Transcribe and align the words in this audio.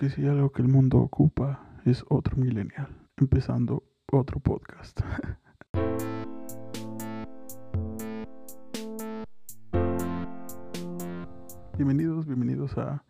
Porque 0.00 0.14
si 0.14 0.26
algo 0.26 0.50
que 0.50 0.62
el 0.62 0.68
mundo 0.68 0.96
ocupa 0.96 1.60
es 1.84 2.06
otro 2.08 2.38
millennial, 2.38 2.88
empezando 3.18 3.84
otro 4.10 4.40
podcast. 4.40 4.98
bienvenidos, 11.76 12.26
bienvenidos 12.26 12.78
a 12.78 13.04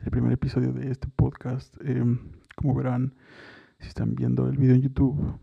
el 0.00 0.10
primer 0.10 0.32
episodio 0.32 0.74
de 0.74 0.90
este 0.90 1.08
podcast. 1.08 1.74
Em, 1.82 2.18
como 2.54 2.74
verán, 2.74 3.14
si 3.78 3.88
están 3.88 4.14
viendo 4.14 4.46
el 4.46 4.58
video 4.58 4.74
en 4.74 4.82
YouTube, 4.82 5.38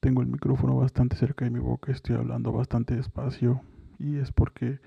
tengo 0.00 0.22
el 0.22 0.28
micrófono 0.28 0.74
bastante 0.74 1.16
cerca 1.16 1.44
de 1.44 1.50
mi 1.50 1.58
boca, 1.58 1.92
estoy 1.92 2.16
hablando 2.16 2.50
bastante 2.50 2.96
despacio 2.96 3.60
y 3.98 4.16
es 4.16 4.32
porque, 4.32 4.80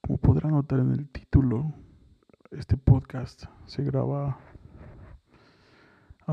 como 0.00 0.18
podrán 0.18 0.52
notar 0.52 0.78
en 0.78 0.92
el 0.92 1.08
título, 1.08 1.74
este 2.52 2.76
podcast 2.76 3.46
se 3.66 3.82
graba 3.82 4.38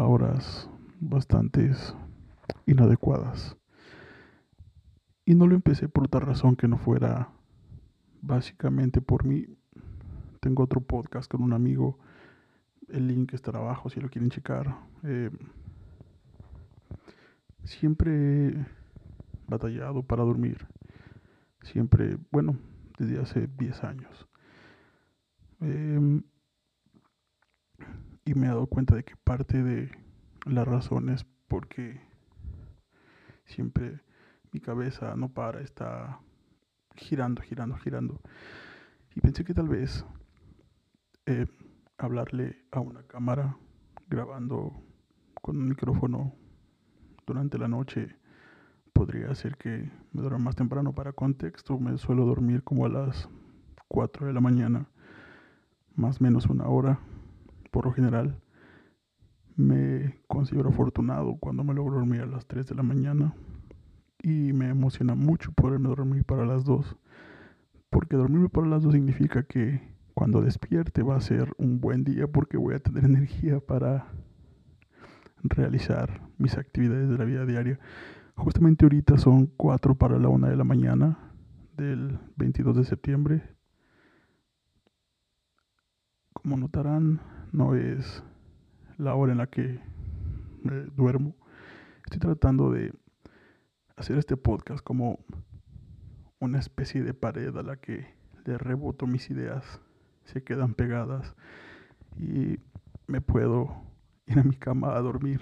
horas 0.04 0.70
bastantes 0.99 1.95
inadecuadas. 2.66 3.55
Y 5.26 5.35
no 5.35 5.48
lo 5.48 5.55
empecé 5.55 5.88
por 5.88 6.05
otra 6.05 6.20
razón 6.20 6.55
que 6.55 6.68
no 6.68 6.77
fuera 6.77 7.30
básicamente 8.21 9.02
por 9.02 9.26
mí. 9.26 9.45
Tengo 10.40 10.63
otro 10.63 10.81
podcast 10.81 11.31
con 11.31 11.41
un 11.41 11.54
amigo. 11.54 11.98
El 12.90 13.08
link 13.08 13.34
estará 13.34 13.59
abajo 13.59 13.90
si 13.90 13.99
lo 13.99 14.09
quieren 14.09 14.30
checar. 14.30 14.77
Eh, 15.04 15.31
siempre 17.63 18.48
he 18.48 18.66
batallado 19.48 20.04
para 20.04 20.23
dormir. 20.23 20.68
Siempre, 21.63 22.18
bueno, 22.32 22.57
desde 22.99 23.20
hace 23.20 23.48
10 23.48 23.84
años. 23.84 24.27
Em, 25.62 26.21
y 28.25 28.34
me 28.34 28.47
he 28.47 28.49
dado 28.49 28.65
cuenta 28.65 28.95
de 28.95 29.03
que 29.03 29.15
parte 29.15 29.62
de 29.62 29.91
la 30.45 30.65
razón 30.65 31.09
es 31.09 31.26
porque 31.48 32.01
siempre 33.45 34.01
mi 34.51 34.59
cabeza 34.59 35.15
no 35.15 35.29
para, 35.29 35.62
está 35.62 36.20
girando, 36.95 37.43
girando, 37.43 37.77
girando. 37.77 38.20
Y 39.15 39.21
pensé 39.21 39.43
que 39.43 39.54
tal 39.54 39.70
vez 39.70 40.04
eh, 41.27 41.45
hablarle 41.99 42.65
a 42.71 42.79
una 42.79 43.04
cámara 43.04 43.57
grabando 44.07 44.73
con 45.41 45.57
un 45.57 45.70
micrófono 45.70 46.34
durante 47.27 47.60
la 47.60 47.67
noche 47.67 48.15
podría 48.91 49.29
hacer 49.29 49.55
que 49.57 49.91
me 50.13 50.21
duerma 50.21 50.39
más 50.39 50.55
temprano. 50.55 50.95
Para 50.95 51.13
contexto, 51.13 51.77
me 51.77 51.95
suelo 51.99 52.26
dormir 52.26 52.63
como 52.63 52.87
a 52.87 52.89
las 52.89 53.29
4 53.87 54.26
de 54.26 54.34
la 54.34 54.41
mañana, 54.41 54.89
más 55.95 56.20
o 56.20 56.23
menos 56.23 56.48
una 56.48 56.67
hora 56.67 56.99
por 57.76 57.87
lo 57.87 57.91
general. 57.91 58.41
Me 59.57 60.21
considero 60.27 60.70
afortunado 60.70 61.35
cuando 61.41 61.65
me 61.65 61.73
logro 61.73 61.95
dormir 61.95 62.21
a 62.21 62.26
las 62.26 62.45
3 62.48 62.67
de 62.67 62.73
la 62.73 62.84
mañana 62.84 63.35
y 64.23 64.53
me 64.53 64.69
emociona 64.69 65.13
mucho 65.13 65.51
poderme 65.51 65.90
dormir 65.90 66.23
para 66.23 66.45
las 66.45 66.63
2. 66.63 66.95
Porque 67.90 68.16
dormirme 68.16 68.47
para 68.47 68.67
las 68.67 68.81
2 68.84 68.94
significa 68.94 69.44
que 69.44 69.94
cuando 70.13 70.41
despierte 70.41 71.03
va 71.03 71.17
a 71.17 71.22
ser 71.22 71.53
un 71.57 71.81
buen 71.81 72.06
día 72.06 72.28
porque 72.28 72.56
voy 72.56 72.75
a 72.75 72.79
tener 72.79 73.03
energía 73.12 73.59
para 73.59 74.07
realizar 75.44 76.22
mis 76.38 76.57
actividades 76.57 77.09
de 77.09 77.17
la 77.17 77.25
vida 77.25 77.45
diaria. 77.45 77.78
Justamente 78.35 78.85
ahorita 78.85 79.17
son 79.17 79.47
4 79.47 79.95
para 79.95 80.17
la 80.17 80.29
1 80.29 80.47
de 80.47 80.56
la 80.56 80.63
mañana 80.63 81.34
del 81.75 82.19
22 82.38 82.78
de 82.78 82.84
septiembre. 82.85 83.44
Como 86.31 86.56
notarán, 86.56 87.19
no 87.51 87.75
es 87.75 88.24
la 88.97 89.16
hora 89.16 89.31
en 89.31 89.38
la 89.40 89.47
que 89.47 89.79
duermo. 90.96 91.35
Estoy 92.06 92.19
tratando 92.19 92.72
de 92.72 92.94
hacer 93.95 94.17
este 94.17 94.38
podcast 94.38 94.83
como 94.83 95.19
una 96.39 96.59
especie 96.59 97.03
de 97.03 97.13
pared 97.13 97.56
a 97.56 97.63
la 97.63 97.78
que 97.78 98.16
le 98.45 98.57
reboto 98.57 99.07
mis 99.07 99.29
ideas, 99.29 99.81
se 100.25 100.44
quedan 100.44 100.73
pegadas 100.73 101.35
y 102.17 102.59
me 103.07 103.22
puedo 103.22 103.83
ir 104.27 104.39
a 104.39 104.44
mi 104.44 104.56
cama 104.56 104.95
a 104.95 105.01
dormir 105.01 105.41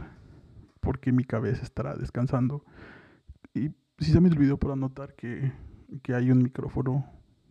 porque 0.79 1.11
mi 1.11 1.23
cabeza 1.23 1.63
estará 1.63 1.95
descansando. 1.95 2.63
Y 3.53 3.69
si 3.99 4.11
se 4.11 4.19
me 4.19 4.29
olvidó 4.29 4.57
por 4.57 4.71
anotar 4.71 5.15
que, 5.15 5.51
que 6.01 6.13
hay 6.13 6.31
un 6.31 6.43
micrófono 6.43 7.05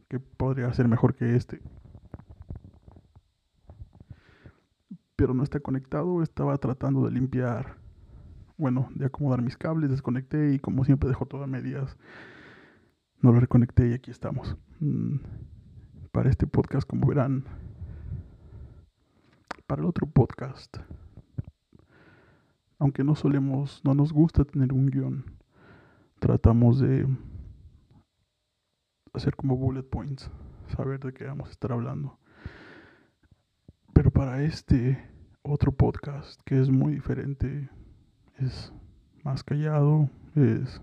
que 0.08 0.20
podría 0.20 0.72
ser 0.74 0.88
mejor 0.88 1.14
que 1.14 1.36
este. 1.36 1.62
Pero 5.16 5.34
no 5.34 5.42
está 5.42 5.60
conectado. 5.60 6.22
Estaba 6.22 6.56
tratando 6.58 7.04
de 7.04 7.12
limpiar, 7.12 7.76
bueno, 8.56 8.88
de 8.94 9.06
acomodar 9.06 9.42
mis 9.42 9.56
cables, 9.56 9.90
desconecté 9.90 10.54
y 10.54 10.58
como 10.58 10.84
siempre 10.84 11.08
dejo 11.08 11.26
todo 11.26 11.44
a 11.44 11.46
medias. 11.46 11.96
No 13.20 13.32
lo 13.32 13.40
reconecté 13.40 13.88
y 13.88 13.94
aquí 13.94 14.10
estamos. 14.10 14.56
Mm, 14.80 15.16
para 16.10 16.28
este 16.28 16.46
podcast, 16.46 16.86
como 16.88 17.06
verán, 17.06 17.44
para 19.66 19.82
el 19.82 19.88
otro 19.88 20.06
podcast, 20.06 20.76
aunque 22.78 23.04
no 23.04 23.14
solemos, 23.14 23.80
no 23.84 23.94
nos 23.94 24.12
gusta 24.12 24.44
tener 24.44 24.72
un 24.72 24.86
guion, 24.86 25.24
tratamos 26.18 26.80
de 26.80 27.06
hacer 29.14 29.36
como 29.36 29.56
bullet 29.56 29.84
points, 29.84 30.30
saber 30.76 31.00
de 31.00 31.12
qué 31.14 31.24
vamos 31.24 31.48
a 31.48 31.52
estar 31.52 31.72
hablando. 31.72 32.18
Pero 33.92 34.10
para 34.10 34.42
este 34.42 34.98
otro 35.42 35.72
podcast 35.72 36.40
que 36.44 36.60
es 36.60 36.70
muy 36.70 36.94
diferente, 36.94 37.68
es 38.38 38.72
más 39.22 39.44
callado, 39.44 40.08
es 40.34 40.80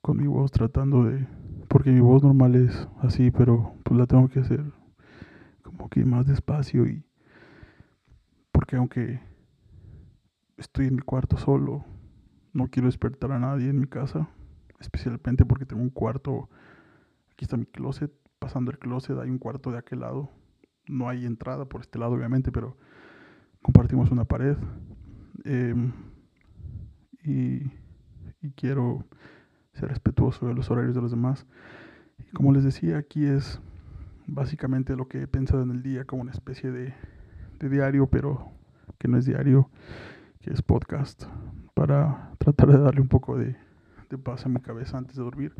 con 0.00 0.16
mi 0.16 0.26
voz 0.26 0.50
tratando 0.50 1.04
de, 1.04 1.26
porque 1.68 1.90
mi 1.90 2.00
voz 2.00 2.22
normal 2.22 2.54
es 2.54 2.88
así, 3.00 3.30
pero 3.30 3.74
pues 3.84 3.98
la 3.98 4.06
tengo 4.06 4.28
que 4.28 4.40
hacer 4.40 4.64
como 5.62 5.88
que 5.88 6.04
más 6.04 6.26
despacio 6.26 6.86
y 6.86 7.04
porque 8.50 8.76
aunque 8.76 9.20
estoy 10.56 10.86
en 10.86 10.96
mi 10.96 11.02
cuarto 11.02 11.36
solo, 11.36 11.84
no 12.52 12.68
quiero 12.68 12.86
despertar 12.86 13.32
a 13.32 13.38
nadie 13.38 13.68
en 13.70 13.80
mi 13.80 13.86
casa, 13.86 14.28
especialmente 14.80 15.44
porque 15.44 15.66
tengo 15.66 15.82
un 15.82 15.90
cuarto, 15.90 16.48
aquí 17.32 17.44
está 17.44 17.56
mi 17.56 17.66
closet, 17.66 18.12
pasando 18.38 18.70
el 18.70 18.78
closet 18.78 19.18
hay 19.18 19.30
un 19.30 19.38
cuarto 19.38 19.70
de 19.70 19.78
aquel 19.78 20.00
lado, 20.00 20.30
no 20.88 21.08
hay 21.08 21.26
entrada 21.26 21.64
por 21.64 21.80
este 21.80 21.98
lado 21.98 22.12
obviamente, 22.12 22.52
pero 22.52 22.76
compartimos 23.62 24.10
una 24.10 24.24
pared 24.24 24.56
em, 25.44 25.92
y, 27.24 27.70
quiero 28.56 29.04
ser 29.72 29.88
respetuoso 29.88 30.48
de 30.48 30.54
los 30.54 30.68
horarios 30.70 30.96
de 30.96 31.00
los 31.00 31.12
demás. 31.12 31.46
Y 32.18 32.24
como 32.32 32.52
les 32.52 32.64
decía, 32.64 32.98
aquí 32.98 33.24
es 33.24 33.60
básicamente 34.26 34.96
lo 34.96 35.06
que 35.06 35.22
he 35.22 35.26
pensado 35.28 35.62
en 35.62 35.70
el 35.70 35.82
día 35.82 36.04
como 36.04 36.22
una 36.22 36.32
especie 36.32 36.72
de, 36.72 36.94
diario, 37.60 38.08
pero 38.08 38.50
que 38.98 39.06
no 39.06 39.16
es 39.16 39.24
diario, 39.24 39.70
que 40.40 40.52
es 40.52 40.62
podcast, 40.62 41.24
para 41.74 42.32
tratar 42.38 42.72
de 42.72 42.78
darle 42.78 43.00
un 43.00 43.06
poco 43.06 43.38
de, 43.38 43.56
de 44.10 44.18
paz 44.18 44.44
a 44.44 44.48
mi 44.48 44.60
cabeza 44.60 44.98
antes 44.98 45.14
de 45.14 45.22
dormir. 45.22 45.54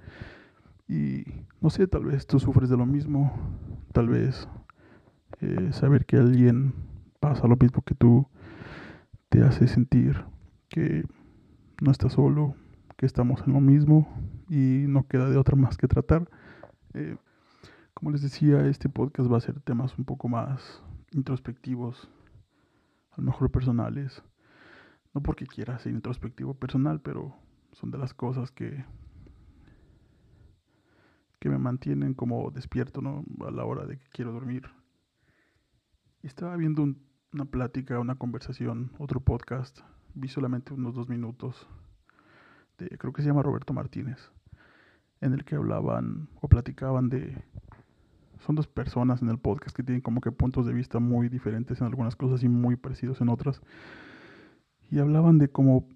Y 0.89 1.25
no 1.61 1.71
sé, 1.71 1.87
tal 1.87 2.05
vez 2.05 2.27
tú 2.27 2.41
sufres 2.41 2.69
de 2.69 2.77
lo 2.77 2.87
mismo, 2.87 3.33
tal 3.93 4.09
vez 4.09 4.49
eh, 5.41 5.73
saber 5.73 6.07
que 6.07 6.17
alguien 6.17 6.75
pasa 7.21 7.47
lo 7.47 7.57
mismo 7.57 7.83
que 7.83 7.95
tú, 7.95 8.27
te 9.29 9.43
hace 9.43 9.67
sentir 9.69 10.25
que 10.69 11.05
no 11.81 11.91
estás 11.91 12.13
solo, 12.15 12.55
que 12.97 13.07
estamos 13.07 13.43
en 13.47 13.53
lo 13.53 13.61
mismo 13.61 14.09
y 14.49 14.85
no 14.89 15.07
queda 15.07 15.29
de 15.31 15.37
otra 15.37 15.57
más 15.57 15.77
que 15.77 15.89
tratar. 15.89 16.29
Eh, 16.95 17.17
como 17.95 18.11
les 18.11 18.23
decía, 18.23 18.67
este 18.67 18.89
podcast 18.89 19.31
va 19.31 19.39
a 19.39 19.41
ser 19.41 19.61
temas 19.61 19.97
un 19.99 20.05
poco 20.05 20.29
más 20.29 20.83
introspectivos, 21.13 22.11
a 23.13 23.21
lo 23.21 23.25
mejor 23.25 23.51
personales. 23.51 24.23
No 25.15 25.23
porque 25.23 25.47
quiera 25.47 25.79
ser 25.79 25.93
introspectivo 25.93 26.55
personal, 26.55 27.01
pero 27.01 27.37
son 27.73 27.91
de 27.91 27.99
las 27.99 28.15
cosas 28.15 28.51
que 28.51 28.85
que 31.43 31.51
me 31.51 31.59
mantienen 31.59 32.15
como 32.15 32.53
despierto 32.53 33.01
¿no? 33.01 33.25
a 33.45 33.51
la 33.51 33.65
hora 33.65 33.85
de 33.85 33.99
que 33.99 34.05
quiero 34.13 34.31
dormir. 34.31 34.63
Estaba 36.23 36.57
viendo 36.57 36.85
un, 36.85 37.03
una 37.33 37.47
plática, 37.47 37.99
una 37.99 38.15
conversación, 38.15 38.93
otro 38.99 39.19
podcast. 39.19 39.81
Vi 40.15 40.29
solamente 40.29 40.73
unos 40.73 40.95
dos 40.95 41.09
minutos. 41.09 41.67
De, 42.79 42.89
creo 42.97 43.13
que 43.13 43.23
se 43.23 43.29
llama 43.29 43.43
Roberto 43.43 43.73
Martínez. 43.73 44.31
En 45.21 45.33
el 45.33 45.45
que 45.45 45.57
hablaban 45.57 46.29
o 46.41 46.49
platicaban 46.49 47.09
de... 47.09 47.43
Son 48.39 48.55
dos 48.55 48.69
personas 48.69 49.21
en 49.21 49.31
el 49.31 49.39
podcast 49.39 49.75
que 49.75 49.83
tienen 49.83 50.01
como 50.01 50.21
que 50.21 50.31
puntos 50.31 50.65
de 50.65 50.73
vista 50.73 51.01
muy 51.01 51.29
diferentes 51.29 51.81
en 51.81 51.89
algunas 51.89 52.15
cosas 52.15 52.45
y 52.45 52.49
muy 52.49 52.77
parecidos 52.77 53.21
en 53.21 53.29
otras. 53.29 53.61
Y 54.93 55.01
hablaban 55.01 55.39
de 55.39 55.49
cómo... 55.49 55.89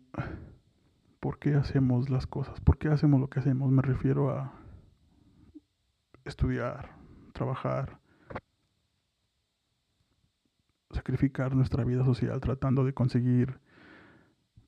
¿Por 1.20 1.38
qué 1.38 1.54
hacemos 1.54 2.10
las 2.10 2.26
cosas? 2.26 2.60
¿Por 2.60 2.78
qué 2.78 2.88
hacemos 2.88 3.20
lo 3.20 3.28
que 3.28 3.38
hacemos? 3.38 3.70
Me 3.70 3.82
refiero 3.82 4.30
a 4.30 4.52
estudiar, 6.24 6.96
trabajar, 7.32 8.00
sacrificar 11.06 11.54
nuestra 11.54 11.84
vida 11.84 12.04
social 12.04 12.40
tratando 12.40 12.84
de 12.84 12.92
conseguir 12.92 13.60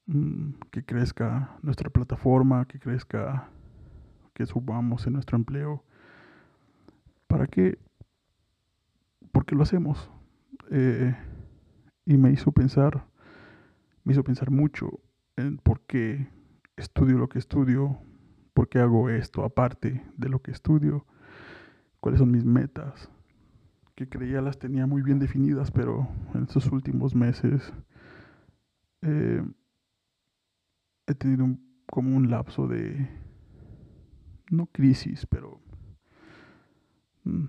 mm, 0.07 0.51
que 0.71 0.85
crezca 0.85 1.59
nuestra 1.63 1.91
plataforma, 1.91 2.65
que 2.67 2.79
crezca, 2.79 3.49
que 4.35 4.47
subamos 4.47 5.05
en 5.09 5.15
nuestro 5.15 5.37
empleo. 5.37 5.83
¿Para 7.27 7.49
qué? 7.49 7.77
Porque 9.33 9.57
lo 9.57 9.65
hacemos. 9.65 10.13
Eh, 10.71 11.13
y 12.07 12.17
me 12.17 12.31
hizo 12.31 12.53
pensar, 12.53 13.05
me 14.05 14.13
hizo 14.13 14.23
pensar 14.23 14.53
mucho 14.53 15.01
en 15.37 15.59
por 15.59 15.81
qué 15.81 16.29
estudio 16.77 17.19
lo 17.19 17.29
que 17.29 17.41
estudio, 17.41 17.99
por 18.55 18.69
qué 18.69 18.79
hago 18.79 19.11
esto 19.11 19.45
aparte 19.45 20.05
de 20.17 20.29
lo 20.29 20.41
que 20.41 20.53
estudio, 20.53 21.05
cuáles 21.99 22.21
son 22.21 22.31
mis 22.31 22.45
metas, 22.45 23.11
que 23.99 24.09
creía 24.09 24.41
las 24.41 24.61
tenía 24.61 24.87
muy 24.87 25.03
bien 25.03 25.19
definidas, 25.19 25.73
pero 25.73 26.07
en 26.33 26.45
estos 26.45 26.71
últimos 26.71 27.17
meses 27.17 27.73
eh, 29.03 29.43
he 31.09 31.15
tenido 31.15 31.59
como 31.91 32.17
un 32.17 32.31
lapso 32.31 32.69
de, 32.69 33.09
no 34.53 34.67
crisis, 34.67 35.27
pero 35.27 35.61
mm, 37.25 37.47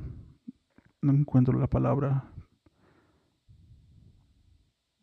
no 1.04 1.12
encuentro 1.14 1.60
la 1.60 1.68
palabra, 1.68 2.32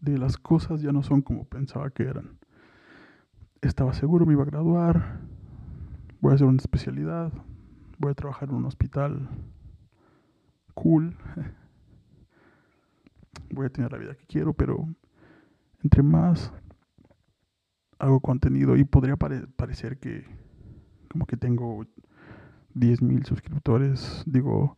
de 0.00 0.18
las 0.18 0.38
cosas 0.38 0.82
ya 0.82 0.90
no 0.90 1.04
son 1.04 1.22
como 1.22 1.44
pensaba 1.44 1.90
que 1.90 2.02
eran. 2.02 2.40
Estaba 3.62 3.92
seguro 3.92 4.26
me 4.26 4.32
iba 4.32 4.42
a 4.42 4.46
graduar, 4.46 5.20
voy 6.20 6.32
a 6.32 6.34
hacer 6.34 6.48
una 6.48 6.58
especialidad, 6.58 7.32
voy 7.98 8.10
a 8.10 8.14
trabajar 8.14 8.48
en 8.48 8.56
un 8.56 8.64
hospital 8.64 9.28
cool, 10.76 11.16
voy 13.50 13.66
a 13.66 13.70
tener 13.70 13.90
la 13.90 13.98
vida 13.98 14.14
que 14.14 14.26
quiero, 14.26 14.52
pero 14.52 14.86
entre 15.82 16.02
más 16.02 16.52
hago 17.98 18.20
contenido 18.20 18.76
y 18.76 18.84
podría 18.84 19.16
parecer 19.16 19.98
que 19.98 20.24
como 21.10 21.26
que 21.26 21.36
tengo 21.36 21.84
10.000 22.74 23.24
suscriptores, 23.24 24.22
digo 24.26 24.76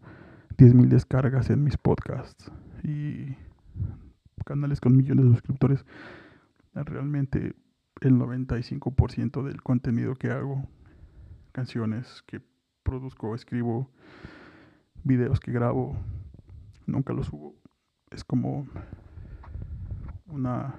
10.000 0.56 0.88
descargas 0.88 1.50
en 1.50 1.64
mis 1.64 1.76
podcasts 1.76 2.50
y 2.84 3.36
canales 4.44 4.80
con 4.80 4.96
millones 4.96 5.24
de 5.24 5.30
suscriptores. 5.32 5.84
Realmente 6.74 7.56
el 8.00 8.14
95% 8.14 9.42
del 9.42 9.62
contenido 9.62 10.14
que 10.14 10.30
hago, 10.30 10.68
canciones 11.50 12.22
que 12.26 12.40
produzco, 12.84 13.34
escribo, 13.34 13.90
videos 15.04 15.40
que 15.40 15.52
grabo, 15.52 15.96
nunca 16.86 17.12
los 17.12 17.26
subo. 17.26 17.54
Es 18.10 18.24
como 18.24 18.66
una 20.26 20.76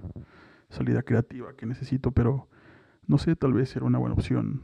salida 0.70 1.04
creativa 1.04 1.56
que 1.56 1.66
necesito, 1.66 2.12
pero 2.12 2.48
no 3.08 3.18
sé, 3.18 3.36
tal 3.36 3.54
vez 3.54 3.76
era 3.76 3.86
una 3.86 3.98
buena 3.98 4.16
opción 4.16 4.62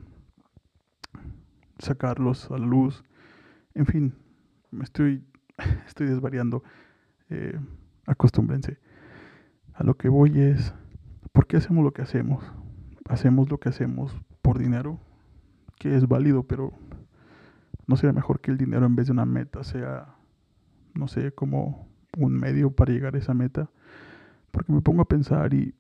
sacarlos 1.80 2.50
a 2.52 2.57
la 2.57 2.66
luz. 2.66 3.04
En 3.74 3.86
fin, 3.86 4.16
me 4.72 4.84
estoy, 4.84 5.24
estoy 5.88 6.07
desvariando. 6.07 6.63
Eh, 7.30 7.60
acostúmbrense. 8.06 8.80
A 9.74 9.84
lo 9.84 9.98
que 9.98 10.10
voy 10.10 10.40
es, 10.40 10.74
¿por 11.31 11.48
qué 11.48 11.57
hacemos 11.57 11.84
lo 11.84 11.92
que 11.92 12.02
hacemos? 12.02 12.44
Hacemos 13.10 13.50
lo 13.50 13.60
que 13.60 13.69
hacemos 13.69 14.16
por 14.42 14.57
dinero, 14.57 15.00
que 15.78 15.96
es 15.96 16.07
válido, 16.07 16.44
pero 16.44 16.72
no 17.88 17.96
sería 17.96 18.14
mejor 18.14 18.40
que 18.40 18.52
el 18.52 18.58
dinero 18.58 18.86
en 18.86 18.96
vez 18.96 19.08
de 19.08 19.14
una 19.14 19.26
meta 19.26 19.64
sea, 19.64 20.16
no 20.94 21.08
sé, 21.08 21.34
como 21.34 21.88
un 22.18 22.34
medio 22.34 22.72
para 22.72 22.94
llegar 22.94 23.16
a 23.16 23.20
esa 23.20 23.34
meta. 23.34 23.70
Porque 24.52 24.72
me 24.72 24.82
pongo 24.82 25.02
a 25.02 25.08
pensar 25.08 25.54
y, 25.54 25.76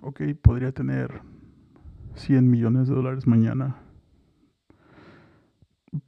ok, 0.00 0.22
podría 0.42 0.72
tener 0.72 1.22
100 2.14 2.50
millones 2.50 2.88
de 2.88 2.94
dólares 2.94 3.26
mañana. 3.26 3.76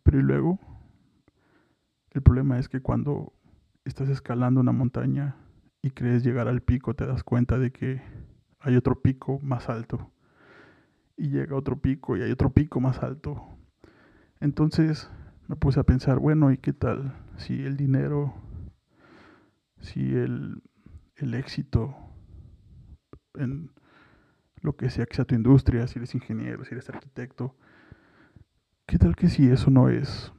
Pero 0.02 0.22
luego, 0.22 0.58
el 2.10 2.22
problema 2.22 2.58
es 2.58 2.68
que 2.68 2.80
cuando 2.80 3.32
estás 3.84 4.08
escalando 4.08 4.60
una 4.60 4.72
montaña 4.72 5.36
y 5.82 5.90
crees 5.90 6.24
llegar 6.24 6.48
al 6.48 6.62
pico, 6.62 6.94
te 6.94 7.06
das 7.06 7.22
cuenta 7.22 7.58
de 7.58 7.70
que 7.70 8.00
hay 8.60 8.76
otro 8.76 9.02
pico 9.02 9.38
más 9.42 9.68
alto. 9.68 10.10
Y 11.16 11.28
llega 11.28 11.56
otro 11.56 11.78
pico 11.80 12.16
y 12.16 12.22
hay 12.22 12.32
otro 12.32 12.50
pico 12.50 12.80
más 12.80 13.02
alto. 13.02 13.53
Entonces 14.44 15.10
me 15.48 15.56
puse 15.56 15.80
a 15.80 15.84
pensar, 15.84 16.18
bueno, 16.18 16.52
¿y 16.52 16.58
qué 16.58 16.74
tal 16.74 17.14
si 17.38 17.64
el 17.64 17.78
dinero, 17.78 18.34
si 19.80 20.14
el, 20.14 20.60
éxito 21.16 21.96
en 23.32 23.70
lo 24.60 24.76
que 24.76 24.90
sea 24.90 25.06
que 25.06 25.16
sea 25.16 25.24
tu 25.24 25.34
industria, 25.34 25.86
si 25.86 25.98
eres 25.98 26.14
ingeniero, 26.14 26.62
si 26.66 26.74
eres 26.74 26.90
arquitecto, 26.90 27.56
¿qué 28.84 28.98
tal 28.98 29.16
que 29.16 29.30
si 29.30 29.48
eso 29.48 29.70
no 29.70 29.88
es 29.88 30.30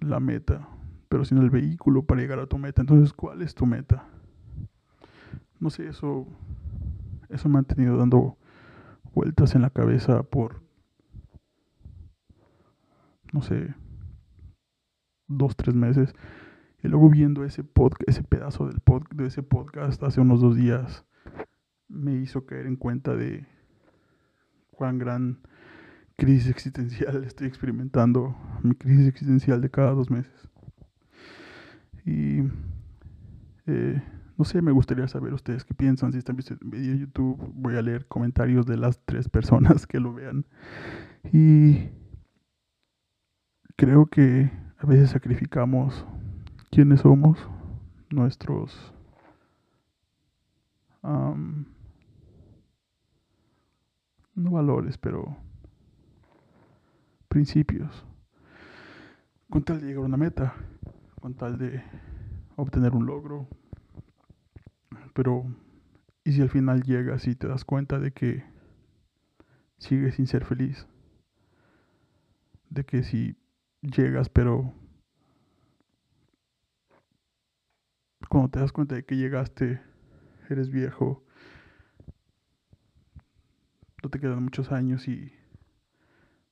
la 0.00 0.20
meta, 0.20 0.68
pero 1.08 1.24
sino 1.24 1.42
el 1.42 1.50
vehículo 1.50 2.04
para 2.04 2.20
llegar 2.20 2.38
a 2.38 2.46
tu 2.46 2.58
meta? 2.58 2.82
Entonces, 2.82 3.12
¿cuál 3.12 3.42
es 3.42 3.56
tu 3.56 3.66
meta? 3.66 4.06
No 5.58 5.68
sé, 5.68 5.88
eso, 5.88 6.28
eso 7.28 7.48
me 7.48 7.58
ha 7.58 7.62
tenido 7.64 7.96
dando 7.96 8.38
vueltas 9.12 9.56
en 9.56 9.62
la 9.62 9.70
cabeza 9.70 10.22
por, 10.22 10.61
no 13.32 13.42
sé, 13.42 13.74
dos, 15.26 15.56
tres 15.56 15.74
meses. 15.74 16.14
Y 16.82 16.88
luego 16.88 17.10
viendo 17.10 17.44
ese, 17.44 17.64
podcast, 17.64 18.08
ese 18.08 18.22
pedazo 18.22 18.66
del 18.66 18.80
pod, 18.80 19.04
de 19.14 19.26
ese 19.26 19.42
podcast 19.42 20.02
hace 20.02 20.20
unos 20.20 20.40
dos 20.40 20.56
días, 20.56 21.04
me 21.88 22.14
hizo 22.14 22.46
caer 22.46 22.66
en 22.66 22.76
cuenta 22.76 23.14
de 23.14 23.46
cuán 24.70 24.98
gran 24.98 25.38
crisis 26.16 26.48
existencial 26.48 27.24
estoy 27.24 27.46
experimentando, 27.46 28.36
mi 28.62 28.74
crisis 28.74 29.06
existencial 29.06 29.60
de 29.60 29.70
cada 29.70 29.92
dos 29.92 30.10
meses. 30.10 30.48
Y 32.04 32.42
eh, 33.66 34.02
no 34.36 34.44
sé, 34.44 34.60
me 34.60 34.72
gustaría 34.72 35.06
saber 35.06 35.32
ustedes 35.34 35.64
qué 35.64 35.74
piensan. 35.74 36.12
Si 36.12 36.18
están 36.18 36.36
viendo 36.36 36.64
el 36.64 36.70
video 36.70 36.96
YouTube, 36.96 37.52
voy 37.54 37.76
a 37.76 37.82
leer 37.82 38.06
comentarios 38.06 38.66
de 38.66 38.76
las 38.76 39.00
tres 39.04 39.28
personas 39.28 39.86
que 39.86 40.00
lo 40.00 40.12
vean. 40.12 40.46
Y 41.32 41.90
creo 43.76 44.06
que 44.06 44.50
a 44.78 44.86
veces 44.86 45.10
sacrificamos 45.10 46.06
quiénes 46.70 47.00
somos, 47.00 47.38
nuestros 48.10 48.92
no 54.34 54.50
valores, 54.50 54.96
pero 54.98 55.36
principios, 57.28 58.04
con 59.50 59.62
tal 59.62 59.80
de 59.80 59.86
llegar 59.88 60.02
a 60.02 60.06
una 60.06 60.16
meta, 60.16 60.54
con 61.20 61.34
tal 61.34 61.58
de 61.58 61.82
obtener 62.56 62.94
un 62.94 63.06
logro. 63.06 63.48
Pero, 65.14 65.44
¿y 66.24 66.32
si 66.32 66.40
al 66.40 66.48
final 66.48 66.82
llegas 66.82 67.26
y 67.26 67.34
te 67.34 67.48
das 67.48 67.64
cuenta 67.64 67.98
de 67.98 68.12
que 68.12 68.44
sigues 69.78 70.14
sin 70.14 70.26
ser 70.26 70.44
feliz? 70.44 70.86
De 72.70 72.84
que 72.84 73.02
si 73.02 73.36
llegas 73.82 74.28
pero 74.28 74.72
cuando 78.28 78.50
te 78.50 78.60
das 78.60 78.72
cuenta 78.72 78.94
de 78.94 79.04
que 79.04 79.16
llegaste, 79.16 79.82
eres 80.48 80.70
viejo, 80.70 81.22
no 84.02 84.08
te 84.08 84.18
quedan 84.18 84.42
muchos 84.42 84.72
años 84.72 85.06
y 85.06 85.32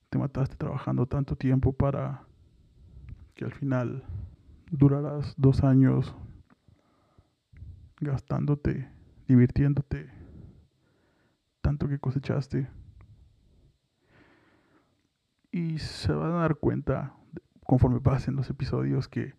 te 0.09 0.19
mataste 0.19 0.55
trabajando 0.57 1.07
tanto 1.07 1.35
tiempo 1.35 1.73
para 1.73 2.27
que 3.33 3.45
al 3.45 3.51
final 3.51 4.03
durarás 4.69 5.33
dos 5.37 5.63
años 5.63 6.15
gastándote, 7.99 8.89
divirtiéndote, 9.27 10.11
tanto 11.61 11.87
que 11.87 11.97
cosechaste. 11.97 12.69
Y 15.51 15.79
se 15.79 16.11
van 16.11 16.33
a 16.33 16.41
dar 16.41 16.57
cuenta, 16.57 17.15
conforme 17.71 18.01
pasen 18.01 18.35
los 18.35 18.49
episodios, 18.49 19.07
que 19.07 19.33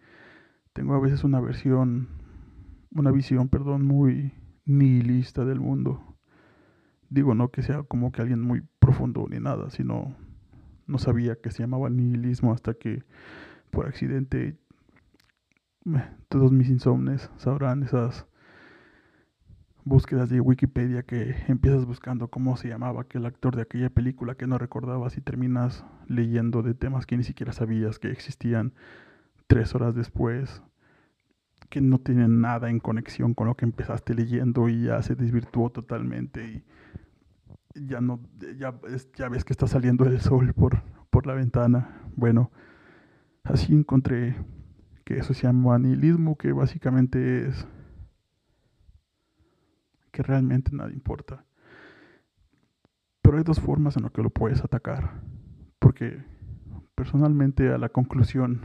tengo 0.72 0.94
a 0.94 1.00
veces 1.00 1.22
una 1.22 1.38
versión, 1.38 2.08
una 2.90 3.10
visión, 3.10 3.50
perdón, 3.50 3.84
muy 3.84 4.32
nihilista 4.64 5.44
del 5.44 5.60
mundo. 5.60 6.16
Digo, 7.10 7.34
no 7.34 7.50
que 7.50 7.60
sea 7.60 7.82
como 7.82 8.10
que 8.10 8.22
alguien 8.22 8.40
muy 8.40 8.62
profundo 8.78 9.26
ni 9.28 9.38
nada, 9.38 9.68
sino 9.68 10.16
no 10.86 10.96
sabía 10.96 11.36
que 11.42 11.50
se 11.50 11.62
llamaba 11.62 11.90
nihilismo 11.90 12.54
hasta 12.54 12.72
que 12.72 13.04
por 13.70 13.86
accidente 13.86 14.56
todos 16.30 16.52
mis 16.52 16.70
insomnes 16.70 17.30
sabrán 17.36 17.82
esas 17.82 18.26
búsquedas 19.84 20.30
de 20.30 20.40
Wikipedia 20.40 21.02
que 21.02 21.34
empiezas 21.48 21.84
buscando 21.84 22.28
cómo 22.28 22.56
se 22.56 22.68
llamaba 22.68 23.02
aquel 23.02 23.26
actor 23.26 23.56
de 23.56 23.62
aquella 23.62 23.90
película 23.90 24.34
que 24.34 24.46
no 24.46 24.58
recordabas 24.58 25.16
y 25.16 25.20
terminas 25.20 25.84
leyendo 26.06 26.62
de 26.62 26.74
temas 26.74 27.06
que 27.06 27.16
ni 27.16 27.24
siquiera 27.24 27.52
sabías 27.52 27.98
que 27.98 28.10
existían 28.10 28.72
tres 29.46 29.74
horas 29.74 29.94
después 29.94 30.62
que 31.68 31.80
no 31.80 31.98
tienen 31.98 32.40
nada 32.40 32.70
en 32.70 32.80
conexión 32.80 33.34
con 33.34 33.46
lo 33.46 33.56
que 33.56 33.64
empezaste 33.64 34.14
leyendo 34.14 34.68
y 34.68 34.84
ya 34.84 35.02
se 35.02 35.14
desvirtuó 35.14 35.70
totalmente 35.70 36.44
y 36.44 36.64
ya 37.88 38.00
no 38.00 38.20
ya, 38.58 38.74
ya 39.16 39.28
ves 39.28 39.44
que 39.44 39.52
está 39.52 39.66
saliendo 39.66 40.04
el 40.04 40.20
sol 40.20 40.52
por, 40.52 40.82
por 41.10 41.26
la 41.26 41.34
ventana. 41.34 42.02
Bueno, 42.14 42.50
así 43.42 43.72
encontré 43.72 44.36
que 45.04 45.18
eso 45.18 45.34
se 45.34 45.44
llama 45.44 45.78
nihilismo, 45.78 46.36
que 46.36 46.52
básicamente 46.52 47.48
es 47.48 47.66
que 50.12 50.22
realmente 50.22 50.70
nada 50.72 50.92
importa. 50.92 51.44
Pero 53.22 53.38
hay 53.38 53.44
dos 53.44 53.60
formas 53.60 53.96
en 53.96 54.04
las 54.04 54.12
que 54.12 54.22
lo 54.22 54.30
puedes 54.30 54.62
atacar. 54.62 55.22
Porque 55.78 56.22
personalmente 56.94 57.72
a 57.72 57.78
la 57.78 57.88
conclusión 57.88 58.64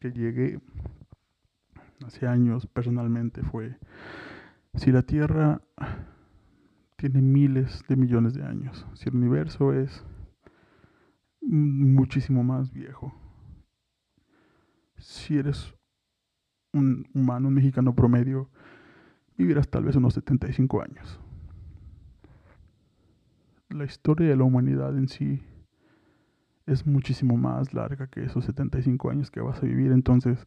que 0.00 0.10
llegué 0.10 0.60
hace 2.04 2.26
años 2.26 2.66
personalmente 2.66 3.42
fue, 3.42 3.78
si 4.74 4.90
la 4.90 5.02
Tierra 5.02 5.62
tiene 6.96 7.22
miles 7.22 7.82
de 7.88 7.96
millones 7.96 8.34
de 8.34 8.44
años, 8.44 8.86
si 8.94 9.08
el 9.08 9.16
universo 9.16 9.72
es 9.72 10.04
muchísimo 11.40 12.42
más 12.42 12.72
viejo, 12.72 13.14
si 14.96 15.38
eres 15.38 15.74
un 16.72 17.06
humano, 17.14 17.48
un 17.48 17.54
mexicano 17.54 17.94
promedio, 17.94 18.50
vivirás 19.36 19.68
tal 19.68 19.84
vez 19.84 19.96
unos 19.96 20.14
75 20.14 20.82
años. 20.82 21.20
La 23.68 23.84
historia 23.84 24.28
de 24.28 24.36
la 24.36 24.44
humanidad 24.44 24.96
en 24.96 25.08
sí 25.08 25.42
es 26.66 26.86
muchísimo 26.86 27.36
más 27.36 27.74
larga 27.74 28.06
que 28.06 28.24
esos 28.24 28.44
75 28.44 29.10
años 29.10 29.30
que 29.30 29.40
vas 29.40 29.62
a 29.62 29.66
vivir, 29.66 29.92
entonces 29.92 30.46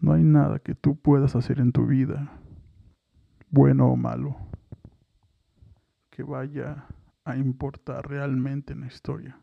no 0.00 0.12
hay 0.12 0.22
nada 0.22 0.58
que 0.58 0.74
tú 0.74 0.96
puedas 0.96 1.34
hacer 1.36 1.60
en 1.60 1.72
tu 1.72 1.86
vida, 1.86 2.32
bueno 3.50 3.88
o 3.88 3.96
malo, 3.96 4.36
que 6.10 6.22
vaya 6.22 6.86
a 7.24 7.36
importar 7.36 8.08
realmente 8.08 8.72
en 8.72 8.80
la 8.80 8.86
historia 8.86 9.38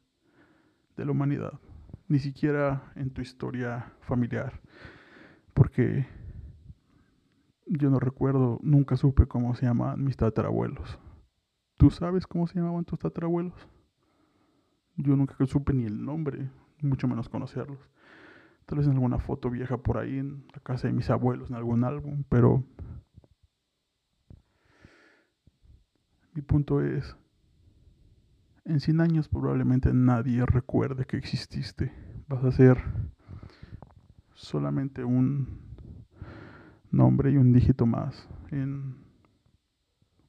de 0.96 1.06
la 1.06 1.12
humanidad, 1.12 1.60
ni 2.08 2.20
siquiera 2.20 2.92
en 2.96 3.12
tu 3.12 3.22
historia 3.22 3.94
familiar, 4.02 4.60
porque 5.54 6.06
yo 7.74 7.90
no 7.90 8.00
recuerdo, 8.00 8.60
nunca 8.62 8.98
supe 8.98 9.28
cómo 9.28 9.56
se 9.56 9.66
llamaban 9.66 10.04
mis 10.04 10.18
tatarabuelos. 10.18 11.00
¿Tú 11.78 11.90
sabes 11.90 12.28
cómo 12.28 12.46
se 12.46 12.56
llamaban 12.60 12.84
tus 12.84 13.00
tatarabuelos? 13.00 13.56
Yo 14.98 15.16
nunca 15.16 15.36
supe 15.46 15.74
ni 15.74 15.86
el 15.86 16.04
nombre, 16.04 16.52
mucho 16.82 17.08
menos 17.08 17.30
conocerlos. 17.30 17.80
Tal 18.66 18.80
vez 18.80 18.88
en 18.88 18.94
alguna 18.94 19.20
foto 19.20 19.50
vieja 19.50 19.78
por 19.78 19.98
ahí 19.98 20.18
en 20.18 20.46
la 20.54 20.60
casa 20.60 20.88
de 20.88 20.94
mis 20.94 21.10
abuelos, 21.10 21.50
en 21.50 21.56
algún 21.56 21.86
álbum, 21.86 22.24
pero 22.28 22.64
mi 26.34 26.42
punto 26.42 26.82
es, 26.82 27.16
en 28.66 28.82
100 28.82 29.00
años 29.00 29.30
probablemente 29.30 29.94
nadie 29.94 30.46
recuerde 30.46 31.06
que 31.06 31.16
exististe. 31.16 31.94
Vas 32.28 32.44
a 32.44 32.52
ser 32.52 32.84
solamente 34.34 35.06
un 35.06 35.71
nombre 36.92 37.32
y 37.32 37.38
un 37.38 37.54
dígito 37.54 37.86
más 37.86 38.28
en 38.52 38.96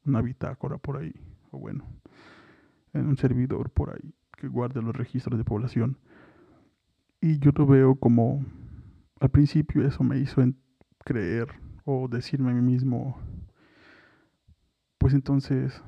una 0.04 0.20
bitácora 0.20 0.78
por 0.78 0.96
ahí, 0.96 1.14
o 1.50 1.58
bueno, 1.58 1.84
en 2.92 3.06
un 3.06 3.16
servidor 3.16 3.70
por 3.70 3.94
ahí 3.94 4.14
que 4.36 4.48
guarde 4.48 4.82
los 4.82 4.96
registros 4.96 5.38
de 5.38 5.44
población. 5.44 5.98
Y 7.20 7.38
yo 7.38 7.52
lo 7.54 7.66
veo 7.66 7.94
como, 7.94 8.44
al 9.20 9.30
principio 9.30 9.86
eso 9.86 10.02
me 10.02 10.18
hizo 10.18 10.42
creer 11.04 11.48
o 11.84 12.08
decirme 12.08 12.50
a 12.50 12.54
mí 12.54 12.60
mismo, 12.60 13.18
pues 14.98 15.14
entonces, 15.14 15.82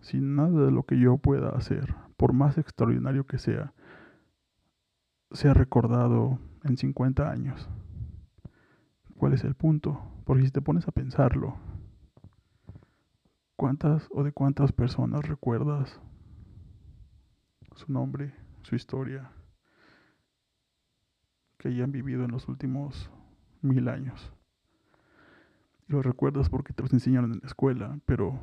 si 0.00 0.20
nada 0.20 0.66
de 0.66 0.70
lo 0.70 0.84
que 0.84 0.98
yo 0.98 1.18
pueda 1.18 1.50
hacer, 1.50 1.94
por 2.16 2.32
más 2.32 2.58
extraordinario 2.58 3.26
que 3.26 3.38
sea, 3.38 3.72
sea 5.32 5.54
recordado 5.54 6.38
en 6.64 6.76
50 6.76 7.30
años, 7.30 7.68
¿Cuál 9.20 9.34
es 9.34 9.44
el 9.44 9.54
punto? 9.54 10.00
Porque 10.24 10.46
si 10.46 10.50
te 10.50 10.62
pones 10.62 10.88
a 10.88 10.92
pensarlo, 10.92 11.58
¿cuántas 13.54 14.08
o 14.12 14.24
de 14.24 14.32
cuántas 14.32 14.72
personas 14.72 15.28
recuerdas 15.28 16.00
su 17.76 17.92
nombre, 17.92 18.34
su 18.62 18.76
historia, 18.76 19.30
que 21.58 21.68
hayan 21.68 21.92
vivido 21.92 22.24
en 22.24 22.30
los 22.30 22.48
últimos 22.48 23.10
mil 23.60 23.90
años? 23.90 24.32
Los 25.86 26.02
recuerdas 26.02 26.48
porque 26.48 26.72
te 26.72 26.82
los 26.82 26.94
enseñaron 26.94 27.34
en 27.34 27.40
la 27.40 27.46
escuela, 27.46 28.00
pero 28.06 28.42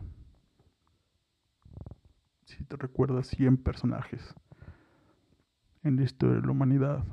si 2.45 2.63
te 2.65 2.75
recuerdas 2.75 3.25
100 3.29 3.57
personajes 3.57 4.35
en 5.81 5.95
la 5.95 6.03
historia 6.03 6.35
de 6.35 6.43
la 6.43 6.51
humanidad, 6.51 7.03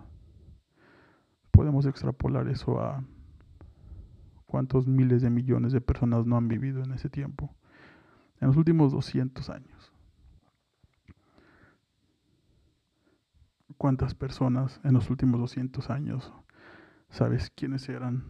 podemos 1.51 1.87
extrapolar 1.87 2.47
eso 2.49 2.79
a 2.79 3.03
cuántos 4.55 4.87
miles 4.87 5.21
de 5.21 5.31
millones 5.31 5.73
de 5.73 5.81
personas 5.81 6.27
no 6.27 6.37
han 6.37 6.47
vivido 6.47 6.85
en 6.85 6.93
ese 6.93 7.11
tiempo, 7.11 7.53
en 8.41 8.47
los 8.47 8.57
últimos 8.57 8.93
200 8.93 9.51
años. 9.51 9.93
¿Cuántas 13.77 14.15
personas 14.15 14.81
en 14.85 14.95
los 14.95 15.11
últimos 15.11 15.41
200 15.41 15.91
años 15.91 16.33
sabes 17.11 17.51
quiénes 17.51 17.89
eran, 17.89 18.23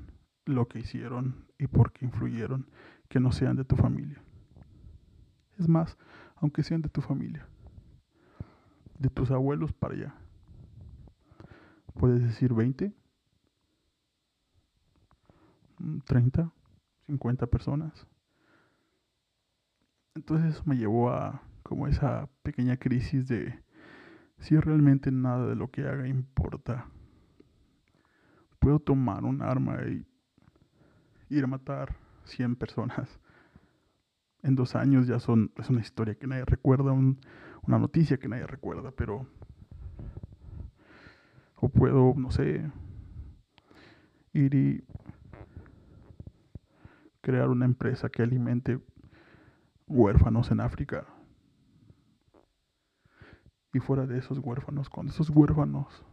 lo 0.47 0.67
que 0.67 0.79
hicieron 0.79 1.45
y 1.59 1.67
por 1.67 1.93
qué 1.93 2.07
influyeron, 2.07 2.71
que 3.11 3.21
no 3.21 3.31
sean 3.31 3.57
de 3.57 3.67
tu 3.67 3.77
familia? 3.77 4.23
Es 5.59 5.69
más, 5.69 5.99
aunque 6.37 6.63
sean 6.63 6.81
de 6.81 6.89
tu 6.89 7.03
familia, 7.03 7.47
de 8.99 9.11
tus 9.11 9.31
abuelos 9.31 9.75
para 9.75 9.93
allá. 9.93 10.15
Puedes 11.93 12.23
decir 12.23 12.55
20, 12.55 12.95
30, 16.05 16.53
50 17.07 17.47
personas. 17.47 18.07
Entonces 20.15 20.55
eso 20.55 20.63
me 20.67 20.77
llevó 20.77 21.11
a 21.11 21.43
como 21.63 21.89
esa 21.89 22.29
pequeña 22.43 22.77
crisis 22.77 23.27
de 23.27 23.59
si 24.39 24.59
realmente 24.59 25.11
nada 25.11 25.47
de 25.47 25.57
lo 25.57 25.71
que 25.71 25.83
haga 25.83 26.07
importa. 26.07 26.87
Puedo 28.59 28.79
tomar 28.79 29.25
un 29.25 29.43
arma 29.43 29.79
y 29.85 30.07
ir 31.31 31.45
a 31.45 31.49
matar 31.49 31.97
100 32.25 32.57
personas. 32.57 33.19
En 34.43 34.55
dos 34.55 34.75
años 34.77 35.07
ya 35.07 35.19
son, 35.21 35.53
es 35.57 35.71
una 35.71 35.81
historia 35.81 36.15
que 36.15 36.27
nadie 36.27 36.45
recuerda, 36.45 36.93
una 36.93 37.79
noticia 37.79 38.19
que 38.19 38.29
nadie 38.29 38.47
recuerda, 38.47 38.91
pero... 38.91 39.27
O 41.57 41.69
puedo, 41.71 42.13
no 42.15 42.31
sé, 42.31 42.71
ir 44.35 44.55
y 44.55 44.85
crear 47.25 47.49
una 47.49 47.65
empresa 47.65 48.11
que 48.11 48.23
alimente 48.23 48.79
huérfanos 49.87 50.51
en 50.51 50.61
África. 50.61 51.07
Y 53.73 53.81
fuera 53.81 54.07
de 54.07 54.19
esos 54.19 54.39
huérfanos, 54.39 54.91
cuando 54.91 55.11
esos 55.11 55.31
huérfanos 55.31 56.05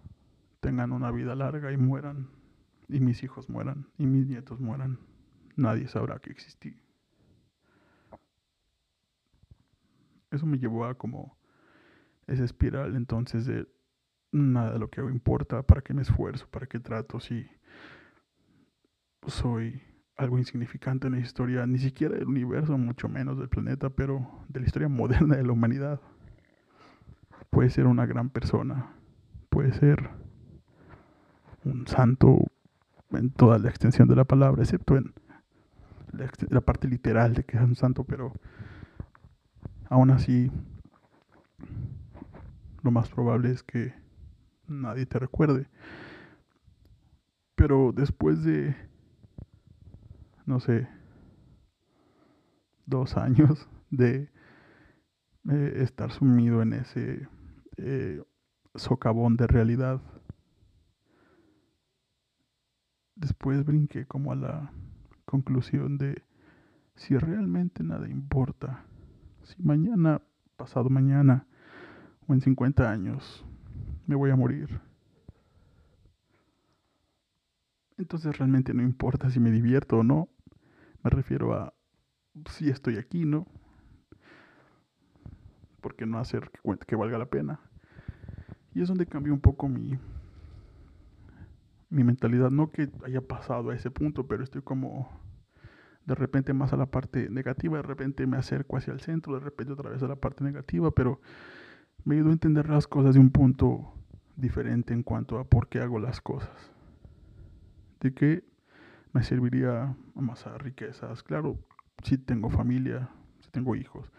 tengan 0.61 0.93
una 0.93 1.11
vida 1.11 1.35
larga 1.35 1.71
y 1.73 1.77
mueran, 1.77 2.29
y 2.87 3.01
mis 3.01 3.23
hijos 3.23 3.49
mueran, 3.49 3.89
y 3.97 4.05
mis 4.05 4.25
nietos 4.25 4.61
mueran, 4.61 4.99
nadie 5.57 5.87
sabrá 5.89 6.17
que 6.19 6.31
existí. 6.31 6.81
Eso 10.31 10.45
me 10.45 10.59
llevó 10.59 10.85
a 10.85 10.97
como 10.97 11.37
esa 12.25 12.45
espiral 12.45 12.95
entonces 12.95 13.45
de 13.45 13.67
nada 14.31 14.71
de 14.71 14.79
lo 14.79 14.89
que 14.89 15.01
hago 15.01 15.09
importa, 15.09 15.61
para 15.61 15.81
qué 15.81 15.93
me 15.93 16.03
esfuerzo, 16.03 16.47
para 16.49 16.67
qué 16.67 16.79
trato, 16.79 17.19
si 17.19 17.45
soy 19.27 19.90
algo 20.21 20.37
insignificante 20.37 21.07
en 21.07 21.13
la 21.13 21.19
historia, 21.19 21.65
ni 21.65 21.79
siquiera 21.79 22.15
del 22.15 22.27
universo, 22.27 22.77
mucho 22.77 23.09
menos 23.09 23.37
del 23.37 23.49
planeta, 23.49 23.89
pero 23.89 24.27
de 24.47 24.59
la 24.59 24.65
historia 24.65 24.87
moderna 24.89 25.35
de 25.35 25.43
la 25.43 25.51
humanidad. 25.51 25.99
Puede 27.49 27.69
ser 27.69 27.87
una 27.87 28.05
gran 28.05 28.29
persona, 28.29 28.93
puede 29.49 29.73
ser 29.73 30.09
un 31.65 31.85
santo 31.87 32.47
en 33.11 33.29
toda 33.31 33.59
la 33.59 33.69
extensión 33.69 34.07
de 34.07 34.15
la 34.15 34.23
palabra, 34.23 34.63
excepto 34.63 34.95
en 34.95 35.13
la, 36.49 36.61
parte 36.61 36.87
literal 36.87 37.33
de 37.33 37.43
que 37.43 37.57
es 37.57 37.63
un 37.63 37.75
santo, 37.75 38.03
pero 38.03 38.33
aún 39.89 40.11
así 40.11 40.51
lo 42.83 42.91
más 42.91 43.09
probable 43.09 43.51
es 43.51 43.63
que 43.63 43.93
nadie 44.67 45.05
te 45.05 45.19
recuerde. 45.19 45.67
Pero 47.55 47.91
después 47.93 48.43
de 48.43 48.75
no 50.51 50.59
sé, 50.59 50.85
dos 52.85 53.15
años 53.15 53.69
de 53.89 54.29
eh, 55.49 55.73
estar 55.77 56.11
sumido 56.11 56.61
en 56.61 56.73
ese 56.73 57.25
eh, 57.77 58.21
socavón 58.75 59.37
de 59.37 59.47
realidad. 59.47 60.01
después 63.15 63.63
brinqué 63.63 64.05
como 64.05 64.33
a 64.33 64.35
la 64.35 64.73
conclusión 65.25 65.97
de 65.97 66.21
si 66.95 67.17
realmente 67.17 67.83
nada 67.83 68.09
importa, 68.09 68.83
si 69.43 69.61
mañana, 69.63 70.21
pasado 70.57 70.89
mañana 70.89 71.45
o 72.27 72.33
en 72.33 72.41
50 72.41 72.91
años 72.91 73.45
me 74.05 74.15
voy 74.15 74.31
a 74.31 74.35
morir. 74.35 74.81
Entonces 78.01 78.35
realmente 78.35 78.73
no 78.73 78.81
importa 78.81 79.29
si 79.29 79.39
me 79.39 79.51
divierto 79.51 79.99
o 79.99 80.03
no. 80.03 80.27
Me 81.03 81.09
refiero 81.09 81.53
a 81.53 81.73
si 82.49 82.69
estoy 82.69 82.97
aquí, 82.97 83.25
¿no? 83.25 83.47
porque 85.81 86.05
no 86.05 86.19
hacer 86.19 86.51
que, 86.51 86.61
que 86.85 86.95
valga 86.95 87.17
la 87.17 87.25
pena? 87.25 87.59
Y 88.73 88.81
es 88.81 88.87
donde 88.87 89.05
cambió 89.05 89.33
un 89.33 89.41
poco 89.41 89.67
mi, 89.67 89.99
mi 91.89 92.03
mentalidad. 92.03 92.51
No 92.51 92.71
que 92.71 92.89
haya 93.03 93.21
pasado 93.21 93.71
a 93.71 93.75
ese 93.75 93.91
punto, 93.91 94.27
pero 94.27 94.43
estoy 94.43 94.61
como 94.61 95.09
de 96.05 96.15
repente 96.15 96.53
más 96.53 96.71
a 96.73 96.77
la 96.77 96.85
parte 96.85 97.29
negativa, 97.29 97.77
de 97.77 97.83
repente 97.83 98.25
me 98.25 98.37
acerco 98.37 98.77
hacia 98.77 98.93
el 98.93 99.01
centro, 99.01 99.33
de 99.33 99.39
repente 99.41 99.73
otra 99.73 99.89
vez 99.89 100.01
a 100.01 100.07
la 100.07 100.15
parte 100.15 100.43
negativa, 100.43 100.89
pero 100.91 101.21
me 102.05 102.15
ayudó 102.15 102.29
a 102.29 102.33
entender 102.33 102.69
las 102.69 102.87
cosas 102.87 103.13
de 103.13 103.19
un 103.19 103.29
punto 103.29 103.93
diferente 104.35 104.93
en 104.93 105.03
cuanto 105.03 105.37
a 105.37 105.43
por 105.43 105.67
qué 105.67 105.79
hago 105.79 105.99
las 105.99 106.21
cosas. 106.21 106.49
De 107.99 108.13
qué 108.13 108.43
me 109.13 109.23
serviría 109.23 109.95
amasar 110.15 110.63
riquezas. 110.63 111.23
Claro, 111.23 111.59
si 112.03 112.17
tengo 112.17 112.49
familia, 112.49 113.09
si 113.39 113.49
tengo 113.51 113.75
hijos, 113.75 114.11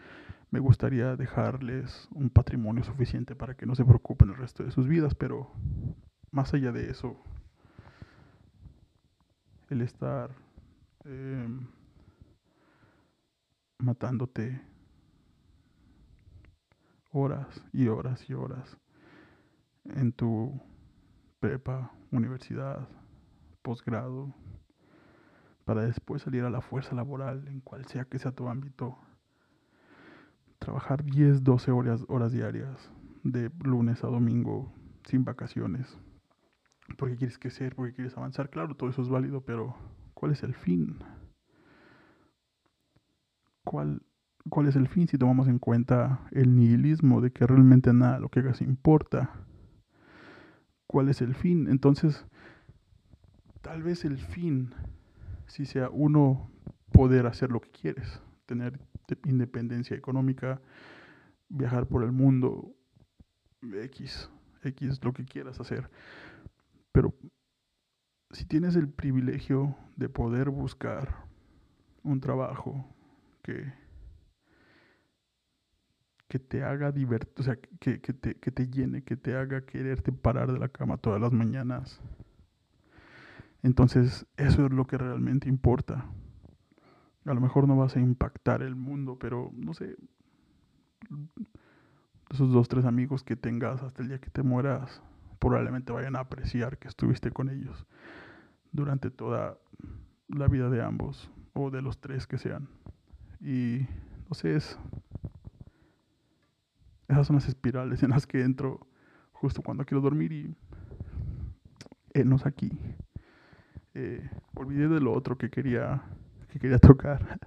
me 0.51 0.59
gustaría 0.59 1.15
dejarles 1.15 2.07
un 2.11 2.29
patrimonio 2.29 2.83
suficiente 2.83 3.35
para 3.35 3.55
que 3.55 3.65
no 3.65 3.75
se 3.75 3.85
preocupen 3.85 4.29
el 4.29 4.35
resto 4.35 4.63
de 4.63 4.71
sus 4.71 4.87
vidas, 4.87 5.15
pero 5.15 5.51
más 6.31 6.53
allá 6.53 6.71
de 6.71 6.89
eso, 6.89 7.17
el 9.69 9.81
estar 9.81 10.29
em, 11.05 11.67
matándote 13.79 14.61
horas 17.11 17.63
y 17.71 17.87
horas 17.87 18.29
y 18.29 18.33
horas 18.33 18.77
en 19.85 20.11
tu 20.11 20.59
prepa, 21.39 21.91
universidad, 22.11 22.87
posgrado, 23.61 24.33
para 25.65 25.83
después 25.83 26.21
salir 26.21 26.43
a 26.43 26.49
la 26.49 26.61
fuerza 26.61 26.95
laboral 26.95 27.47
en 27.47 27.61
cual 27.61 27.85
sea 27.85 28.05
que 28.05 28.19
sea 28.19 28.31
tu 28.31 28.47
ámbito 28.47 28.97
trabajar 30.63 31.03
10, 31.03 31.43
12 31.43 31.71
horas, 31.71 32.05
horas 32.07 32.31
diarias, 32.31 32.89
de 33.23 33.51
lunes 33.63 34.03
a 34.03 34.07
domingo, 34.07 34.73
sin 35.05 35.25
vacaciones. 35.25 35.97
Porque 36.97 37.15
quieres 37.17 37.37
crecer, 37.37 37.75
porque 37.75 37.93
quieres 37.93 38.15
avanzar. 38.17 38.49
Claro, 38.49 38.75
todo 38.75 38.89
eso 38.89 39.01
es 39.01 39.09
válido, 39.09 39.41
pero 39.41 39.75
¿cuál 40.13 40.31
es 40.31 40.43
el 40.43 40.53
fin? 40.53 40.99
¿Cuál, 43.65 44.01
¿Cuál 44.49 44.67
es 44.67 44.75
el 44.75 44.87
fin 44.87 45.07
si 45.07 45.17
tomamos 45.17 45.47
en 45.47 45.59
cuenta 45.59 46.27
el 46.31 46.55
nihilismo 46.55 47.21
de 47.21 47.31
que 47.31 47.45
realmente 47.45 47.93
nada 47.93 48.19
lo 48.19 48.29
que 48.29 48.39
hagas 48.39 48.61
importa? 48.61 49.31
¿Cuál 50.87 51.09
es 51.09 51.21
el 51.21 51.35
fin? 51.35 51.67
Entonces, 51.69 52.25
tal 53.61 53.83
vez 53.83 54.05
el 54.05 54.17
fin, 54.17 54.73
si 55.53 55.67
sea 55.67 55.87
uno 55.91 56.49
poder 56.91 57.27
hacer 57.27 57.51
lo 57.51 57.61
que 57.61 57.69
quieres, 57.69 58.19
tener 58.47 58.79
independencia 59.23 59.95
económica, 59.95 60.59
viajar 61.47 61.85
por 61.87 62.03
el 62.03 62.11
mundo, 62.11 62.75
X, 63.61 64.31
X, 64.63 64.99
lo 65.03 65.13
que 65.13 65.25
quieras 65.25 65.59
hacer. 65.59 65.91
Pero 66.91 67.13
si 68.31 68.45
tienes 68.45 68.75
el 68.75 68.89
privilegio 68.89 69.77
de 69.95 70.09
poder 70.09 70.49
buscar 70.49 71.23
un 72.01 72.19
trabajo 72.19 72.87
que, 73.43 73.71
que 76.27 76.39
te 76.39 76.63
haga 76.63 76.91
divertir, 76.91 77.31
o 77.37 77.43
sea, 77.43 77.59
que, 77.79 78.01
que, 78.01 78.13
te, 78.13 78.39
que 78.39 78.49
te 78.49 78.67
llene, 78.69 79.03
que 79.03 79.17
te 79.17 79.35
haga 79.35 79.63
quererte 79.67 80.11
parar 80.11 80.51
de 80.51 80.57
la 80.57 80.69
cama 80.69 80.97
todas 80.97 81.21
las 81.21 81.31
mañanas, 81.31 82.01
entonces 83.63 84.27
eso 84.37 84.65
es 84.65 84.71
lo 84.71 84.85
que 84.85 84.97
realmente 84.97 85.49
importa. 85.49 86.05
A 87.25 87.33
lo 87.33 87.41
mejor 87.41 87.67
no 87.67 87.77
vas 87.77 87.95
a 87.95 88.01
impactar 88.01 88.61
el 88.61 88.75
mundo, 88.75 89.17
pero 89.17 89.49
no 89.55 89.73
sé, 89.73 89.95
esos 92.29 92.51
dos, 92.51 92.67
tres 92.67 92.85
amigos 92.85 93.23
que 93.23 93.35
tengas 93.35 93.81
hasta 93.81 94.01
el 94.01 94.09
día 94.09 94.19
que 94.19 94.29
te 94.29 94.43
mueras, 94.43 95.01
probablemente 95.39 95.93
vayan 95.93 96.15
a 96.15 96.19
apreciar 96.19 96.77
que 96.77 96.87
estuviste 96.87 97.31
con 97.31 97.49
ellos 97.49 97.85
durante 98.71 99.09
toda 99.09 99.57
la 100.27 100.47
vida 100.47 100.69
de 100.69 100.81
ambos, 100.83 101.31
o 101.53 101.69
de 101.69 101.81
los 101.81 101.99
tres 101.99 102.27
que 102.27 102.37
sean. 102.37 102.67
Y 103.39 103.87
no 104.27 104.33
sé, 104.33 104.55
es, 104.55 104.77
esas 107.07 107.27
son 107.27 107.35
las 107.35 107.47
espirales 107.47 108.03
en 108.03 108.09
las 108.09 108.25
que 108.27 108.41
entro 108.41 108.87
justo 109.31 109.61
cuando 109.61 109.85
quiero 109.85 110.01
dormir 110.01 110.31
y 110.31 110.55
enos 112.13 112.45
aquí. 112.45 112.71
Eh, 113.95 114.27
olvidé 114.55 114.87
de 114.87 114.99
lo 114.99 115.13
otro 115.13 115.37
que 115.37 115.51
quería 115.51 116.03
que 116.49 116.59
quería 116.59 116.79
tocar. 116.79 117.39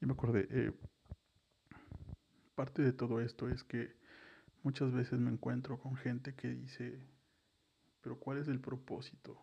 y 0.00 0.06
me 0.06 0.12
acordé, 0.12 0.46
eh, 0.50 0.72
parte 2.54 2.82
de 2.82 2.92
todo 2.92 3.20
esto 3.20 3.48
es 3.48 3.64
que 3.64 3.96
muchas 4.62 4.92
veces 4.92 5.18
me 5.18 5.30
encuentro 5.30 5.78
con 5.78 5.96
gente 5.96 6.34
que 6.34 6.48
dice, 6.48 7.00
pero 8.00 8.18
¿cuál 8.18 8.38
es 8.38 8.48
el 8.48 8.60
propósito? 8.60 9.36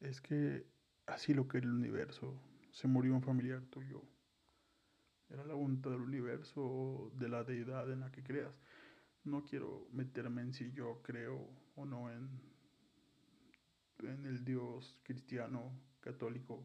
Es 0.00 0.20
que 0.20 0.66
así 1.06 1.34
lo 1.34 1.48
que 1.48 1.58
el 1.58 1.70
universo, 1.70 2.40
se 2.72 2.88
murió 2.88 3.14
un 3.14 3.22
familiar 3.22 3.62
tuyo. 3.70 4.02
Era 5.28 5.44
la 5.44 5.54
voluntad 5.54 5.90
del 5.90 6.00
universo 6.00 7.10
de 7.14 7.28
la 7.28 7.44
deidad 7.44 7.90
en 7.92 8.00
la 8.00 8.10
que 8.10 8.22
creas. 8.22 8.54
No 9.24 9.44
quiero 9.44 9.86
meterme 9.92 10.42
en 10.42 10.52
si 10.54 10.72
yo 10.72 11.02
creo 11.02 11.48
o 11.76 11.84
no 11.84 12.10
en 12.10 12.49
en 14.04 14.26
el 14.26 14.44
Dios 14.44 14.98
cristiano, 15.02 15.72
católico 16.00 16.64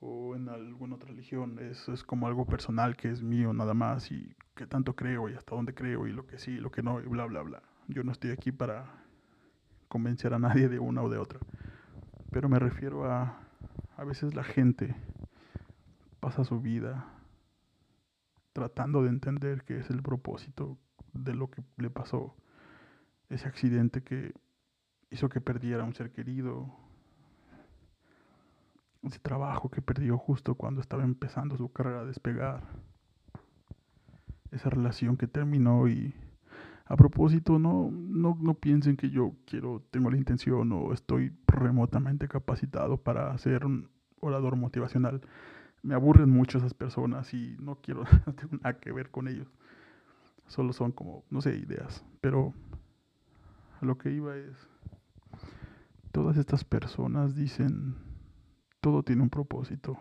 o 0.00 0.34
en 0.34 0.48
alguna 0.48 0.96
otra 0.96 1.08
religión. 1.08 1.58
Eso 1.58 1.92
es 1.92 2.02
como 2.02 2.26
algo 2.26 2.46
personal 2.46 2.96
que 2.96 3.10
es 3.10 3.22
mío 3.22 3.52
nada 3.52 3.74
más 3.74 4.10
y 4.10 4.34
que 4.54 4.66
tanto 4.66 4.94
creo 4.94 5.28
y 5.28 5.34
hasta 5.34 5.54
dónde 5.54 5.74
creo 5.74 6.06
y 6.06 6.12
lo 6.12 6.26
que 6.26 6.38
sí, 6.38 6.56
lo 6.56 6.70
que 6.70 6.82
no 6.82 7.00
y 7.00 7.06
bla, 7.06 7.26
bla, 7.26 7.42
bla. 7.42 7.62
Yo 7.88 8.02
no 8.04 8.12
estoy 8.12 8.30
aquí 8.30 8.52
para 8.52 9.04
convencer 9.88 10.34
a 10.34 10.38
nadie 10.38 10.68
de 10.68 10.78
una 10.78 11.02
o 11.02 11.08
de 11.08 11.18
otra. 11.18 11.40
Pero 12.30 12.48
me 12.48 12.58
refiero 12.58 13.04
a 13.10 13.42
a 13.96 14.04
veces 14.04 14.34
la 14.34 14.42
gente 14.42 14.96
pasa 16.20 16.44
su 16.44 16.60
vida 16.60 17.06
tratando 18.52 19.02
de 19.02 19.10
entender 19.10 19.64
qué 19.64 19.78
es 19.78 19.90
el 19.90 20.02
propósito 20.02 20.78
de 21.12 21.34
lo 21.34 21.50
que 21.50 21.62
le 21.76 21.90
pasó, 21.90 22.34
ese 23.28 23.46
accidente 23.46 24.02
que 24.02 24.34
hizo 25.12 25.28
que 25.28 25.40
perdiera 25.40 25.84
un 25.84 25.94
ser 25.94 26.10
querido, 26.10 26.74
ese 29.02 29.18
trabajo 29.18 29.70
que 29.70 29.82
perdió 29.82 30.16
justo 30.16 30.54
cuando 30.54 30.80
estaba 30.80 31.04
empezando 31.04 31.56
su 31.56 31.70
carrera 31.70 32.00
a 32.00 32.04
despegar, 32.04 32.62
esa 34.50 34.70
relación 34.70 35.16
que 35.16 35.26
terminó 35.26 35.86
y 35.86 36.14
a 36.86 36.96
propósito 36.96 37.58
no, 37.58 37.90
no, 37.92 38.36
no 38.40 38.54
piensen 38.54 38.96
que 38.96 39.10
yo 39.10 39.34
quiero, 39.44 39.82
tengo 39.90 40.10
la 40.10 40.16
intención 40.16 40.72
o 40.72 40.92
estoy 40.92 41.32
remotamente 41.46 42.26
capacitado 42.26 42.96
para 42.96 43.36
ser 43.38 43.66
un 43.66 43.90
orador 44.20 44.56
motivacional. 44.56 45.20
Me 45.82 45.94
aburren 45.94 46.30
mucho 46.30 46.58
esas 46.58 46.74
personas 46.74 47.32
y 47.34 47.56
no 47.60 47.76
quiero, 47.76 48.04
no 48.26 48.34
tengo 48.34 48.56
nada 48.56 48.78
que 48.78 48.92
ver 48.92 49.10
con 49.10 49.28
ellos. 49.28 49.48
Solo 50.46 50.72
son 50.72 50.92
como, 50.92 51.24
no 51.30 51.40
sé, 51.40 51.56
ideas. 51.56 52.04
Pero 52.20 52.54
a 53.80 53.84
lo 53.84 53.96
que 53.98 54.10
iba 54.10 54.36
es 54.36 54.71
todas 56.12 56.36
estas 56.36 56.64
personas 56.64 57.34
dicen, 57.34 57.96
todo 58.80 59.02
tiene 59.02 59.22
un 59.22 59.30
propósito, 59.30 59.98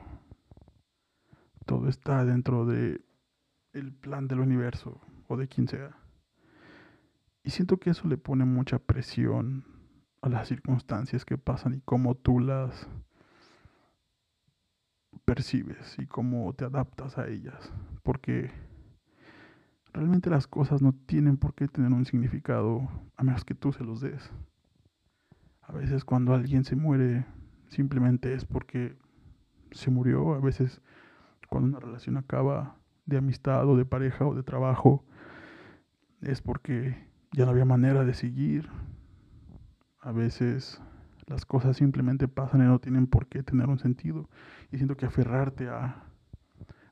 todo 1.66 1.88
está 1.88 2.26
dentro 2.26 2.66
de 2.66 3.02
el 3.74 3.94
plan 3.94 4.28
del 4.28 4.42
universo 4.42 5.00
o 5.28 5.38
de 5.38 5.48
quien 5.48 5.68
sea. 5.68 5.98
Y 7.44 7.52
siento 7.52 7.78
que 7.78 7.92
eso 7.92 8.08
le 8.08 8.18
pone 8.18 8.46
mucha 8.46 8.78
presión 8.78 9.66
a 10.22 10.30
las 10.30 10.50
circunstancias 10.50 11.26
que 11.26 11.38
pasan 11.38 11.76
y 11.76 11.82
cómo 11.82 12.16
tú 12.16 12.40
las 12.40 12.88
percibes 15.26 15.98
y 15.98 16.06
cómo 16.06 16.54
te 16.54 16.66
adaptas 16.66 17.18
a 17.18 17.28
ellas. 17.28 17.72
Porque 18.04 18.52
realmente 19.94 20.30
las 20.30 20.46
cosas 20.46 20.82
no 20.82 20.94
tienen 20.94 21.38
por 21.38 21.56
qué 21.56 21.68
tener 21.68 21.92
un 21.92 22.06
significado 22.06 22.88
a 23.16 23.24
menos 23.24 23.46
que 23.46 23.56
tú 23.56 23.72
se 23.72 23.84
los 23.84 24.02
des. 24.02 24.32
A 25.72 25.78
veces 25.78 26.04
cuando 26.04 26.34
alguien 26.34 26.66
se 26.66 26.76
muere 26.76 27.26
simplemente 27.70 28.34
es 28.34 28.44
porque 28.44 28.98
se 29.72 29.90
murió. 29.90 30.34
A 30.34 30.40
veces 30.40 30.82
cuando 31.48 31.70
una 31.70 31.80
relación 31.80 32.18
acaba 32.18 32.76
de 33.06 33.18
amistad 33.18 33.66
o 33.68 33.78
de 33.78 33.86
pareja 33.86 34.26
o 34.26 34.36
de 34.36 34.44
trabajo 34.44 35.06
es 36.22 36.42
porque 36.42 37.08
ya 37.32 37.46
no 37.46 37.52
había 37.52 37.66
manera 37.66 38.04
de 38.04 38.14
seguir. 38.14 38.70
a 40.02 40.12
veces 40.12 40.82
las 41.28 41.46
cosas 41.46 41.78
simplemente 41.78 42.28
pasan 42.28 42.62
y 42.62 42.66
no 42.66 42.80
tienen 42.80 43.08
por 43.08 43.28
qué 43.28 43.42
tener 43.42 43.70
un 43.70 43.80
sentido. 43.80 44.30
Y 44.72 44.78
siento 44.78 44.98
que 44.98 45.06
aferrarte 45.06 45.70
a, 45.70 46.04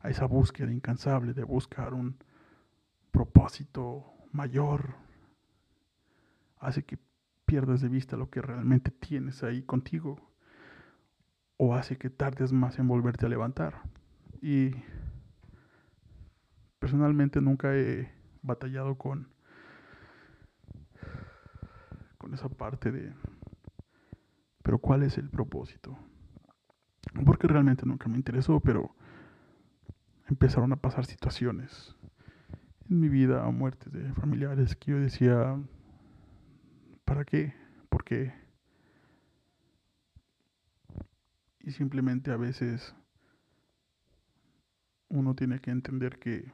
esa 0.03 0.25
búsqueda 0.25 0.71
incansable 0.71 1.33
de 1.33 1.43
buscar 1.43 1.93
un 1.93 2.15
propósito 3.11 4.05
mayor 4.31 4.95
hace 6.59 6.83
que 6.83 6.97
pierdas 7.49 7.81
de 7.81 7.89
vista 7.89 8.15
lo 8.15 8.29
que 8.29 8.43
realmente 8.43 8.91
tienes 8.91 9.41
ahí 9.41 9.63
contigo 9.63 10.21
o 11.57 11.73
hace 11.73 11.97
que 11.97 12.11
tardes 12.11 12.53
más 12.53 12.77
en 12.77 12.87
volverte 12.87 13.25
a 13.25 13.29
levantar. 13.29 13.81
Y 14.39 14.69
personalmente 16.77 17.41
nunca 17.41 17.75
he 17.75 18.13
batallado 18.43 18.99
con 18.99 19.29
con 22.19 22.35
esa 22.35 22.49
parte 22.49 22.91
de 22.91 23.13
pero 24.61 24.77
¿cuál 24.77 25.01
es 25.01 25.17
el 25.17 25.31
propósito? 25.31 25.97
Porque 27.25 27.47
realmente 27.47 27.83
nunca 27.87 28.07
me 28.09 28.17
interesó, 28.17 28.59
pero 28.59 28.93
empezaron 30.27 30.71
a 30.71 30.75
pasar 30.75 31.07
situaciones 31.07 31.95
en 32.87 32.99
mi 32.99 33.09
vida, 33.09 33.43
muertes 33.49 33.91
de 33.91 34.13
familiares, 34.13 34.75
que 34.75 34.91
yo 34.91 34.99
decía, 34.99 35.59
¿para 37.09 37.25
qué? 37.25 37.55
¿Por 37.89 38.03
qué? 38.03 38.31
Y 41.59 41.71
simplemente 41.71 42.29
a 42.29 42.37
veces 42.37 42.93
uno 45.07 45.33
tiene 45.33 45.59
que 45.59 45.71
entender 45.71 46.19
que 46.19 46.51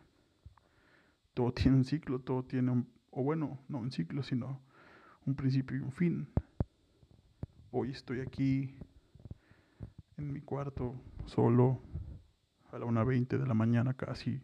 todo 1.34 1.52
tiene 1.54 1.76
un 1.76 1.84
ciclo, 1.84 2.20
todo 2.20 2.46
tiene 2.46 2.72
un, 2.72 2.90
o 3.12 3.22
bueno, 3.22 3.60
no 3.68 3.80
un 3.80 3.92
ciclo, 3.92 4.24
sino 4.24 4.62
un 5.26 5.36
principio 5.36 5.76
y 5.76 5.82
un 5.82 5.92
fin. 5.92 6.30
Hoy 7.72 7.92
estoy 7.92 8.22
aquí 8.22 8.78
en 10.16 10.32
mi 10.32 10.40
cuarto, 10.40 10.96
solo, 11.26 11.82
a 12.72 12.80
la 12.80 12.86
1.20 12.86 13.38
de 13.38 13.46
la 13.46 13.54
mañana 13.54 13.94
casi, 13.96 14.42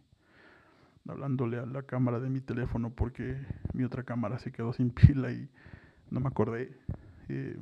hablándole 1.07 1.57
a 1.57 1.65
la 1.65 1.83
cámara 1.83 2.19
de 2.19 2.29
mi 2.29 2.41
teléfono 2.41 2.93
porque 2.93 3.37
mi 3.71 3.85
otra 3.85 4.03
cámara 4.03 4.39
se 4.39 4.51
quedó 4.51 4.73
sin 4.73 4.89
pila 4.91 5.31
y 5.31 5.49
no 6.11 6.19
me 6.19 6.27
acordé. 6.27 6.77
Eh, 7.29 7.57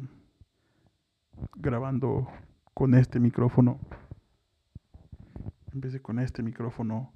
grabando 1.55 2.27
con 2.73 2.93
este 2.93 3.19
micrófono. 3.19 3.79
Empecé 5.71 6.01
con 6.01 6.19
este 6.19 6.43
micrófono 6.43 7.13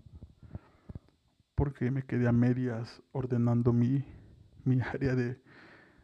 porque 1.56 1.91
me 1.91 2.04
quedé 2.04 2.28
a 2.28 2.32
medias 2.32 3.02
ordenando 3.12 3.74
mi, 3.74 4.06
mi 4.63 4.80
área 4.93 5.15
de, 5.15 5.41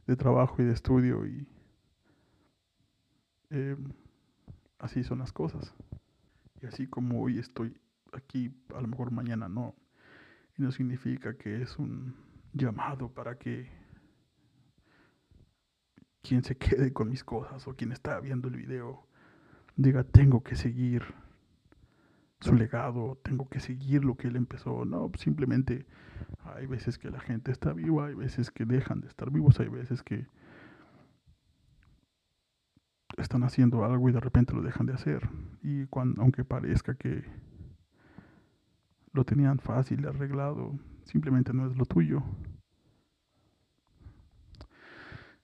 de 0.08 0.16
trabajo 0.16 0.62
y 0.62 0.66
de 0.66 0.74
estudio 0.74 1.26
y 1.26 1.48
eh, 3.52 3.78
así 4.80 5.04
son 5.04 5.20
las 5.20 5.32
cosas. 5.32 5.74
Y 6.62 6.66
así 6.66 6.88
como 6.88 7.22
hoy 7.22 7.40
estoy 7.40 7.80
aquí, 8.12 8.52
a 8.76 8.82
lo 8.82 8.88
mejor 8.88 9.12
mañana 9.12 9.48
no. 9.48 9.76
Y 10.58 10.64
no 10.64 10.72
significa 10.72 11.38
que 11.38 11.62
es 11.62 11.78
un 11.78 12.16
llamado 12.54 13.10
para 13.14 13.38
que 13.38 13.79
quien 16.22 16.44
se 16.44 16.58
quede 16.58 16.94
con 16.94 17.10
mis 17.10 17.24
cosas 17.24 17.68
o 17.68 17.76
quien 17.76 17.92
está 17.92 18.20
viendo 18.20 18.48
el 18.48 18.56
video 18.56 19.08
diga 19.76 20.04
tengo 20.04 20.44
que 20.44 20.56
seguir 20.56 21.04
su 22.42 22.54
legado, 22.54 23.20
tengo 23.24 23.50
que 23.50 23.60
seguir 23.60 24.06
lo 24.06 24.16
que 24.16 24.28
él 24.28 24.36
empezó. 24.36 24.86
No, 24.86 25.12
simplemente 25.18 25.86
hay 26.44 26.68
veces 26.68 26.98
que 26.98 27.10
la 27.10 27.20
gente 27.20 27.52
está 27.52 27.74
viva, 27.74 28.08
hay 28.08 28.16
veces 28.16 28.52
que 28.52 28.66
dejan 28.66 29.02
de 29.02 29.08
estar 29.08 29.30
vivos, 29.30 29.60
hay 29.60 29.68
veces 29.68 30.04
que 30.04 30.28
están 33.18 33.44
haciendo 33.44 33.84
algo 33.84 34.10
y 34.10 34.14
de 34.14 34.20
repente 34.20 34.54
lo 34.54 34.62
dejan 34.62 34.86
de 34.86 34.94
hacer. 34.94 35.30
Y 35.62 35.86
cuando, 35.88 36.22
aunque 36.22 36.46
parezca 36.46 36.96
que 36.96 37.26
lo 39.12 39.26
tenían 39.26 39.60
fácil, 39.60 40.08
arreglado, 40.08 40.80
simplemente 41.04 41.54
no 41.54 41.68
es 41.68 41.76
lo 41.76 41.86
tuyo. 41.86 42.24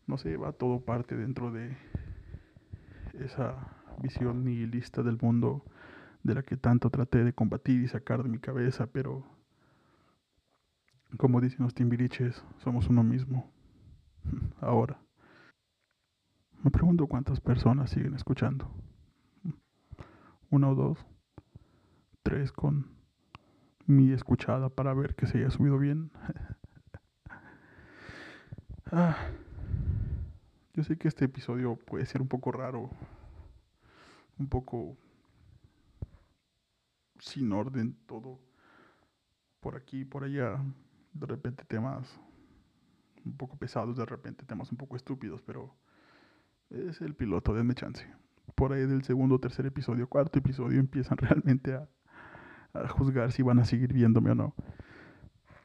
No 0.07 0.17
sé, 0.17 0.37
va 0.37 0.51
todo 0.51 0.81
parte 0.81 1.15
dentro 1.15 1.51
de 1.51 1.75
esa 3.13 3.55
visión 4.01 4.43
nihilista 4.43 5.01
del 5.01 5.17
mundo 5.19 5.63
de 6.23 6.35
la 6.35 6.43
que 6.43 6.57
tanto 6.57 6.89
traté 6.89 7.23
de 7.23 7.33
combatir 7.33 7.81
y 7.81 7.87
sacar 7.87 8.23
de 8.23 8.29
mi 8.29 8.39
cabeza, 8.39 8.87
pero 8.87 9.23
como 11.17 11.39
dicen 11.39 11.63
los 11.63 11.73
timbiriches, 11.73 12.43
somos 12.57 12.89
uno 12.89 13.03
mismo. 13.03 13.51
Ahora. 14.61 14.99
Me 16.63 16.71
pregunto 16.71 17.07
cuántas 17.07 17.39
personas 17.39 17.91
siguen 17.91 18.15
escuchando. 18.15 18.69
Una 20.49 20.69
o 20.69 20.75
dos. 20.75 21.05
Tres 22.23 22.51
con 22.51 22.87
mi 23.85 24.11
escuchada 24.11 24.69
para 24.69 24.93
ver 24.93 25.15
que 25.15 25.27
se 25.27 25.37
haya 25.37 25.51
subido 25.51 25.77
bien. 25.77 26.11
ah, 28.91 29.15
yo 30.75 30.83
sé 30.83 30.97
que 30.97 31.07
este 31.07 31.25
episodio 31.25 31.77
puede 31.77 32.05
ser 32.05 32.21
un 32.21 32.27
poco 32.27 32.51
raro, 32.51 32.89
un 34.37 34.49
poco 34.49 34.97
sin 37.17 37.51
orden 37.53 37.95
todo, 38.05 38.41
por 39.61 39.77
aquí, 39.77 40.03
por 40.03 40.25
allá, 40.25 40.61
de 41.13 41.25
repente 41.25 41.63
temas 41.63 42.19
un 43.23 43.37
poco 43.37 43.55
pesados, 43.57 43.95
de 43.95 44.05
repente 44.05 44.45
temas 44.45 44.69
un 44.69 44.77
poco 44.77 44.97
estúpidos, 44.97 45.41
pero 45.41 45.73
es 46.69 46.99
el 46.99 47.15
piloto, 47.15 47.53
denme 47.53 47.73
chance. 47.73 48.05
Por 48.53 48.73
ahí 48.73 48.85
del 48.85 49.03
segundo, 49.03 49.39
tercer 49.39 49.65
episodio, 49.65 50.07
cuarto 50.09 50.39
episodio 50.39 50.79
empiezan 50.79 51.17
realmente 51.17 51.73
a, 51.73 51.87
juzgar 52.89 53.31
si 53.31 53.41
van 53.41 53.59
a 53.59 53.65
seguir 53.65 53.93
viéndome 53.93 54.31
o 54.31 54.35
no. 54.35 54.55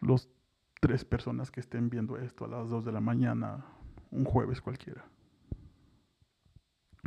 Los 0.01 0.31
tres 0.81 1.05
personas 1.05 1.51
que 1.51 1.59
estén 1.59 1.91
viendo 1.91 2.17
esto 2.17 2.45
a 2.45 2.49
las 2.49 2.71
dos 2.71 2.85
de 2.85 2.93
la 2.93 3.01
mañana, 3.01 3.67
un 4.11 4.25
jueves 4.25 4.61
cualquiera. 4.61 5.05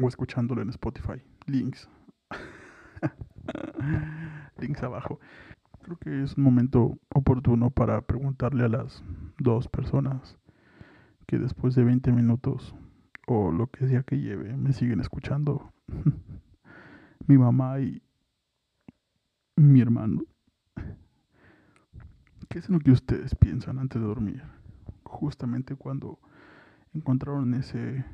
O 0.01 0.07
escuchándolo 0.07 0.61
en 0.61 0.69
Spotify. 0.69 1.21
Links. 1.45 1.89
Links 4.57 4.83
abajo. 4.83 5.19
Creo 5.83 5.97
que 5.97 6.23
es 6.23 6.37
un 6.37 6.43
momento 6.43 6.97
oportuno 7.13 7.69
para 7.69 8.01
preguntarle 8.01 8.63
a 8.63 8.69
las 8.69 9.03
dos 9.37 9.67
personas 9.67 10.37
que 11.27 11.37
después 11.37 11.75
de 11.75 11.83
20 11.83 12.11
minutos 12.11 12.73
o 13.27 13.51
lo 13.51 13.67
que 13.67 13.87
sea 13.87 14.03
que 14.03 14.19
lleve 14.19 14.55
me 14.55 14.73
siguen 14.73 14.99
escuchando. 14.99 15.71
mi 17.27 17.37
mamá 17.37 17.79
y 17.79 18.01
mi 19.55 19.81
hermano. 19.81 20.23
¿Qué 22.49 22.59
es 22.59 22.69
lo 22.69 22.79
que 22.79 22.91
ustedes 22.91 23.35
piensan 23.35 23.79
antes 23.79 24.01
de 24.01 24.07
dormir? 24.07 24.43
Justamente 25.03 25.75
cuando 25.75 26.19
encontraron 26.93 27.53
ese 27.53 28.05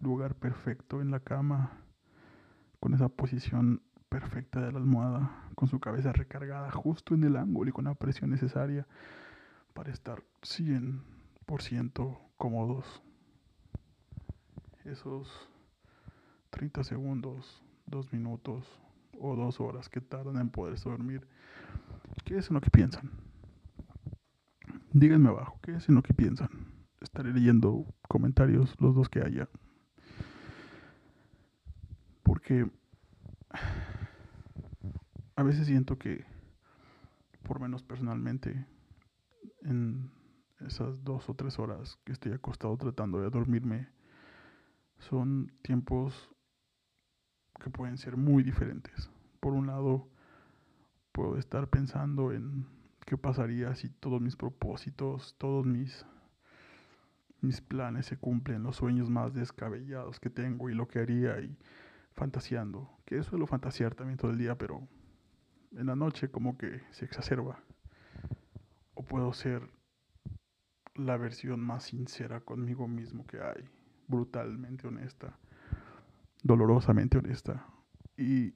lugar 0.00 0.34
perfecto 0.34 1.00
en 1.00 1.10
la 1.10 1.20
cama, 1.20 1.72
con 2.80 2.94
esa 2.94 3.08
posición 3.08 3.82
perfecta 4.08 4.60
de 4.60 4.72
la 4.72 4.78
almohada, 4.78 5.50
con 5.54 5.68
su 5.68 5.80
cabeza 5.80 6.12
recargada 6.12 6.70
justo 6.70 7.14
en 7.14 7.24
el 7.24 7.36
ángulo 7.36 7.70
y 7.70 7.72
con 7.72 7.84
la 7.84 7.94
presión 7.94 8.30
necesaria 8.30 8.86
para 9.74 9.90
estar 9.92 10.22
100% 10.42 12.18
cómodos. 12.36 13.02
Esos 14.84 15.50
30 16.50 16.84
segundos, 16.84 17.62
2 17.86 18.12
minutos 18.12 18.80
o 19.20 19.36
2 19.36 19.60
horas 19.60 19.88
que 19.88 20.00
tardan 20.00 20.38
en 20.38 20.50
poderse 20.50 20.88
dormir, 20.88 21.26
¿qué 22.24 22.38
es 22.38 22.48
en 22.48 22.54
lo 22.54 22.60
que 22.60 22.70
piensan? 22.70 23.10
Díganme 24.92 25.28
abajo, 25.28 25.58
¿qué 25.62 25.74
es 25.76 25.88
en 25.88 25.96
lo 25.96 26.02
que 26.02 26.14
piensan? 26.14 26.77
Estaré 27.00 27.32
leyendo 27.32 27.86
comentarios, 28.08 28.74
los 28.80 28.94
dos 28.94 29.08
que 29.08 29.20
haya. 29.20 29.48
Porque 32.22 32.70
a 35.36 35.42
veces 35.42 35.66
siento 35.66 35.98
que, 35.98 36.24
por 37.44 37.60
menos 37.60 37.82
personalmente, 37.82 38.66
en 39.62 40.10
esas 40.60 41.04
dos 41.04 41.28
o 41.28 41.34
tres 41.34 41.58
horas 41.58 41.98
que 42.04 42.12
estoy 42.12 42.32
acostado 42.32 42.76
tratando 42.76 43.20
de 43.20 43.30
dormirme, 43.30 43.88
son 44.98 45.52
tiempos 45.62 46.30
que 47.60 47.70
pueden 47.70 47.98
ser 47.98 48.16
muy 48.16 48.42
diferentes. 48.42 49.10
Por 49.40 49.52
un 49.52 49.68
lado, 49.68 50.08
puedo 51.12 51.36
estar 51.36 51.68
pensando 51.68 52.32
en 52.32 52.66
qué 53.06 53.16
pasaría 53.16 53.74
si 53.74 53.88
todos 53.88 54.20
mis 54.20 54.36
propósitos, 54.36 55.36
todos 55.38 55.64
mis 55.64 56.04
mis 57.40 57.60
planes 57.60 58.06
se 58.06 58.16
cumplen, 58.16 58.62
los 58.62 58.76
sueños 58.76 59.10
más 59.10 59.32
descabellados 59.32 60.18
que 60.20 60.30
tengo 60.30 60.70
y 60.70 60.74
lo 60.74 60.88
que 60.88 60.98
haría 60.98 61.40
y 61.40 61.56
fantaseando, 62.14 62.90
que 63.04 63.22
suelo 63.22 63.46
fantasear 63.46 63.94
también 63.94 64.18
todo 64.18 64.30
el 64.30 64.38
día, 64.38 64.56
pero 64.58 64.86
en 65.72 65.86
la 65.86 65.94
noche 65.94 66.30
como 66.30 66.58
que 66.58 66.82
se 66.90 67.04
exacerba. 67.04 67.60
O 68.94 69.04
puedo 69.04 69.32
ser 69.32 69.70
la 70.94 71.16
versión 71.16 71.60
más 71.60 71.84
sincera 71.84 72.40
conmigo 72.40 72.88
mismo 72.88 73.26
que 73.26 73.40
hay, 73.40 73.68
brutalmente 74.08 74.88
honesta, 74.88 75.38
dolorosamente 76.42 77.18
honesta. 77.18 77.66
Y 78.16 78.54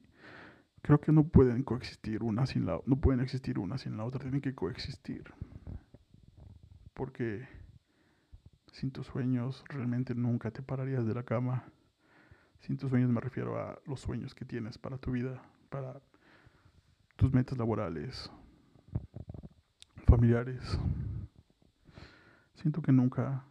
creo 0.81 0.99
que 0.99 1.13
no 1.13 1.23
pueden 1.23 1.63
coexistir 1.63 2.21
una 2.21 2.45
sin 2.45 2.65
la 2.65 2.81
no 2.85 2.97
pueden 2.97 3.21
existir 3.21 3.57
una 3.57 3.77
sin 3.77 3.95
la 3.95 4.03
otra, 4.03 4.19
tienen 4.19 4.41
que 4.41 4.53
coexistir. 4.53 5.23
Porque 6.93 7.47
sin 8.73 8.91
tus 8.91 9.07
sueños 9.07 9.63
realmente 9.69 10.15
nunca 10.15 10.51
te 10.51 10.63
pararías 10.63 11.05
de 11.05 11.13
la 11.13 11.23
cama. 11.23 11.63
Sin 12.59 12.77
tus 12.77 12.89
sueños 12.89 13.09
me 13.09 13.21
refiero 13.21 13.59
a 13.59 13.79
los 13.85 14.01
sueños 14.01 14.33
que 14.33 14.45
tienes 14.45 14.77
para 14.77 14.97
tu 14.97 15.11
vida, 15.11 15.41
para 15.69 16.01
tus 17.15 17.31
metas 17.31 17.57
laborales, 17.57 18.31
familiares. 20.07 20.79
Siento 22.55 22.81
que 22.81 22.91
nunca, 22.91 23.45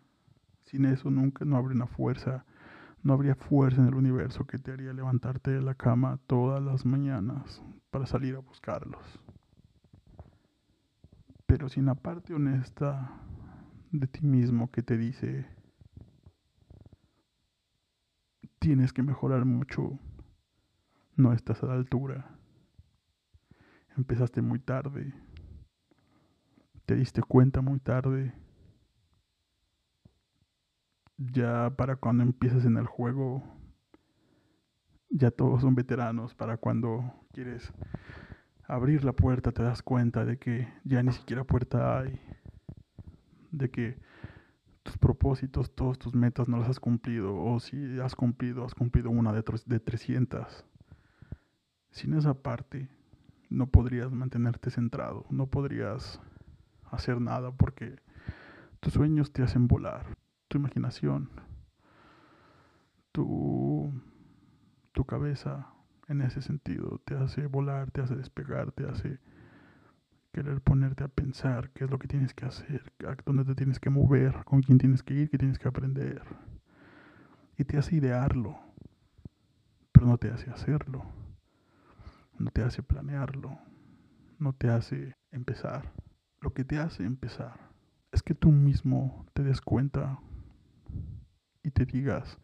sin 0.64 0.87
eso 0.87 1.11
nunca, 1.11 1.44
no 1.44 1.56
habría 1.56 1.76
una 1.76 1.87
fuerza, 1.87 2.44
no 3.02 3.12
habría 3.12 3.37
fuerza 3.37 3.80
en 3.80 3.88
el 3.88 3.94
universo 3.94 4.46
que 4.46 4.58
te 4.58 4.72
haría 4.72 4.92
levantarte 4.92 5.52
de 5.52 5.62
la 5.62 5.74
cama 5.74 6.18
todas 6.26 6.61
las 6.62 6.85
mañanas 6.85 7.62
para 7.90 8.06
salir 8.06 8.35
a 8.35 8.40
buscarlos. 8.40 9.02
Pero 11.46 11.68
sin 11.68 11.85
la 11.85 11.94
parte 11.94 12.35
honesta 12.35 13.20
de 13.92 14.07
ti 14.07 14.22
mismo 14.24 14.70
que 14.70 14.83
te 14.83 14.96
dice, 14.96 15.46
tienes 18.59 18.92
que 18.92 19.02
mejorar 19.02 19.44
mucho, 19.44 19.98
no 21.14 21.33
estás 21.35 21.62
a 21.62 21.66
la 21.66 21.74
altura, 21.74 22.38
empezaste 23.96 24.40
muy 24.40 24.59
tarde, 24.59 25.12
te 26.87 26.94
diste 26.94 27.22
cuenta 27.22 27.61
muy 27.61 27.81
tarde, 27.81 28.35
ya 31.18 31.70
para 31.76 31.96
cuando 31.96 32.24
empiezas 32.24 32.64
en 32.64 32.78
el 32.78 32.87
juego, 32.87 33.42
ya 35.11 35.31
todos 35.31 35.61
son 35.61 35.74
veteranos, 35.74 36.35
para 36.35 36.57
cuando 36.57 37.26
quieres 37.33 37.70
abrir 38.66 39.05
la 39.05 39.12
puerta 39.12 39.52
te 39.52 39.62
das 39.62 39.83
cuenta 39.83 40.24
de 40.24 40.38
que 40.38 40.66
ya 40.85 41.02
ni 41.02 41.12
siquiera 41.12 41.44
puerta 41.44 41.98
hay 41.98 42.18
de 43.52 43.70
que 43.70 43.98
tus 44.82 44.98
propósitos, 44.98 45.74
todas 45.74 45.98
tus 45.98 46.14
metas 46.14 46.48
no 46.48 46.58
las 46.58 46.68
has 46.68 46.80
cumplido, 46.80 47.36
o 47.36 47.60
si 47.60 48.00
has 48.00 48.16
cumplido, 48.16 48.64
has 48.64 48.74
cumplido 48.74 49.10
una 49.10 49.32
de, 49.32 49.44
de 49.66 49.80
300. 49.80 50.64
Sin 51.90 52.14
esa 52.14 52.34
parte, 52.34 52.88
no 53.48 53.66
podrías 53.66 54.10
mantenerte 54.10 54.70
centrado, 54.70 55.26
no 55.30 55.46
podrías 55.46 56.20
hacer 56.90 57.20
nada 57.20 57.52
porque 57.52 57.96
tus 58.80 58.94
sueños 58.94 59.32
te 59.32 59.42
hacen 59.42 59.68
volar, 59.68 60.16
tu 60.48 60.58
imaginación, 60.58 61.30
tu, 63.12 63.92
tu 64.92 65.04
cabeza 65.04 65.68
en 66.08 66.22
ese 66.22 66.42
sentido 66.42 67.00
te 67.04 67.14
hace 67.14 67.46
volar, 67.46 67.90
te 67.90 68.00
hace 68.00 68.16
despegar, 68.16 68.72
te 68.72 68.86
hace 68.86 69.20
querer 70.32 70.62
ponerte 70.62 71.04
a 71.04 71.08
pensar 71.08 71.70
qué 71.70 71.84
es 71.84 71.90
lo 71.90 71.98
que 71.98 72.08
tienes 72.08 72.32
que 72.32 72.46
hacer, 72.46 72.92
a 73.06 73.16
dónde 73.24 73.44
te 73.44 73.54
tienes 73.54 73.78
que 73.78 73.90
mover, 73.90 74.44
con 74.44 74.62
quién 74.62 74.78
tienes 74.78 75.02
que 75.02 75.14
ir, 75.14 75.30
qué 75.30 75.38
tienes 75.38 75.58
que 75.58 75.68
aprender. 75.68 76.22
Y 77.58 77.64
te 77.64 77.76
hace 77.76 77.96
idearlo, 77.96 78.58
pero 79.92 80.06
no 80.06 80.16
te 80.16 80.30
hace 80.30 80.50
hacerlo, 80.50 81.04
no 82.38 82.50
te 82.50 82.62
hace 82.62 82.82
planearlo, 82.82 83.58
no 84.38 84.54
te 84.54 84.70
hace 84.70 85.14
empezar. 85.30 85.92
Lo 86.40 86.54
que 86.54 86.64
te 86.64 86.78
hace 86.78 87.04
empezar 87.04 87.70
es 88.10 88.22
que 88.22 88.34
tú 88.34 88.50
mismo 88.50 89.26
te 89.34 89.42
des 89.42 89.60
cuenta 89.60 90.18
y 91.62 91.70
te 91.70 91.84
digas 91.84 92.38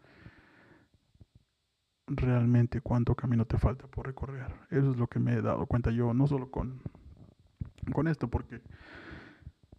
realmente 2.07 2.81
cuánto 2.81 3.15
camino 3.15 3.45
te 3.45 3.57
falta 3.57 3.87
por 3.87 4.05
recorrer. 4.05 4.53
Eso 4.69 4.91
es 4.91 4.97
lo 4.97 5.07
que 5.07 5.19
me 5.19 5.33
he 5.33 5.41
dado 5.41 5.65
cuenta 5.65 5.91
yo, 5.91 6.13
no 6.13 6.27
solo 6.27 6.49
con 6.51 6.81
con 7.91 8.07
esto 8.07 8.27
porque, 8.29 8.61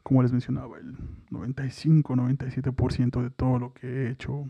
como 0.03 0.23
les 0.23 0.33
mencionaba, 0.33 0.79
el 0.79 0.97
95-97% 1.31 3.23
de 3.23 3.31
todo 3.31 3.59
lo 3.59 3.73
que 3.73 3.87
he 3.87 4.11
hecho 4.11 4.45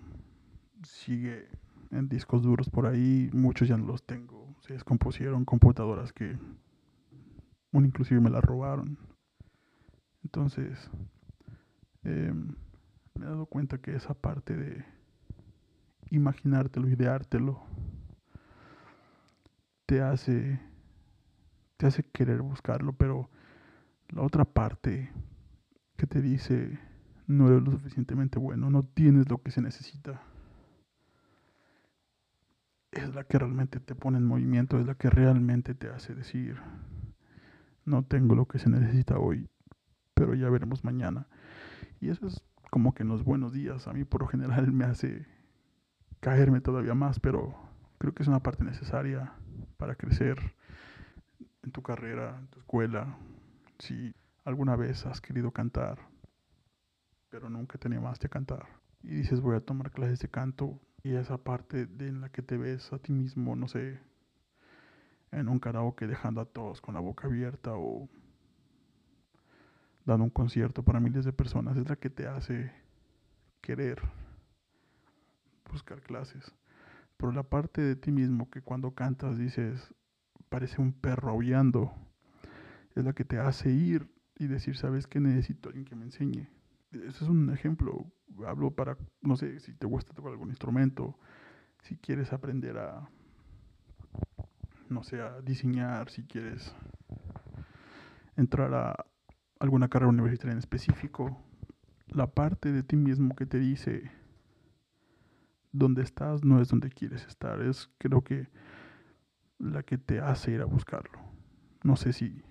sigue 0.83 1.49
en 1.91 2.09
discos 2.09 2.43
duros 2.43 2.71
por 2.71 2.87
ahí, 2.87 3.31
muchos 3.33 3.69
ya 3.69 3.77
no 3.77 3.87
los 3.87 4.05
tengo, 4.05 4.55
se 4.61 4.75
descompusieron 4.75 5.45
computadoras 5.45 6.13
que 6.13 6.39
un 7.73 7.85
inclusive 7.85 8.21
me 8.21 8.31
las 8.31 8.45
robaron. 8.45 8.99
Entonces, 10.23 10.91
em, 12.05 12.55
me 13.15 13.25
he 13.25 13.29
dado 13.29 13.47
cuenta 13.47 13.79
que 13.79 13.95
esa 13.95 14.15
parte 14.15 14.57
de 14.57 14.85
imaginártelo, 16.11 16.89
ideártelo, 16.89 17.63
te 19.87 20.03
hace, 20.03 20.61
te 21.77 21.87
hace 21.87 22.05
querer 22.05 22.43
buscarlo, 22.43 22.93
pero 22.93 23.29
la 24.11 24.23
otra 24.23 24.45
parte 24.45 25.13
que 25.97 26.07
te 26.07 26.21
dice 26.21 26.79
no 27.27 27.49
eres 27.49 27.63
lo 27.63 27.73
suficientemente 27.73 28.39
bueno, 28.39 28.71
no 28.71 28.85
tienes 28.85 29.31
lo 29.31 29.43
que 29.43 29.53
se 29.53 29.63
necesita, 29.63 30.21
es 32.91 33.15
la 33.15 33.25
que 33.25 33.39
realmente 33.39 33.79
te 33.79 33.95
pone 33.95 34.19
en 34.19 34.27
movimiento, 34.27 34.81
es 34.81 34.87
la 34.87 34.97
que 34.97 35.11
realmente 35.11 35.75
te 35.75 35.89
hace 35.89 36.15
decir, 36.15 36.61
no 37.85 38.05
tengo 38.05 38.35
lo 38.35 38.47
que 38.47 38.59
se 38.59 38.69
necesita 38.69 39.19
hoy, 39.19 39.49
pero 40.15 40.35
ya 40.35 40.51
veremos 40.51 40.85
mañana. 40.85 41.29
Y 42.01 42.09
eso 42.09 42.27
es 42.27 42.43
como 42.71 42.95
que 42.95 43.05
en 43.05 43.09
los 43.09 43.23
buenos 43.23 43.53
días, 43.53 43.87
a 43.87 43.93
mí 43.93 44.05
por 44.05 44.23
lo 44.23 44.27
general 44.27 44.73
me 44.73 44.85
hace 44.85 45.27
caerme 46.19 46.61
todavía 46.61 46.95
más, 46.95 47.21
pero 47.21 47.55
creo 47.99 48.13
que 48.13 48.25
es 48.25 48.29
una 48.29 48.43
parte 48.43 48.65
necesaria 48.65 49.33
para 49.77 49.95
crecer 49.95 50.39
en 51.63 51.71
tu 51.71 51.83
carrera, 51.83 52.39
en 52.39 52.49
tu 52.49 52.59
escuela, 52.59 53.17
si 53.81 54.15
alguna 54.45 54.77
vez 54.77 55.07
has 55.07 55.21
querido 55.21 55.53
cantar, 55.53 55.99
pero 57.31 57.49
nunca 57.49 57.79
te 57.79 57.89
animaste 57.89 58.27
a 58.27 58.31
cantar, 58.31 58.67
y 59.03 59.15
dices 59.15 59.41
voy 59.41 59.57
a 59.57 59.61
tomar 59.61 59.91
clases 59.91 60.21
de 60.21 60.29
canto, 60.29 60.79
y 61.03 61.15
esa 61.15 61.39
parte 61.39 61.87
de 61.87 62.09
en 62.09 62.21
la 62.21 62.29
que 62.29 62.43
te 62.43 62.59
ves 62.59 62.93
a 62.93 62.99
ti 62.99 63.13
mismo, 63.13 63.57
no 63.57 63.69
sé, 63.69 64.01
en 65.33 65.49
un 65.49 65.59
karaoke 65.59 66.07
dejando 66.07 66.41
a 66.41 66.45
todos 66.45 66.81
con 66.81 66.95
la 66.95 67.01
boca 67.01 67.27
abierta 67.27 67.73
o 67.75 68.09
dando 70.05 70.25
un 70.25 70.31
concierto 70.31 70.83
para 70.83 71.01
miles 71.01 71.25
de 71.25 71.33
personas, 71.33 71.77
es 71.77 71.89
la 71.89 71.97
que 71.97 72.11
te 72.11 72.27
hace 72.27 72.73
querer 73.61 74.03
buscar 75.71 76.03
clases. 76.03 76.53
Pero 77.17 77.33
la 77.33 77.45
parte 77.45 77.81
de 77.81 77.97
ti 77.97 78.11
mismo 78.11 78.51
que 78.51 78.63
cuando 78.63 78.95
cantas 78.95 79.39
dices, 79.39 79.95
parece 80.49 80.81
un 80.81 80.93
perro 80.93 81.31
aullando 81.31 81.93
es 82.95 83.05
la 83.05 83.13
que 83.13 83.25
te 83.25 83.39
hace 83.39 83.71
ir 83.71 84.11
y 84.39 84.47
decir, 84.47 84.77
¿sabes 84.77 85.07
qué? 85.07 85.21
Necesito 85.21 85.69
alguien 85.69 85.85
que 85.85 85.97
me 85.97 86.05
enseñe. 86.05 86.49
Ese 86.93 87.25
es 87.25 87.31
un 87.31 87.51
ejemplo. 87.51 88.07
Hablo 88.47 88.71
para, 88.73 88.97
no 89.21 89.37
sé, 89.37 89.61
si 89.61 89.75
te 89.75 89.87
gusta 89.87 90.15
tocar 90.15 90.33
algún 90.33 90.49
instrumento, 90.49 91.19
si 91.83 91.97
quieres 91.97 92.33
aprender 92.33 92.79
a, 92.79 93.09
no 94.89 95.03
sé, 95.03 95.21
a 95.21 95.41
diseñar, 95.41 96.11
si 96.11 96.25
quieres 96.25 96.75
entrar 98.37 98.73
a 98.75 99.07
alguna 99.59 99.89
carrera 99.89 100.09
universitaria 100.09 100.53
en 100.53 100.59
específico, 100.59 101.37
la 102.09 102.27
parte 102.27 102.73
de 102.73 102.83
ti 102.83 102.97
mismo 102.97 103.37
que 103.37 103.47
te 103.47 103.59
dice 103.59 104.11
dónde 105.73 106.03
estás 106.03 106.45
no 106.45 106.61
es 106.61 106.69
donde 106.69 106.91
quieres 106.91 107.27
estar, 107.27 107.61
es 107.61 107.91
creo 107.99 108.23
que 108.23 108.49
la 109.59 109.83
que 109.83 109.99
te 109.99 110.21
hace 110.21 110.53
ir 110.53 110.63
a 110.63 110.65
buscarlo. 110.65 111.19
No 111.83 111.97
sé 111.97 112.13
si 112.13 112.43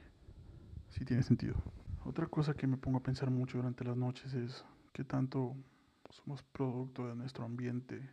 si 0.89 1.05
tiene 1.05 1.23
sentido. 1.23 1.55
Otra 2.05 2.27
cosa 2.27 2.53
que 2.53 2.67
me 2.67 2.77
pongo 2.77 2.99
a 2.99 3.03
pensar 3.03 3.29
mucho 3.29 3.57
durante 3.57 3.83
las 3.83 3.97
noches 3.97 4.33
es 4.33 4.65
que 4.93 5.03
tanto 5.03 5.55
somos 6.09 6.43
producto 6.43 7.07
de 7.07 7.15
nuestro 7.15 7.45
ambiente, 7.45 8.09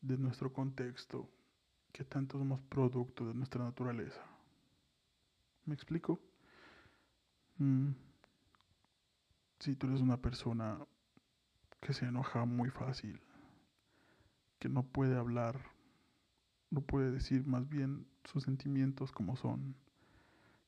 de 0.00 0.18
nuestro 0.18 0.52
contexto, 0.52 1.28
que 1.92 2.04
tanto 2.04 2.38
somos 2.38 2.60
producto 2.60 3.26
de 3.26 3.34
nuestra 3.34 3.64
naturaleza. 3.64 4.20
¿Me 5.64 5.74
explico? 5.74 6.20
Mm. 7.58 7.92
Si 9.60 9.74
tú 9.74 9.86
eres 9.86 10.00
una 10.00 10.20
persona 10.20 10.78
que 11.80 11.94
se 11.94 12.04
enoja 12.04 12.44
muy 12.44 12.70
fácil, 12.70 13.20
que 14.58 14.68
no 14.68 14.82
puede 14.82 15.16
hablar, 15.16 15.60
no 16.70 16.82
puede 16.82 17.10
decir 17.10 17.46
más 17.46 17.68
bien 17.68 18.06
sus 18.24 18.44
sentimientos 18.44 19.12
como 19.12 19.36
son, 19.36 19.76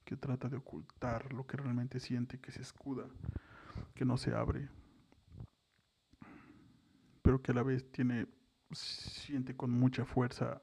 que 0.08 0.16
trata 0.16 0.48
de 0.48 0.56
ocultar 0.56 1.34
lo 1.34 1.46
que 1.46 1.58
realmente 1.58 2.00
siente, 2.00 2.40
que 2.40 2.50
se 2.50 2.62
escuda, 2.62 3.04
que 3.94 4.06
no 4.06 4.16
se 4.16 4.34
abre, 4.34 4.70
pero 7.20 7.42
que 7.42 7.52
a 7.52 7.54
la 7.54 7.62
vez 7.62 7.92
tiene, 7.92 8.26
siente 8.72 9.54
con 9.54 9.70
mucha 9.70 10.06
fuerza 10.06 10.62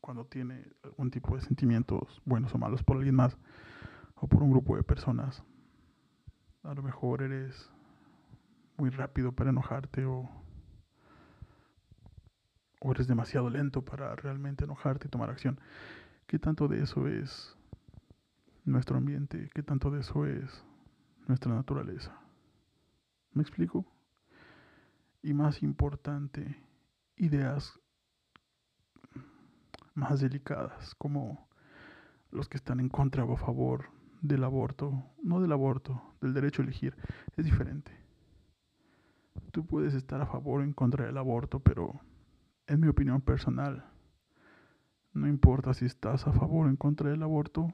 cuando 0.00 0.26
tiene 0.26 0.64
algún 0.84 1.10
tipo 1.10 1.34
de 1.34 1.42
sentimientos 1.42 2.22
buenos 2.24 2.54
o 2.54 2.58
malos 2.58 2.84
por 2.84 2.98
alguien 2.98 3.16
más 3.16 3.36
o 4.14 4.28
por 4.28 4.44
un 4.44 4.52
grupo 4.52 4.76
de 4.76 4.84
personas. 4.84 5.42
A 6.62 6.72
lo 6.72 6.84
mejor 6.84 7.20
eres 7.20 7.68
muy 8.76 8.90
rápido 8.90 9.32
para 9.32 9.50
enojarte 9.50 10.04
o 10.04 10.30
o 12.78 12.92
eres 12.92 13.08
demasiado 13.08 13.50
lento 13.50 13.82
para 13.82 14.14
realmente 14.14 14.62
enojarte 14.62 15.08
y 15.08 15.10
tomar 15.10 15.30
acción. 15.30 15.58
¿Qué 16.28 16.38
tanto 16.38 16.68
de 16.68 16.82
eso 16.82 17.08
es 17.08 17.56
nuestro 18.64 18.96
ambiente? 18.96 19.50
¿Qué 19.54 19.62
tanto 19.62 19.90
de 19.90 20.00
eso 20.00 20.26
es 20.26 20.64
nuestra 21.26 21.54
naturaleza? 21.54 22.18
¿Me 23.32 23.42
explico? 23.42 23.84
Y 25.22 25.34
más 25.34 25.62
importante, 25.62 26.56
ideas 27.16 27.80
más 29.94 30.20
delicadas, 30.20 30.94
como 30.96 31.48
los 32.30 32.48
que 32.48 32.56
están 32.56 32.80
en 32.80 32.88
contra 32.88 33.24
o 33.24 33.34
a 33.34 33.36
favor 33.36 33.90
del 34.20 34.44
aborto, 34.44 35.04
no 35.22 35.40
del 35.40 35.52
aborto, 35.52 36.14
del 36.20 36.34
derecho 36.34 36.62
a 36.62 36.64
elegir, 36.64 36.96
es 37.36 37.44
diferente. 37.44 37.92
Tú 39.52 39.66
puedes 39.66 39.94
estar 39.94 40.20
a 40.20 40.26
favor 40.26 40.60
o 40.60 40.64
en 40.64 40.72
contra 40.72 41.06
del 41.06 41.16
aborto, 41.16 41.60
pero 41.60 42.00
en 42.66 42.80
mi 42.80 42.88
opinión 42.88 43.20
personal, 43.20 43.84
no 45.12 45.28
importa 45.28 45.74
si 45.74 45.84
estás 45.84 46.26
a 46.26 46.32
favor 46.32 46.66
o 46.66 46.70
en 46.70 46.76
contra 46.76 47.10
del 47.10 47.22
aborto, 47.22 47.72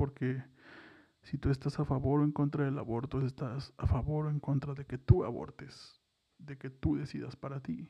porque 0.00 0.42
si 1.20 1.36
tú 1.36 1.50
estás 1.50 1.78
a 1.78 1.84
favor 1.84 2.20
o 2.20 2.24
en 2.24 2.32
contra 2.32 2.64
del 2.64 2.78
aborto, 2.78 3.20
estás 3.20 3.74
a 3.76 3.86
favor 3.86 4.24
o 4.24 4.30
en 4.30 4.40
contra 4.40 4.72
de 4.72 4.86
que 4.86 4.96
tú 4.96 5.24
abortes, 5.24 6.00
de 6.38 6.56
que 6.56 6.70
tú 6.70 6.96
decidas 6.96 7.36
para 7.36 7.60
ti, 7.60 7.86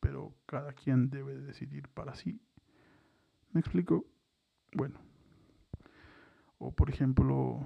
pero 0.00 0.34
cada 0.46 0.72
quien 0.72 1.10
debe 1.10 1.38
decidir 1.38 1.90
para 1.90 2.14
sí. 2.14 2.40
¿Me 3.52 3.60
explico? 3.60 4.06
Bueno. 4.72 4.98
O 6.56 6.72
por 6.72 6.88
ejemplo, 6.88 7.60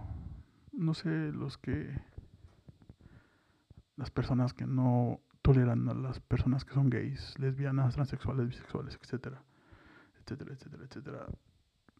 no 0.73 0.93
sé, 0.95 1.31
los 1.31 1.57
que 1.57 2.03
las 3.95 4.11
personas 4.11 4.55
que 4.55 4.67
no 4.67 5.21
toleran 5.41 5.89
a 5.89 5.95
las 5.95 6.19
personas 6.19 6.65
que 6.65 6.75
son 6.75 6.91
gays, 6.91 7.39
lesbianas, 7.39 7.95
transexuales, 7.95 8.49
bisexuales, 8.49 8.99
etcétera, 9.01 9.41
etcétera, 10.21 10.53
etcétera, 10.53 10.85
etcétera. 10.85 11.27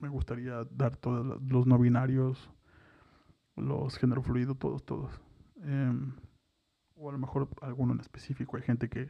Me 0.01 0.09
gustaría 0.09 0.65
dar 0.71 0.97
todos 0.97 1.41
los 1.43 1.67
no 1.67 1.79
binarios, 1.79 2.51
los 3.57 3.97
género 3.97 4.23
fluido, 4.23 4.55
todos, 4.55 4.85
todos. 4.85 5.21
Em, 5.63 6.13
o 6.95 7.09
a 7.09 7.13
lo 7.13 7.19
mejor 7.19 7.49
alguno 7.63 7.93
en 7.93 8.01
específico. 8.01 8.57
Hay 8.57 8.63
gente 8.63 8.89
que 8.89 9.09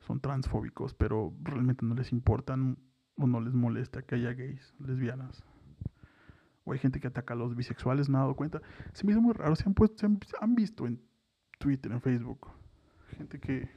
son 0.00 0.20
transfóbicos, 0.20 0.94
pero 0.94 1.32
realmente 1.42 1.84
no 1.84 1.94
les 1.94 2.12
importan 2.12 2.78
o 3.16 3.26
no 3.26 3.40
les 3.40 3.54
molesta 3.54 4.02
que 4.02 4.16
haya 4.16 4.32
gays, 4.32 4.74
lesbianas. 4.78 5.44
O 6.64 6.72
hay 6.72 6.78
gente 6.78 7.00
que 7.00 7.08
ataca 7.08 7.34
a 7.34 7.36
los 7.36 7.54
bisexuales, 7.54 8.08
me 8.08 8.18
he 8.18 8.20
dado 8.20 8.34
cuenta. 8.34 8.60
Se 8.92 9.04
me 9.04 9.12
hizo 9.12 9.20
muy 9.20 9.34
raro, 9.34 9.54
se 9.56 9.64
han, 9.64 9.74
puesto, 9.74 9.98
se 9.98 10.36
han 10.40 10.54
visto 10.54 10.86
en 10.86 11.00
Twitter, 11.58 11.92
en 11.92 12.00
Facebook. 12.00 12.48
Gente 13.16 13.38
que 13.40 13.68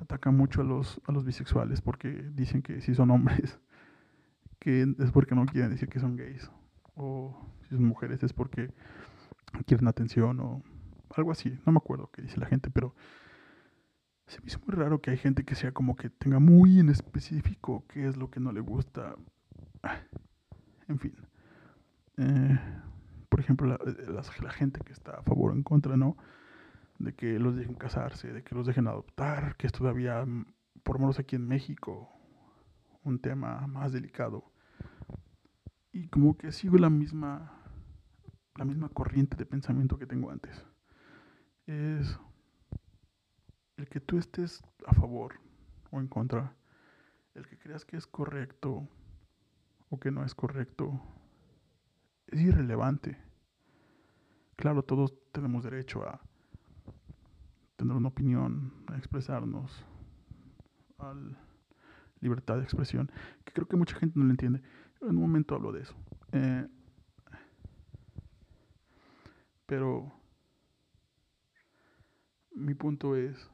ataca 0.00 0.30
mucho 0.30 0.60
a 0.60 0.64
los, 0.64 1.00
a 1.06 1.12
los 1.12 1.24
bisexuales 1.24 1.80
porque 1.80 2.08
dicen 2.32 2.62
que 2.62 2.80
si 2.80 2.94
son 2.94 3.10
hombres, 3.10 3.58
que 4.60 4.82
es 4.82 5.10
porque 5.10 5.34
no 5.34 5.46
quieren 5.46 5.70
decir 5.70 5.88
que 5.88 5.98
son 5.98 6.16
gays. 6.16 6.50
O 6.94 7.50
si 7.62 7.74
son 7.74 7.84
mujeres 7.84 8.22
es 8.22 8.32
porque 8.32 8.72
quieren 9.66 9.88
atención 9.88 10.38
o 10.38 10.62
algo 11.16 11.32
así. 11.32 11.58
No 11.66 11.72
me 11.72 11.78
acuerdo 11.78 12.10
qué 12.12 12.22
dice 12.22 12.38
la 12.38 12.46
gente, 12.46 12.70
pero 12.70 12.94
se 14.26 14.40
me 14.40 14.46
hizo 14.46 14.60
muy 14.64 14.76
raro 14.76 15.00
que 15.00 15.10
hay 15.10 15.16
gente 15.16 15.44
que 15.44 15.56
sea 15.56 15.72
como 15.72 15.96
que 15.96 16.10
tenga 16.10 16.38
muy 16.38 16.78
en 16.78 16.90
específico 16.90 17.84
qué 17.88 18.06
es 18.06 18.16
lo 18.16 18.30
que 18.30 18.38
no 18.38 18.52
le 18.52 18.60
gusta. 18.60 19.16
En 20.88 20.98
fin. 20.98 21.14
Eh, 22.16 22.58
por 23.28 23.40
ejemplo, 23.40 23.66
la, 23.66 23.78
la, 24.42 24.50
gente 24.50 24.80
que 24.84 24.92
está 24.92 25.12
a 25.12 25.22
favor 25.22 25.52
o 25.52 25.54
en 25.54 25.62
contra, 25.62 25.96
¿no? 25.96 26.16
De 26.98 27.14
que 27.14 27.38
los 27.38 27.56
dejen 27.56 27.74
casarse, 27.74 28.32
de 28.32 28.42
que 28.42 28.54
los 28.54 28.66
dejen 28.66 28.88
adoptar, 28.88 29.56
que 29.56 29.66
es 29.66 29.72
todavía, 29.72 30.24
mm, 30.26 30.46
por 30.82 30.96
lo 30.96 31.00
menos 31.00 31.18
aquí 31.18 31.36
en 31.36 31.46
México, 31.46 32.10
un 33.04 33.20
tema 33.20 33.66
más 33.66 33.92
delicado. 33.92 34.49
Y 35.92 36.08
como 36.08 36.36
que 36.36 36.52
sigo 36.52 36.78
la 36.78 36.90
misma, 36.90 37.62
la 38.56 38.64
misma 38.64 38.88
corriente 38.88 39.36
de 39.36 39.46
pensamiento 39.46 39.98
que 39.98 40.06
tengo 40.06 40.30
antes. 40.30 40.64
Es 41.66 42.18
el 43.76 43.88
que 43.88 44.00
tú 44.00 44.18
estés 44.18 44.62
a 44.86 44.94
favor 44.94 45.40
o 45.90 46.00
en 46.00 46.06
contra, 46.06 46.54
el 47.34 47.46
que 47.46 47.58
creas 47.58 47.84
que 47.84 47.96
es 47.96 48.06
correcto 48.06 48.88
o 49.88 49.98
que 49.98 50.10
no 50.10 50.24
es 50.24 50.34
correcto, 50.34 51.00
es 52.28 52.40
irrelevante. 52.40 53.18
Claro, 54.56 54.82
todos 54.84 55.14
tenemos 55.32 55.64
derecho 55.64 56.06
a 56.06 56.20
tener 57.76 57.96
una 57.96 58.08
opinión, 58.08 58.72
a 58.86 58.96
expresarnos, 58.96 59.84
a 60.98 61.14
libertad 62.20 62.58
de 62.58 62.64
expresión, 62.64 63.10
que 63.44 63.52
creo 63.52 63.66
que 63.66 63.76
mucha 63.76 63.96
gente 63.96 64.18
no 64.18 64.26
lo 64.26 64.30
entiende. 64.30 64.62
En 65.00 65.08
un 65.08 65.16
momento 65.16 65.54
hablo 65.54 65.72
de 65.72 65.82
eso. 65.82 65.94
Eh, 66.32 66.66
pero 69.66 70.12
mi 72.52 72.74
punto 72.74 73.16
es, 73.16 73.50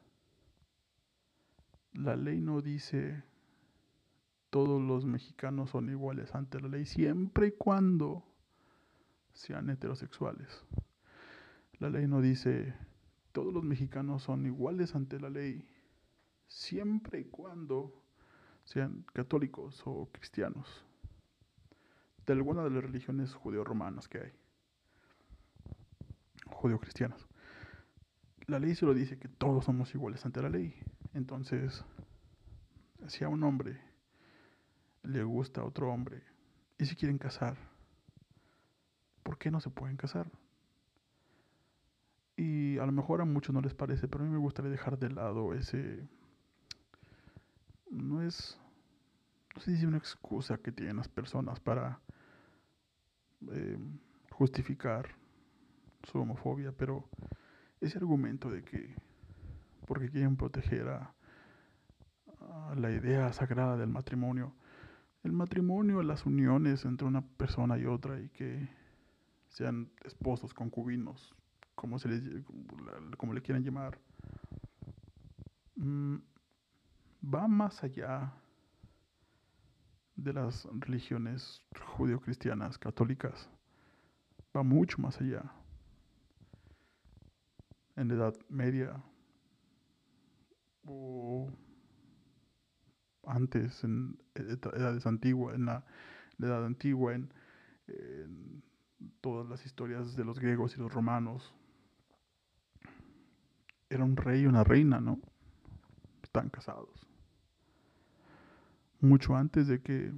la 1.92 2.16
ley 2.16 2.40
no 2.40 2.60
dice 2.60 3.22
todos 4.50 4.80
los 4.80 5.04
mexicanos 5.04 5.70
son 5.70 5.90
iguales 5.90 6.34
ante 6.34 6.60
la 6.60 6.68
ley 6.68 6.86
siempre 6.86 7.48
y 7.48 7.52
cuando 7.52 8.24
sean 9.34 9.68
heterosexuales. 9.70 10.64
La 11.78 11.90
ley 11.90 12.06
no 12.06 12.22
dice 12.22 12.74
todos 13.32 13.52
los 13.52 13.64
mexicanos 13.64 14.22
son 14.22 14.46
iguales 14.46 14.94
ante 14.94 15.20
la 15.20 15.28
ley 15.28 15.68
siempre 16.48 17.20
y 17.20 17.24
cuando 17.24 18.02
sean 18.64 19.04
católicos 19.12 19.82
o 19.84 20.08
cristianos, 20.10 20.85
de 22.26 22.32
alguna 22.32 22.64
de 22.64 22.70
las 22.70 22.82
religiones 22.82 23.34
judeo-romanas 23.34 24.08
que 24.08 24.18
hay, 24.18 24.32
judeo-cristianas. 26.46 27.26
La 28.46 28.58
ley 28.58 28.74
solo 28.74 28.94
dice 28.94 29.18
que 29.18 29.28
todos 29.28 29.64
somos 29.64 29.94
iguales 29.94 30.24
ante 30.24 30.42
la 30.42 30.48
ley. 30.48 30.74
Entonces, 31.14 31.84
si 33.08 33.24
a 33.24 33.28
un 33.28 33.42
hombre 33.42 33.80
le 35.02 35.22
gusta 35.22 35.60
a 35.60 35.64
otro 35.64 35.92
hombre 35.92 36.22
y 36.78 36.86
si 36.86 36.96
quieren 36.96 37.18
casar, 37.18 37.56
¿por 39.22 39.38
qué 39.38 39.50
no 39.50 39.60
se 39.60 39.70
pueden 39.70 39.96
casar? 39.96 40.30
Y 42.36 42.78
a 42.78 42.86
lo 42.86 42.92
mejor 42.92 43.20
a 43.20 43.24
muchos 43.24 43.54
no 43.54 43.60
les 43.60 43.74
parece, 43.74 44.08
pero 44.08 44.24
a 44.24 44.26
mí 44.26 44.32
me 44.32 44.38
gustaría 44.38 44.70
dejar 44.70 44.98
de 44.98 45.10
lado 45.10 45.54
ese... 45.54 46.06
No 47.90 48.20
es... 48.20 48.60
No 49.54 49.62
sé 49.62 49.76
si 49.76 49.86
una 49.86 49.96
excusa 49.96 50.58
que 50.58 50.70
tienen 50.70 50.96
las 50.96 51.08
personas 51.08 51.60
para 51.60 52.00
eh, 53.52 53.78
justificar 54.30 55.08
su 56.02 56.18
homofobia, 56.18 56.72
pero 56.72 57.08
ese 57.80 57.98
argumento 57.98 58.50
de 58.50 58.62
que 58.62 58.94
porque 59.86 60.10
quieren 60.10 60.36
proteger 60.36 60.88
a, 60.88 61.12
la 62.76 62.90
idea 62.90 63.32
sagrada 63.32 63.76
del 63.76 63.88
matrimonio, 63.88 64.54
el 65.22 65.32
matrimonio, 65.32 66.02
las 66.02 66.26
uniones 66.26 66.84
entre 66.84 67.06
una 67.06 67.22
persona 67.22 67.78
y 67.78 67.86
otra 67.86 68.20
y 68.20 68.28
que 68.28 68.68
sean 69.48 69.90
esposos, 70.04 70.54
concubinos, 70.54 71.34
como, 71.74 71.98
se 71.98 72.08
les, 72.08 72.22
como 73.16 73.32
le 73.32 73.42
quieran 73.42 73.64
llamar, 73.64 73.98
mm, 75.76 76.16
va 77.34 77.48
más 77.48 77.82
allá 77.82 78.32
de 80.16 80.32
las 80.32 80.66
religiones 80.72 81.62
judio-cristianas, 81.96 82.78
católicas, 82.78 83.48
va 84.56 84.62
mucho 84.62 84.98
más 85.00 85.20
allá. 85.20 85.42
En 87.94 88.08
la 88.08 88.14
Edad 88.14 88.34
Media 88.48 89.02
o 90.84 91.50
antes, 93.26 93.84
en 93.84 94.18
edades 94.34 95.06
antiguas, 95.06 95.54
en 95.54 95.66
la, 95.66 95.84
Edad 96.38 96.66
Antigua, 96.66 97.14
en 97.14 97.32
todas 99.20 99.48
las 99.48 99.64
historias 99.64 100.16
de 100.16 100.24
los 100.24 100.38
griegos 100.38 100.76
y 100.76 100.80
los 100.80 100.92
romanos, 100.92 101.54
era 103.88 104.04
un 104.04 104.16
rey 104.16 104.42
y 104.42 104.46
una 104.46 104.64
reina, 104.64 105.00
¿no? 105.00 105.20
Están 106.22 106.50
casados. 106.50 107.06
Mucho 109.00 109.36
antes 109.36 109.66
de 109.68 109.80
que 109.82 110.12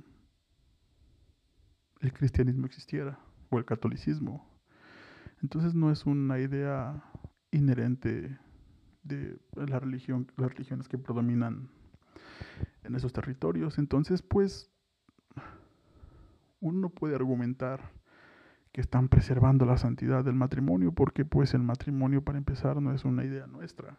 el 2.00 2.12
cristianismo 2.12 2.66
existiera 2.66 3.18
o 3.50 3.58
el 3.58 3.64
catolicismo. 3.64 4.46
Entonces 5.42 5.74
no 5.74 5.90
es 5.90 6.06
una 6.06 6.38
idea 6.38 7.04
inherente 7.50 8.38
de 9.02 9.38
la 9.54 9.80
religión, 9.80 10.30
las 10.36 10.52
religiones 10.52 10.88
que 10.88 10.98
predominan 10.98 11.70
en 12.84 12.94
esos 12.94 13.12
territorios. 13.12 13.78
Entonces, 13.78 14.22
pues, 14.22 14.70
uno 16.60 16.90
puede 16.90 17.14
argumentar 17.14 17.92
que 18.72 18.80
están 18.80 19.08
preservando 19.08 19.64
la 19.64 19.78
santidad 19.78 20.24
del 20.24 20.34
matrimonio, 20.34 20.92
porque 20.92 21.24
pues 21.24 21.54
el 21.54 21.62
matrimonio 21.62 22.22
para 22.22 22.38
empezar 22.38 22.82
no 22.82 22.92
es 22.92 23.04
una 23.04 23.24
idea 23.24 23.46
nuestra. 23.46 23.96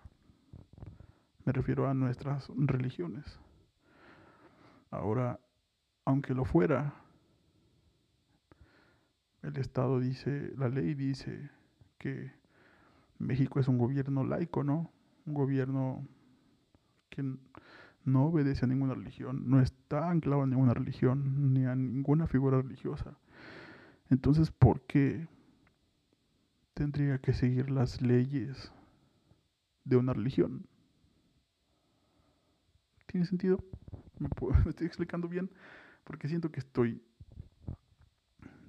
Me 1.46 1.54
refiero 1.54 1.88
a 1.88 1.94
nuestras 1.94 2.52
religiones. 2.56 3.40
Ahora, 4.92 5.40
aunque 6.06 6.34
lo 6.34 6.46
fuera, 6.46 6.96
el 9.44 9.58
Estado 9.58 10.00
dice, 10.00 10.54
la 10.58 10.70
ley 10.70 10.96
dice 10.96 11.50
que 11.98 12.32
México 13.20 13.60
es 13.60 13.68
un 13.68 13.78
gobierno 13.78 14.24
laico, 14.24 14.64
¿no? 14.64 14.92
Un 15.26 15.34
gobierno 15.34 16.08
que 17.10 17.24
no 18.06 18.26
obedece 18.26 18.66
a 18.66 18.68
ninguna 18.68 18.96
religión, 18.96 19.50
no 19.50 19.62
está 19.62 20.10
anclado 20.10 20.44
a 20.44 20.48
ninguna 20.48 20.74
religión, 20.74 21.54
ni 21.54 21.66
a 21.66 21.76
ninguna 21.76 22.28
figura 22.28 22.62
religiosa. 22.62 23.18
Entonces, 24.10 24.52
¿por 24.52 24.82
qué 24.82 25.28
tendría 26.74 27.20
que 27.20 27.34
seguir 27.34 27.70
las 27.70 28.02
leyes 28.02 28.72
de 29.84 29.98
una 29.98 30.14
religión? 30.14 30.66
¿Tiene 33.06 33.26
sentido? 33.26 33.64
¿Me, 34.66 34.70
estoy 34.70 34.88
explicando 34.88 35.28
bien? 35.28 35.50
Porque 36.04 36.28
siento 36.28 36.52
que 36.52 36.60
estoy 36.60 37.02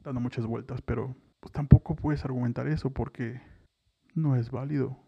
dando 0.03 0.21
muchas 0.21 0.47
vueltas, 0.47 0.81
pero 0.83 1.17
pues 1.41 1.53
tampoco 1.53 1.97
puedes 1.97 2.25
argumentar 2.25 2.69
eso 2.69 2.91
porque 2.91 3.41
no 4.15 4.37
es 4.37 4.51
válido. 4.51 4.99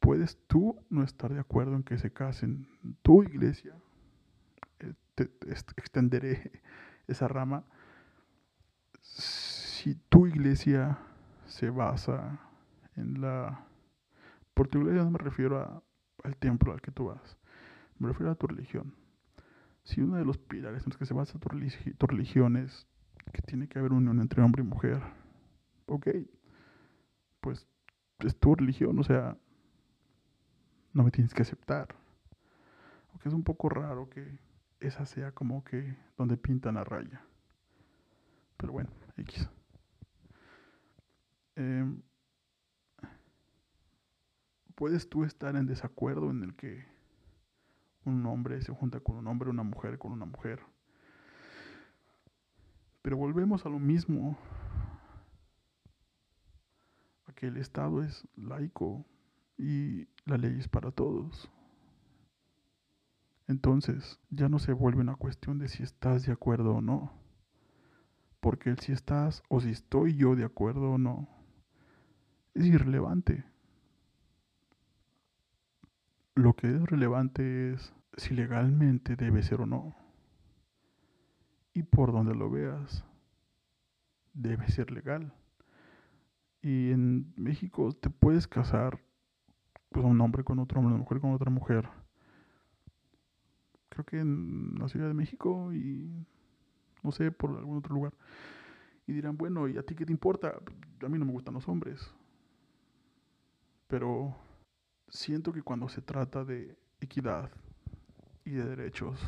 Puedes 0.00 0.38
tú 0.46 0.84
no 0.90 1.04
estar 1.04 1.32
de 1.32 1.40
acuerdo 1.40 1.76
en 1.76 1.84
que 1.84 1.98
se 1.98 2.12
casen 2.12 2.66
tu 3.02 3.22
iglesia, 3.22 3.74
eh, 4.80 4.94
te, 5.14 5.30
extenderé 5.76 6.62
esa 7.06 7.28
rama, 7.28 7.64
si 9.00 9.94
tu 10.08 10.26
iglesia 10.26 10.98
se 11.46 11.70
basa 11.70 12.40
en 12.96 13.20
la... 13.20 13.66
Por 14.54 14.68
tu 14.68 14.78
iglesia 14.78 15.04
no 15.04 15.10
me 15.10 15.18
refiero 15.18 15.82
al 16.24 16.36
templo 16.36 16.72
al 16.72 16.80
que 16.80 16.90
tú 16.90 17.06
vas, 17.06 17.36
me 18.02 18.08
refiero 18.08 18.32
a 18.32 18.34
tu 18.34 18.48
religión. 18.48 18.96
Si 19.84 20.00
uno 20.00 20.16
de 20.16 20.24
los 20.24 20.36
pilares 20.36 20.82
en 20.82 20.90
los 20.90 20.96
que 20.96 21.06
se 21.06 21.14
basa 21.14 21.38
tu, 21.38 21.48
religión 22.06 22.56
es 22.56 22.88
que 23.32 23.42
tiene 23.42 23.68
que 23.68 23.78
haber 23.78 23.92
unión 23.92 24.20
entre 24.20 24.42
hombre 24.42 24.62
y 24.62 24.66
mujer, 24.66 25.00
ok, 25.86 26.08
pues 27.40 27.68
es 28.18 28.38
tu 28.38 28.56
religión, 28.56 28.98
o 28.98 29.04
sea, 29.04 29.36
no 30.92 31.04
me 31.04 31.12
tienes 31.12 31.32
que 31.32 31.42
aceptar. 31.42 31.94
Aunque 33.10 33.28
es 33.28 33.34
un 33.34 33.44
poco 33.44 33.68
raro 33.68 34.10
que 34.10 34.38
esa 34.80 35.06
sea 35.06 35.30
como 35.30 35.62
que 35.62 35.96
donde 36.16 36.36
pintan 36.36 36.74
la 36.74 36.84
raya. 36.84 37.24
Pero 38.56 38.72
bueno, 38.72 38.90
X. 39.16 39.48
Em, 41.54 42.02
puedes 44.74 45.08
tú 45.08 45.24
estar 45.24 45.54
en 45.54 45.66
desacuerdo 45.66 46.30
en 46.30 46.42
el 46.42 46.56
que 46.56 46.91
un 48.04 48.24
hombre 48.26 48.60
se 48.62 48.72
junta 48.72 49.00
con 49.00 49.16
un 49.16 49.26
hombre, 49.26 49.50
una 49.50 49.62
mujer 49.62 49.98
con 49.98 50.12
una 50.12 50.24
mujer. 50.24 50.60
Pero 53.02 53.16
volvemos 53.16 53.66
a 53.66 53.68
lo 53.68 53.78
mismo, 53.78 54.38
a 57.26 57.32
que 57.32 57.48
el 57.48 57.56
Estado 57.56 58.02
es 58.02 58.26
laico 58.36 59.04
y 59.56 60.08
la 60.24 60.36
ley 60.36 60.58
es 60.58 60.68
para 60.68 60.90
todos. 60.90 61.50
Entonces 63.48 64.20
ya 64.30 64.48
no 64.48 64.58
se 64.58 64.72
vuelve 64.72 65.00
una 65.00 65.16
cuestión 65.16 65.58
de 65.58 65.68
si 65.68 65.82
estás 65.82 66.24
de 66.24 66.32
acuerdo 66.32 66.76
o 66.76 66.80
no. 66.80 67.12
Porque 68.40 68.70
el 68.70 68.78
si 68.78 68.92
estás 68.92 69.42
o 69.48 69.60
si 69.60 69.70
estoy 69.70 70.16
yo 70.16 70.34
de 70.36 70.44
acuerdo 70.44 70.92
o 70.92 70.98
no 70.98 71.28
es 72.54 72.66
irrelevante. 72.66 73.44
Lo 76.34 76.54
que 76.54 76.68
es 76.68 76.82
relevante 76.88 77.72
es 77.72 77.94
si 78.16 78.34
legalmente 78.34 79.16
debe 79.16 79.42
ser 79.42 79.60
o 79.60 79.66
no. 79.66 79.94
Y 81.74 81.82
por 81.82 82.12
donde 82.12 82.34
lo 82.34 82.50
veas, 82.50 83.04
debe 84.32 84.68
ser 84.68 84.90
legal. 84.90 85.34
Y 86.62 86.90
en 86.90 87.32
México 87.36 87.92
te 87.92 88.08
puedes 88.08 88.46
casar 88.46 89.00
pues, 89.90 90.04
un 90.04 90.20
hombre 90.20 90.44
con 90.44 90.58
otro 90.58 90.78
hombre, 90.78 90.94
una 90.94 91.02
mujer 91.02 91.20
con 91.20 91.32
otra 91.32 91.50
mujer. 91.50 91.88
Creo 93.88 94.04
que 94.04 94.20
en 94.20 94.74
la 94.78 94.88
Ciudad 94.88 95.08
de 95.08 95.14
México 95.14 95.72
y 95.72 96.26
no 97.02 97.10
sé, 97.12 97.30
por 97.30 97.50
algún 97.56 97.78
otro 97.78 97.94
lugar. 97.94 98.14
Y 99.06 99.12
dirán, 99.12 99.36
bueno, 99.36 99.68
¿y 99.68 99.76
a 99.76 99.82
ti 99.82 99.94
qué 99.94 100.06
te 100.06 100.12
importa? 100.12 100.54
A 101.02 101.08
mí 101.08 101.18
no 101.18 101.24
me 101.24 101.32
gustan 101.32 101.54
los 101.54 101.68
hombres. 101.68 102.14
Pero 103.88 104.34
siento 105.12 105.52
que 105.52 105.62
cuando 105.62 105.88
se 105.88 106.00
trata 106.00 106.44
de 106.44 106.76
equidad 107.00 107.50
y 108.44 108.52
de 108.52 108.64
derechos, 108.64 109.20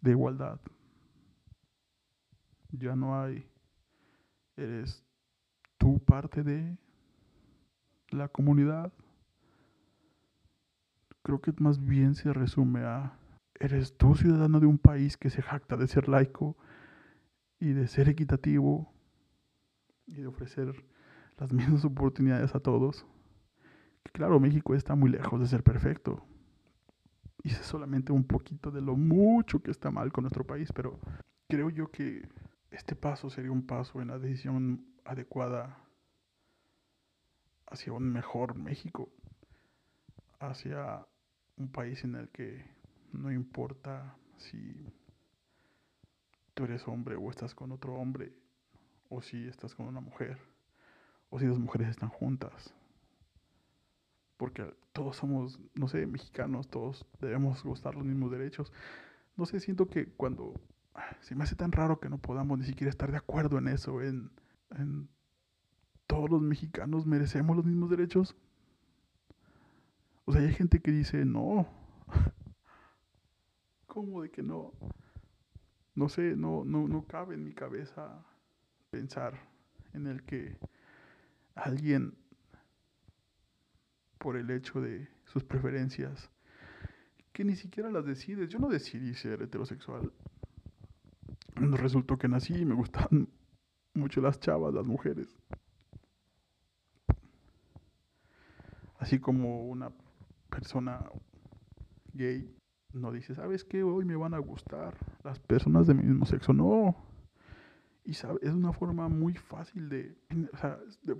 de 0.00 0.12
igualdad, 0.12 0.60
ya 2.70 2.94
no 2.94 3.20
hay, 3.20 3.44
eres 4.56 5.04
tú 5.76 5.98
parte 5.98 6.42
de 6.42 6.78
la 8.10 8.28
comunidad. 8.28 8.92
Creo 11.22 11.40
que 11.40 11.52
más 11.58 11.84
bien 11.84 12.14
se 12.14 12.32
resume 12.32 12.84
a, 12.84 13.18
eres 13.58 13.96
tú 13.96 14.14
ciudadano 14.14 14.60
de 14.60 14.66
un 14.66 14.78
país 14.78 15.16
que 15.16 15.28
se 15.28 15.42
jacta 15.42 15.76
de 15.76 15.88
ser 15.88 16.08
laico 16.08 16.56
y 17.58 17.72
de 17.72 17.88
ser 17.88 18.08
equitativo 18.08 18.92
y 20.06 20.20
de 20.20 20.26
ofrecer 20.28 20.84
las 21.36 21.52
mismas 21.52 21.84
oportunidades 21.84 22.54
a 22.54 22.60
todos. 22.60 23.04
Claro, 24.12 24.40
México 24.40 24.74
está 24.74 24.94
muy 24.94 25.10
lejos 25.10 25.40
de 25.40 25.46
ser 25.46 25.62
perfecto. 25.62 26.24
Y 27.42 27.50
es 27.50 27.58
solamente 27.58 28.12
un 28.12 28.24
poquito 28.24 28.70
de 28.70 28.80
lo 28.80 28.96
mucho 28.96 29.62
que 29.62 29.70
está 29.70 29.90
mal 29.90 30.12
con 30.12 30.22
nuestro 30.22 30.44
país, 30.44 30.70
pero 30.72 30.98
creo 31.48 31.70
yo 31.70 31.90
que 31.90 32.28
este 32.70 32.96
paso 32.96 33.30
sería 33.30 33.52
un 33.52 33.66
paso 33.66 34.02
en 34.02 34.08
la 34.08 34.18
decisión 34.18 34.84
adecuada 35.04 35.84
hacia 37.66 37.92
un 37.92 38.12
mejor 38.12 38.56
México, 38.56 39.10
hacia 40.40 41.06
un 41.56 41.70
país 41.70 42.04
en 42.04 42.14
el 42.14 42.28
que 42.30 42.64
no 43.12 43.32
importa 43.32 44.16
si 44.36 44.92
tú 46.54 46.64
eres 46.64 46.86
hombre 46.88 47.16
o 47.16 47.30
estás 47.30 47.54
con 47.54 47.72
otro 47.72 47.94
hombre, 47.94 48.32
o 49.08 49.22
si 49.22 49.48
estás 49.48 49.74
con 49.74 49.86
una 49.86 50.00
mujer, 50.00 50.38
o 51.30 51.38
si 51.38 51.46
dos 51.46 51.58
mujeres 51.58 51.88
están 51.88 52.08
juntas. 52.08 52.74
Porque 54.38 54.74
todos 54.92 55.16
somos, 55.16 55.60
no 55.74 55.88
sé, 55.88 56.06
mexicanos, 56.06 56.68
todos 56.68 57.06
debemos 57.20 57.62
gustar 57.62 57.94
los 57.94 58.06
mismos 58.06 58.30
derechos. 58.30 58.72
No 59.36 59.44
sé, 59.44 59.60
siento 59.60 59.88
que 59.88 60.06
cuando 60.06 60.54
se 61.20 61.34
me 61.34 61.44
hace 61.44 61.54
tan 61.54 61.72
raro 61.72 62.00
que 62.00 62.08
no 62.08 62.18
podamos 62.18 62.58
ni 62.58 62.64
siquiera 62.64 62.90
estar 62.90 63.10
de 63.10 63.18
acuerdo 63.18 63.58
en 63.58 63.68
eso, 63.68 64.00
en, 64.00 64.30
en 64.70 65.08
todos 66.06 66.30
los 66.30 66.40
mexicanos 66.40 67.06
merecemos 67.06 67.54
los 67.54 67.66
mismos 67.66 67.90
derechos. 67.90 68.34
O 70.24 70.32
sea, 70.32 70.40
hay 70.42 70.52
gente 70.52 70.80
que 70.80 70.90
dice, 70.90 71.24
no. 71.24 71.68
¿Cómo 73.86 74.22
de 74.22 74.30
que 74.30 74.42
no? 74.42 74.72
No 75.94 76.08
sé, 76.08 76.36
no, 76.36 76.64
no, 76.64 76.86
no 76.86 77.06
cabe 77.06 77.34
en 77.34 77.44
mi 77.44 77.52
cabeza 77.52 78.24
pensar 78.90 79.34
en 79.92 80.06
el 80.06 80.22
que 80.22 80.58
alguien, 81.54 82.16
por 84.18 84.36
el 84.36 84.50
hecho 84.50 84.80
de 84.80 85.08
sus 85.24 85.44
preferencias, 85.44 86.30
que 87.32 87.44
ni 87.44 87.56
siquiera 87.56 87.90
las 87.90 88.04
decides. 88.04 88.48
Yo 88.48 88.58
no 88.58 88.68
decidí 88.68 89.14
ser 89.14 89.42
heterosexual. 89.42 90.12
Resultó 91.54 92.18
que 92.18 92.28
nací 92.28 92.54
y 92.54 92.64
me 92.64 92.74
gustan 92.74 93.28
mucho 93.94 94.20
las 94.20 94.40
chavas, 94.40 94.74
las 94.74 94.84
mujeres. 94.84 95.36
Así 98.98 99.20
como 99.20 99.66
una 99.66 99.92
persona 100.50 101.08
gay 102.12 102.52
no 102.92 103.12
dice, 103.12 103.34
¿sabes 103.34 103.64
qué? 103.64 103.82
Hoy 103.82 104.04
me 104.04 104.16
van 104.16 104.34
a 104.34 104.38
gustar 104.38 104.96
las 105.22 105.38
personas 105.38 105.86
de 105.86 105.94
mi 105.94 106.02
mismo 106.02 106.26
sexo. 106.26 106.52
No. 106.52 106.96
Y 108.04 108.12
es 108.12 108.24
una 108.24 108.72
forma 108.72 109.08
muy 109.08 109.34
fácil 109.34 109.88
de 109.88 110.16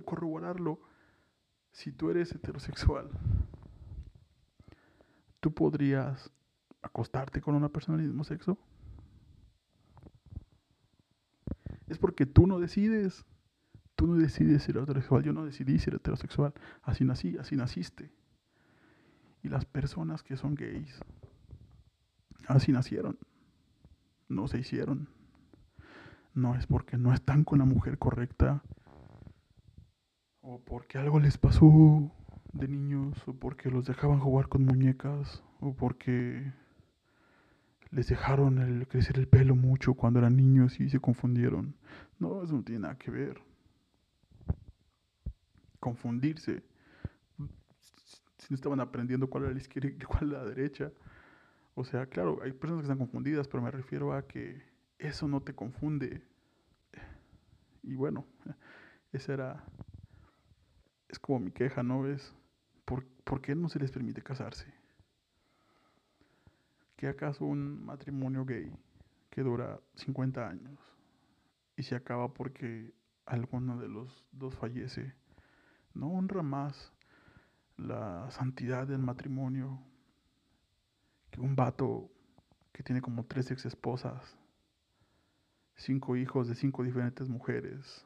corroborarlo. 0.05 0.79
Si 1.71 1.91
tú 1.91 2.09
eres 2.09 2.31
heterosexual, 2.33 3.09
tú 5.39 5.53
podrías 5.53 6.31
acostarte 6.81 7.41
con 7.41 7.55
una 7.55 7.69
persona 7.69 7.97
del 7.97 8.07
mismo 8.07 8.23
sexo. 8.23 8.57
Es 11.87 11.97
porque 11.97 12.25
tú 12.25 12.47
no 12.47 12.59
decides. 12.59 13.25
Tú 13.95 14.07
no 14.07 14.15
decides 14.15 14.63
ser 14.63 14.77
heterosexual, 14.77 15.23
yo 15.23 15.33
no 15.33 15.43
decidí 15.43 15.77
ser 15.77 15.95
heterosexual. 15.95 16.53
Así 16.83 17.03
nací, 17.03 17.37
así 17.37 17.57
naciste. 17.57 18.13
Y 19.43 19.49
las 19.49 19.65
personas 19.65 20.23
que 20.23 20.37
son 20.37 20.55
gays, 20.55 20.99
así 22.47 22.71
nacieron. 22.71 23.17
No 24.29 24.47
se 24.47 24.59
hicieron. 24.59 25.09
No 26.33 26.55
es 26.55 26.65
porque 26.67 26.97
no 26.97 27.13
están 27.13 27.43
con 27.43 27.59
la 27.59 27.65
mujer 27.65 27.97
correcta. 27.97 28.63
O 30.41 30.59
porque 30.59 30.97
algo 30.97 31.19
les 31.19 31.37
pasó. 31.37 32.11
de 32.53 32.67
niños 32.67 33.15
o 33.27 33.33
porque 33.33 33.69
los 33.69 33.85
dejaban 33.85 34.19
jugar 34.19 34.47
con 34.49 34.65
muñecas 34.65 35.43
o 35.59 35.75
porque 35.75 36.51
les 37.91 38.07
dejaron 38.07 38.59
el, 38.59 38.87
crecer 38.87 39.17
el 39.19 39.27
pelo 39.27 39.55
mucho 39.55 39.93
cuando 39.93 40.19
eran 40.19 40.35
niños 40.35 40.79
y 40.79 40.89
se 40.89 40.99
confundieron. 40.99 41.75
No, 42.19 42.43
eso 42.43 42.53
no 42.55 42.63
tiene 42.63 42.81
nada 42.81 42.97
que 42.97 43.11
ver. 43.11 43.41
Confundirse. 45.79 46.63
Si 48.37 48.47
no 48.49 48.55
estaban 48.55 48.79
aprendiendo 48.79 49.29
cuál 49.29 49.45
era 49.45 49.53
la 49.53 49.59
izquierda 49.59 49.89
y 49.89 50.05
cuál 50.05 50.31
era 50.31 50.43
la 50.43 50.49
derecha. 50.49 50.91
O 51.75 51.83
sea, 51.83 52.05
claro, 52.07 52.39
hay 52.43 52.51
personas 52.51 52.81
que 52.81 52.91
están 52.91 52.97
confundidas, 52.97 53.47
pero 53.47 53.63
me 53.63 53.71
refiero 53.71 54.13
a 54.13 54.27
que 54.27 54.61
eso 54.97 55.27
no 55.27 55.41
te 55.41 55.53
confunde. 55.55 56.21
Y 57.83 57.95
bueno, 57.95 58.25
esa 59.13 59.33
era... 59.33 59.65
Es 61.09 61.19
como 61.19 61.39
mi 61.39 61.51
queja, 61.51 61.83
¿no 61.83 62.01
ves? 62.01 62.33
¿Por, 62.85 63.05
¿Por 63.23 63.41
qué 63.41 63.55
no 63.55 63.67
se 63.67 63.79
les 63.79 63.91
permite 63.91 64.21
casarse? 64.21 64.73
¿Qué 66.95 67.07
acaso 67.07 67.45
un 67.45 67.83
matrimonio 67.83 68.45
gay 68.45 68.71
que 69.29 69.41
dura 69.41 69.79
50 69.95 70.47
años 70.47 70.79
y 71.75 71.83
se 71.83 71.95
acaba 71.95 72.33
porque 72.33 72.93
alguno 73.25 73.77
de 73.77 73.87
los 73.87 74.25
dos 74.31 74.55
fallece 74.55 75.13
no 75.93 76.07
honra 76.07 76.43
más 76.43 76.93
la 77.77 78.29
santidad 78.31 78.87
del 78.87 78.99
matrimonio 78.99 79.79
que 81.31 81.39
un 81.39 81.55
vato 81.55 82.09
que 82.71 82.83
tiene 82.83 83.01
como 83.01 83.25
tres 83.25 83.51
ex 83.51 83.65
esposas, 83.65 84.37
cinco 85.75 86.15
hijos 86.15 86.47
de 86.47 86.55
cinco 86.55 86.83
diferentes 86.83 87.29
mujeres, 87.29 88.05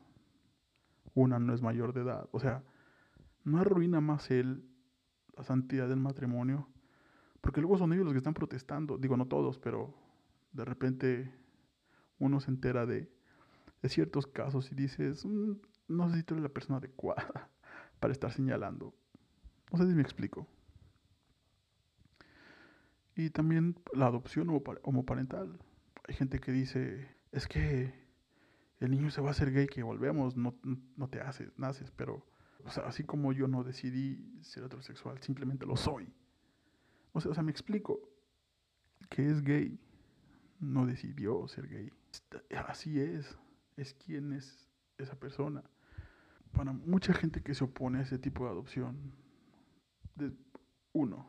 una 1.16 1.40
no 1.40 1.54
es 1.54 1.62
mayor 1.62 1.94
de 1.94 2.02
edad, 2.02 2.28
o 2.32 2.40
sea, 2.40 2.64
no 3.44 3.60
arruina 3.60 4.02
más 4.02 4.32
él 4.32 4.70
la 5.36 5.44
santidad 5.44 5.90
del 5.90 6.00
matrimonio, 6.00 6.70
porque 7.42 7.62
luego 7.62 7.78
son 7.78 7.94
ellos 7.94 8.06
los 8.06 8.14
que 8.14 8.20
están 8.20 8.34
protestando, 8.34 8.98
digo 8.98 9.18
no 9.18 9.28
todos, 9.28 9.60
pero 9.60 9.94
de 10.52 10.66
repente 10.66 11.34
uno 12.20 12.40
se 12.40 12.52
entera 12.52 12.86
de, 12.86 13.12
de 13.82 13.90
ciertos 13.90 14.28
casos 14.28 14.72
y 14.72 14.76
dices, 14.76 15.26
no 15.26 16.10
sé 16.10 16.18
si 16.18 16.24
tú 16.24 16.36
eres 16.36 16.44
la 16.44 16.54
persona 16.54 16.78
adecuada 16.78 17.50
para 18.00 18.14
estar 18.14 18.32
señalando. 18.32 18.94
No 19.72 19.78
sé 19.78 19.88
si 19.88 19.96
me 19.96 20.02
explico. 20.02 20.48
Y 23.16 23.30
también 23.30 23.76
la 23.94 24.08
adopción 24.08 24.50
homoparental. 24.50 25.60
Hay 26.08 26.16
gente 26.16 26.40
que 26.40 26.52
dice, 26.52 27.08
es 27.32 27.48
que 27.48 27.94
el 28.80 28.92
niño 28.92 29.12
se 29.12 29.22
va 29.22 29.30
a 29.30 29.32
hacer 29.32 29.52
gay 29.52 29.68
que 29.68 29.84
volvemos, 29.84 30.36
no, 30.36 30.56
no 30.96 31.08
te 31.10 31.22
haces, 31.22 31.58
naces, 31.58 31.92
pero 31.92 32.26
o 32.66 32.70
sea, 32.70 32.86
así 32.88 33.04
como 33.04 33.34
yo 33.34 33.48
no 33.48 33.64
decidí 33.64 34.40
ser 34.42 34.64
heterosexual, 34.64 35.22
simplemente 35.22 35.66
lo 35.66 35.76
soy. 35.76 36.12
O 37.12 37.20
sea, 37.20 37.32
o 37.32 37.34
sea, 37.34 37.44
me 37.44 37.52
explico. 37.52 38.00
Que 39.10 39.30
es 39.30 39.44
gay. 39.44 39.80
No 40.60 40.86
decidió 40.86 41.48
ser 41.48 41.68
gay. 41.68 41.92
Así 42.68 43.00
es. 43.00 43.38
Es 43.76 43.94
quien 43.94 44.34
es 44.34 44.70
esa 44.98 45.20
persona. 45.20 45.64
Para 46.54 46.72
mucha 46.72 47.14
gente 47.14 47.42
que 47.42 47.54
se 47.54 47.64
opone 47.64 48.00
a 48.00 48.04
ese 48.04 48.18
tipo 48.18 48.46
de 48.46 48.52
adopción, 48.52 49.14
uno, 50.94 51.28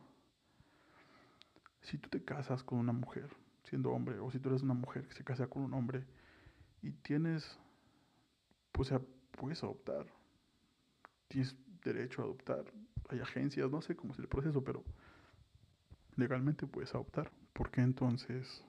si 1.81 1.97
tú 1.97 2.09
te 2.09 2.23
casas 2.23 2.63
con 2.63 2.77
una 2.77 2.93
mujer, 2.93 3.29
siendo 3.63 3.91
hombre, 3.91 4.19
o 4.19 4.31
si 4.31 4.39
tú 4.39 4.49
eres 4.49 4.61
una 4.61 4.75
mujer 4.75 5.07
que 5.07 5.15
se 5.15 5.23
casa 5.23 5.47
con 5.47 5.63
un 5.63 5.73
hombre 5.73 6.05
y 6.83 6.91
tienes, 6.91 7.59
pues, 8.71 8.93
puedes 9.31 9.63
adoptar 9.63 10.05
tienes 11.27 11.55
derecho 11.83 12.21
a 12.21 12.25
adoptar. 12.25 12.65
Hay 13.09 13.19
agencias, 13.19 13.69
no 13.69 13.81
sé 13.81 13.95
cómo 13.95 14.13
es 14.13 14.19
el 14.19 14.27
proceso, 14.27 14.63
pero 14.63 14.83
legalmente 16.15 16.67
puedes 16.67 16.93
adoptar. 16.93 17.31
¿Por 17.53 17.71
qué 17.71 17.81
entonces 17.81 18.63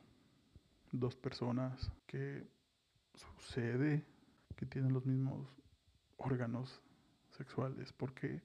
dos 0.93 1.17
personas 1.17 1.91
que 2.07 2.47
sucede 3.15 4.05
que 4.57 4.67
tienen 4.67 4.93
los 4.93 5.05
mismos 5.07 5.49
órganos 6.17 6.81
sexuales, 7.37 7.93
por 7.93 8.15
qué, 8.15 8.43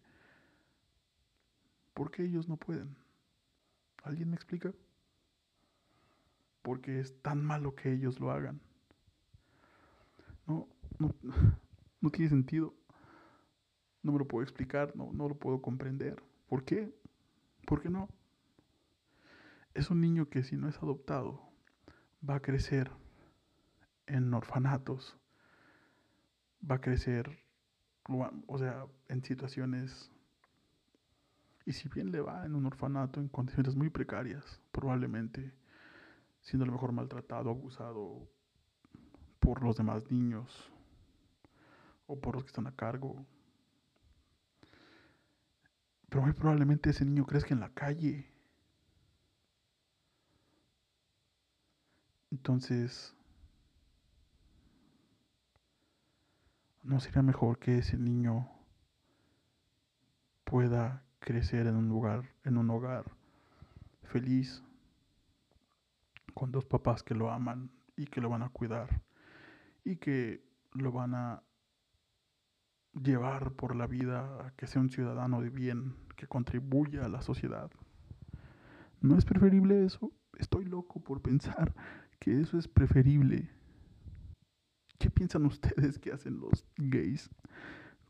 ¿por 1.93 2.11
qué 2.11 2.23
ellos 2.23 2.47
no 2.47 2.57
pueden? 2.57 2.95
¿Alguien 4.03 4.29
me 4.29 4.35
explica? 4.35 4.73
Porque 6.61 6.99
es 6.99 7.21
tan 7.21 7.43
malo 7.43 7.75
que 7.75 7.91
ellos 7.91 8.19
lo 8.19 8.31
hagan. 8.31 8.61
No, 10.45 10.67
no, 10.99 11.15
no 12.01 12.09
tiene 12.09 12.29
sentido. 12.29 12.73
No 14.03 14.11
me 14.11 14.19
lo 14.19 14.27
puedo 14.27 14.43
explicar, 14.43 14.95
no, 14.95 15.11
no 15.13 15.27
lo 15.29 15.35
puedo 15.35 15.61
comprender. 15.61 16.23
¿Por 16.47 16.63
qué? 16.63 16.93
¿Por 17.65 17.81
qué 17.81 17.89
no? 17.89 18.09
Es 19.73 19.89
un 19.89 20.01
niño 20.01 20.29
que 20.29 20.43
si 20.43 20.57
no 20.57 20.67
es 20.67 20.77
adoptado 20.77 21.51
va 22.27 22.35
a 22.35 22.41
crecer 22.41 22.91
en 24.07 24.33
orfanatos, 24.33 25.17
va 26.69 26.75
a 26.75 26.81
crecer, 26.81 27.39
o 28.47 28.57
sea, 28.57 28.85
en 29.07 29.23
situaciones, 29.23 30.11
y 31.65 31.73
si 31.73 31.87
bien 31.89 32.11
le 32.11 32.21
va 32.21 32.45
en 32.45 32.55
un 32.55 32.65
orfanato 32.65 33.19
en 33.19 33.29
condiciones 33.29 33.75
muy 33.75 33.89
precarias, 33.89 34.61
probablemente 34.71 35.53
siendo 36.41 36.63
a 36.63 36.67
lo 36.67 36.73
mejor 36.73 36.91
maltratado, 36.91 37.49
abusado 37.49 38.27
por 39.39 39.63
los 39.63 39.77
demás 39.77 40.11
niños 40.11 40.71
o 42.07 42.19
por 42.19 42.35
los 42.35 42.43
que 42.43 42.49
están 42.49 42.67
a 42.67 42.75
cargo, 42.75 43.25
pero 46.11 46.23
muy 46.23 46.33
probablemente 46.33 46.89
ese 46.89 47.05
niño 47.05 47.25
crezca 47.25 47.53
en 47.53 47.61
la 47.61 47.69
calle. 47.69 48.29
Entonces, 52.29 53.15
¿no 56.83 56.99
sería 56.99 57.21
mejor 57.21 57.59
que 57.59 57.77
ese 57.77 57.95
niño 57.95 58.49
pueda 60.43 61.01
crecer 61.19 61.65
en 61.67 61.77
un 61.77 61.87
lugar, 61.87 62.29
en 62.43 62.57
un 62.57 62.69
hogar 62.71 63.05
feliz, 64.03 64.61
con 66.33 66.51
dos 66.51 66.65
papás 66.65 67.03
que 67.03 67.15
lo 67.15 67.31
aman 67.31 67.71
y 67.95 68.07
que 68.07 68.19
lo 68.19 68.29
van 68.29 68.43
a 68.43 68.49
cuidar 68.49 69.01
y 69.85 69.95
que 69.95 70.43
lo 70.73 70.91
van 70.91 71.15
a 71.15 71.41
llevar 72.93 73.53
por 73.53 73.75
la 73.75 73.87
vida 73.87 74.47
a 74.47 74.51
que 74.55 74.67
sea 74.67 74.81
un 74.81 74.89
ciudadano 74.89 75.41
de 75.41 75.49
bien, 75.49 75.95
que 76.15 76.27
contribuya 76.27 77.05
a 77.05 77.09
la 77.09 77.21
sociedad. 77.21 77.71
¿No 79.01 79.17
es 79.17 79.25
preferible 79.25 79.85
eso? 79.85 80.11
Estoy 80.37 80.65
loco 80.65 80.99
por 80.99 81.21
pensar 81.21 81.73
que 82.19 82.39
eso 82.39 82.57
es 82.57 82.67
preferible. 82.67 83.49
¿Qué 84.99 85.09
piensan 85.09 85.45
ustedes 85.45 85.97
que 85.97 86.11
hacen 86.11 86.39
los 86.39 86.65
gays 86.77 87.29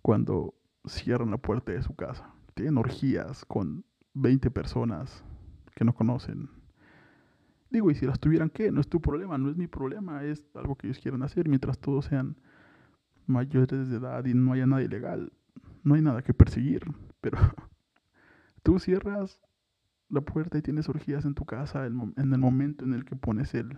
cuando 0.01 0.55
cierran 0.85 1.31
la 1.31 1.37
puerta 1.37 1.71
de 1.71 1.81
su 1.81 1.95
casa? 1.95 2.33
Tienen 2.53 2.77
orgías 2.77 3.45
con 3.45 3.85
20 4.13 4.51
personas 4.51 5.23
que 5.75 5.85
no 5.85 5.93
conocen. 5.93 6.49
Digo, 7.69 7.89
y 7.89 7.95
si 7.95 8.05
las 8.05 8.19
tuvieran, 8.19 8.49
¿qué? 8.49 8.69
No 8.71 8.81
es 8.81 8.89
tu 8.89 8.99
problema, 8.99 9.37
no 9.37 9.49
es 9.49 9.55
mi 9.55 9.67
problema, 9.67 10.25
es 10.25 10.45
algo 10.55 10.75
que 10.75 10.87
ellos 10.87 10.99
quieran 10.99 11.23
hacer 11.23 11.47
mientras 11.47 11.79
todos 11.79 12.05
sean 12.05 12.35
mayores 13.31 13.89
de 13.89 13.97
edad 13.97 14.25
y 14.25 14.33
no 14.33 14.53
haya 14.53 14.65
nada 14.65 14.83
ilegal, 14.83 15.31
no 15.83 15.95
hay 15.95 16.01
nada 16.01 16.21
que 16.21 16.33
perseguir. 16.33 16.83
Pero 17.21 17.37
tú 18.63 18.79
cierras 18.79 19.39
la 20.09 20.21
puerta 20.21 20.57
y 20.57 20.61
tienes 20.61 20.89
orgías 20.89 21.25
en 21.25 21.33
tu 21.33 21.45
casa 21.45 21.85
en 21.85 22.13
el 22.17 22.37
momento 22.37 22.85
en 22.85 22.93
el 22.93 23.05
que 23.05 23.15
pones 23.15 23.53
el, 23.53 23.77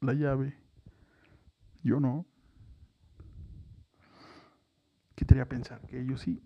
la 0.00 0.14
llave. 0.14 0.56
Yo 1.82 2.00
no. 2.00 2.26
¿Qué 5.14 5.24
te 5.24 5.34
haría 5.34 5.48
pensar? 5.48 5.86
Que 5.86 6.00
ellos 6.00 6.20
sí. 6.20 6.42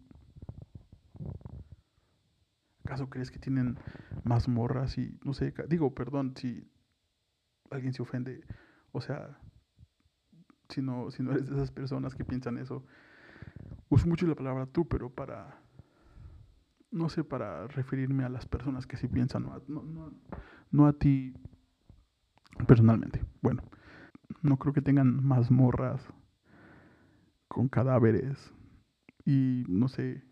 ¿Acaso 2.85 3.09
crees 3.11 3.31
que 3.31 3.39
tienen 3.39 3.79
más 4.25 4.49
morras 4.49 4.97
y 4.99 5.19
no 5.25 5.35
sé? 5.35 5.53
Digo, 5.69 5.95
perdón 5.95 6.35
si 6.37 6.71
alguien 7.71 7.93
se 7.93 8.03
ofende. 8.03 8.45
O 8.93 9.01
sea, 9.01 9.39
si 10.69 10.83
no, 10.83 11.11
si 11.11 11.23
no 11.23 11.33
eres 11.33 11.49
de 11.49 11.55
esas 11.57 11.71
personas 11.71 12.15
que 12.15 12.25
piensan 12.25 12.59
eso. 12.59 12.85
Uso 13.89 14.07
mucho 14.07 14.27
la 14.27 14.35
palabra 14.35 14.67
tú, 14.67 14.87
pero 14.89 15.11
para, 15.11 15.61
no 16.91 17.09
sé, 17.09 17.25
para 17.25 17.67
referirme 17.69 18.25
a 18.25 18.29
las 18.29 18.47
personas 18.47 18.87
que 18.87 18.97
sí 18.97 19.09
piensan, 19.09 19.45
no 19.45 19.53
a, 19.53 19.63
no, 20.71 20.87
a 20.87 20.93
ti 20.93 21.35
personalmente. 22.67 23.25
Bueno, 23.43 23.63
no 24.43 24.59
creo 24.59 24.73
que 24.73 24.83
tengan 24.83 25.25
más 25.25 25.51
morras 25.51 26.07
con 27.49 27.69
cadáveres 27.69 28.53
y, 29.25 29.65
no 29.69 29.89
sé, 29.89 30.25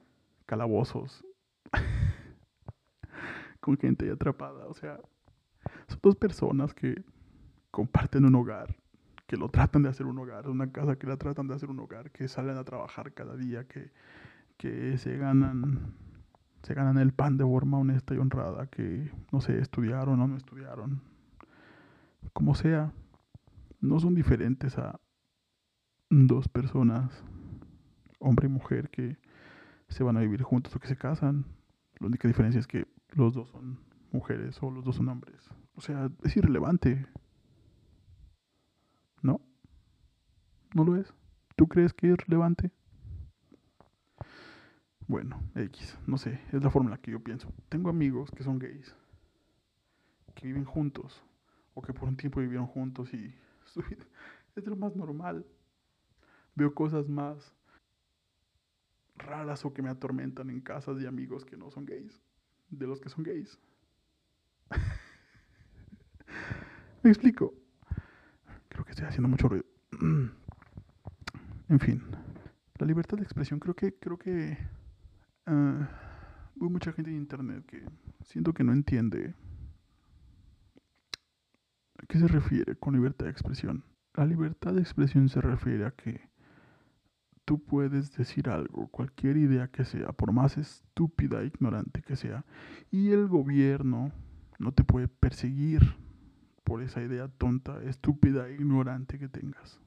calabozos 0.46 1.24
con 3.60 3.76
gente 3.76 4.10
atrapada. 4.10 4.66
O 4.66 4.74
sea, 4.74 5.00
son 5.88 6.00
dos 6.02 6.16
personas 6.16 6.74
que 6.74 7.04
comparten 7.70 8.24
un 8.24 8.34
hogar 8.34 8.83
que 9.26 9.36
lo 9.36 9.48
tratan 9.48 9.82
de 9.82 9.88
hacer 9.88 10.06
un 10.06 10.18
hogar, 10.18 10.48
una 10.48 10.70
casa 10.70 10.96
que 10.96 11.06
la 11.06 11.16
tratan 11.16 11.48
de 11.48 11.54
hacer 11.54 11.70
un 11.70 11.80
hogar, 11.80 12.10
que 12.10 12.28
salen 12.28 12.56
a 12.56 12.64
trabajar 12.64 13.12
cada 13.12 13.36
día, 13.36 13.66
que, 13.66 13.90
que 14.56 14.98
se 14.98 15.16
ganan 15.16 15.94
se 16.62 16.72
ganan 16.72 16.96
el 16.96 17.12
pan 17.12 17.36
de 17.36 17.44
forma 17.44 17.78
honesta 17.78 18.14
y 18.14 18.18
honrada, 18.18 18.66
que 18.68 19.10
no 19.30 19.42
sé, 19.42 19.58
estudiaron 19.58 20.18
o 20.20 20.26
no 20.26 20.36
estudiaron, 20.36 21.02
como 22.32 22.54
sea, 22.54 22.92
no 23.80 24.00
son 24.00 24.14
diferentes 24.14 24.78
a 24.78 24.98
dos 26.08 26.48
personas, 26.48 27.22
hombre 28.18 28.46
y 28.46 28.50
mujer, 28.50 28.88
que 28.88 29.18
se 29.88 30.02
van 30.02 30.16
a 30.16 30.20
vivir 30.20 30.42
juntos 30.42 30.74
o 30.74 30.80
que 30.80 30.88
se 30.88 30.96
casan. 30.96 31.44
La 32.00 32.06
única 32.06 32.28
diferencia 32.28 32.58
es 32.58 32.66
que 32.66 32.86
los 33.10 33.34
dos 33.34 33.50
son 33.50 33.78
mujeres 34.10 34.58
o 34.62 34.70
los 34.70 34.84
dos 34.84 34.96
son 34.96 35.08
hombres. 35.08 35.50
O 35.74 35.80
sea, 35.80 36.10
es 36.22 36.36
irrelevante. 36.36 37.06
¿No? 39.22 39.40
¿No 40.74 40.84
lo 40.84 40.96
es? 40.96 41.14
¿Tú 41.54 41.68
crees 41.68 41.94
que 41.94 42.10
es 42.10 42.16
relevante? 42.16 42.72
Bueno, 45.06 45.40
X, 45.54 45.96
no 46.04 46.18
sé, 46.18 46.40
es 46.52 46.64
la 46.64 46.70
forma 46.70 46.88
en 46.88 46.96
la 46.96 47.00
que 47.00 47.12
yo 47.12 47.20
pienso. 47.20 47.54
Tengo 47.68 47.90
amigos 47.90 48.32
que 48.32 48.42
son 48.42 48.58
gays, 48.58 48.92
que 50.34 50.48
viven 50.48 50.64
juntos, 50.64 51.22
o 51.74 51.82
que 51.82 51.92
por 51.92 52.08
un 52.08 52.16
tiempo 52.16 52.40
vivieron 52.40 52.66
juntos 52.66 53.14
y 53.14 53.32
es 54.56 54.66
lo 54.66 54.74
más 54.74 54.96
normal. 54.96 55.46
Veo 56.56 56.74
cosas 56.74 57.08
más 57.08 57.54
raras 59.14 59.64
o 59.64 59.72
que 59.72 59.82
me 59.82 59.90
atormentan 59.90 60.50
en 60.50 60.60
casas 60.60 60.98
de 60.98 61.06
amigos 61.06 61.44
que 61.44 61.56
no 61.56 61.70
son 61.70 61.86
gays, 61.86 62.20
de 62.70 62.88
los 62.88 63.00
que 63.00 63.10
son 63.10 63.22
gays. 63.22 63.60
me 67.04 67.10
explico. 67.10 67.54
Creo 68.70 68.84
que 68.84 68.90
estoy 68.90 69.06
haciendo 69.06 69.28
mucho 69.28 69.46
ruido. 69.46 69.66
en 71.68 71.80
fin, 71.80 72.02
la 72.78 72.86
libertad 72.86 73.16
de 73.16 73.22
expresión 73.22 73.60
creo 73.60 73.74
que 73.74 73.94
creo 73.94 74.18
que 74.18 74.58
hay 75.46 76.68
mucha 76.70 76.92
gente 76.92 77.10
en 77.10 77.16
internet 77.16 77.64
que 77.66 77.82
siento 78.22 78.52
que 78.52 78.64
no 78.64 78.72
entiende 78.72 79.34
a 81.98 82.06
qué 82.06 82.18
se 82.18 82.28
refiere 82.28 82.76
con 82.76 82.94
libertad 82.94 83.26
de 83.26 83.32
expresión. 83.32 83.84
La 84.14 84.26
libertad 84.26 84.74
de 84.74 84.80
expresión 84.80 85.28
se 85.28 85.40
refiere 85.40 85.86
a 85.86 85.90
que 85.90 86.28
tú 87.44 87.62
puedes 87.62 88.16
decir 88.16 88.48
algo, 88.48 88.88
cualquier 88.88 89.36
idea 89.36 89.68
que 89.68 89.84
sea, 89.84 90.12
por 90.12 90.32
más 90.32 90.56
estúpida 90.56 91.42
e 91.42 91.46
ignorante 91.46 92.02
que 92.02 92.16
sea, 92.16 92.44
y 92.90 93.10
el 93.10 93.28
gobierno 93.28 94.12
no 94.58 94.72
te 94.72 94.84
puede 94.84 95.08
perseguir 95.08 95.96
por 96.62 96.82
esa 96.82 97.02
idea 97.02 97.28
tonta, 97.28 97.82
estúpida 97.82 98.48
e 98.48 98.54
ignorante 98.54 99.18
que 99.18 99.28
tengas. 99.28 99.80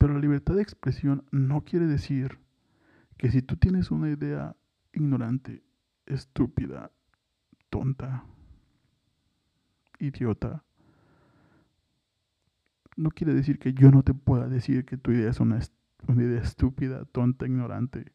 Pero 0.00 0.14
la 0.14 0.20
libertad 0.20 0.54
de 0.54 0.62
expresión 0.62 1.26
no 1.30 1.60
quiere 1.60 1.86
decir 1.86 2.40
que 3.18 3.30
si 3.30 3.42
tú 3.42 3.58
tienes 3.58 3.90
una 3.90 4.08
idea 4.08 4.56
ignorante, 4.94 5.62
estúpida, 6.06 6.90
tonta, 7.68 8.24
idiota, 9.98 10.64
no 12.96 13.10
quiere 13.10 13.34
decir 13.34 13.58
que 13.58 13.74
yo 13.74 13.90
no 13.90 14.02
te 14.02 14.14
pueda 14.14 14.48
decir 14.48 14.86
que 14.86 14.96
tu 14.96 15.12
idea 15.12 15.28
es 15.28 15.38
una, 15.38 15.60
una 16.08 16.22
idea 16.22 16.40
estúpida, 16.40 17.04
tonta, 17.04 17.44
ignorante. 17.44 18.10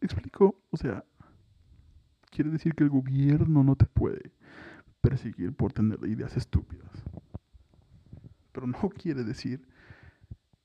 ¿Me 0.00 0.06
explico? 0.06 0.62
O 0.70 0.76
sea, 0.76 1.04
quiere 2.30 2.50
decir 2.50 2.76
que 2.76 2.84
el 2.84 2.90
gobierno 2.90 3.64
no 3.64 3.74
te 3.74 3.86
puede 3.86 4.30
perseguir 5.00 5.52
por 5.52 5.72
tener 5.72 5.98
ideas 6.06 6.36
estúpidas. 6.36 6.92
Pero 8.54 8.66
no 8.68 8.88
quiere 8.96 9.24
decir 9.24 9.66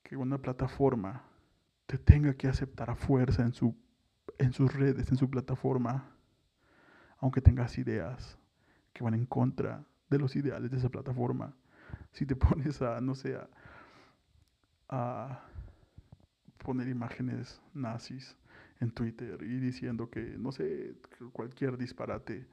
que 0.04 0.16
una 0.16 0.38
plataforma 0.38 1.24
te 1.88 1.98
tenga 1.98 2.34
que 2.36 2.48
aceptar 2.48 2.90
a 2.90 2.96
fuerza 2.96 3.42
en, 3.42 3.52
su, 3.52 3.76
en 4.38 4.54
sus 4.54 4.74
redes, 4.74 5.10
en 5.10 5.18
su 5.18 5.30
plataforma, 5.30 6.12
aunque 7.18 7.42
tengas 7.42 7.78
ideas 7.78 8.38
que 8.94 9.04
van 9.04 9.16
en 9.16 9.26
contra 9.26 9.84
de 10.10 10.20
los 10.20 10.36
ideales 10.36 10.72
de 10.72 10.78
esa 10.78 10.90
plataforma. 10.90 11.54
Si 12.12 12.26
te 12.26 12.36
pones 12.36 12.82
a, 12.82 13.02
no 13.02 13.16
sé, 13.16 13.38
a, 14.88 15.46
poner 16.60 16.88
imágenes 16.88 17.62
nazis 17.74 18.36
en 18.80 18.92
Twitter 18.92 19.42
y 19.42 19.60
diciendo 19.60 20.10
que, 20.10 20.38
no 20.38 20.52
sé, 20.52 20.96
cualquier 21.32 21.78
disparate, 21.78 22.46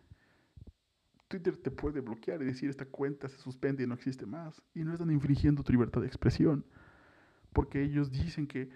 Twitter 1.29 1.57
te 1.57 1.71
puede 1.71 2.01
bloquear 2.01 2.41
y 2.43 2.47
decir 2.47 2.71
esta 2.71 2.87
cuenta 2.87 3.29
se 3.29 3.39
suspende 3.39 3.83
y 3.83 3.87
no 3.87 3.95
existe 3.95 4.27
más. 4.27 4.63
Y 4.75 4.85
no 4.85 4.93
están 4.93 5.11
infringiendo 5.11 5.63
tu 5.63 5.73
libertad 5.73 6.01
de 6.01 6.07
expresión. 6.07 6.65
Porque 7.53 7.83
ellos 7.83 8.11
dicen 8.11 8.47
que 8.47 8.71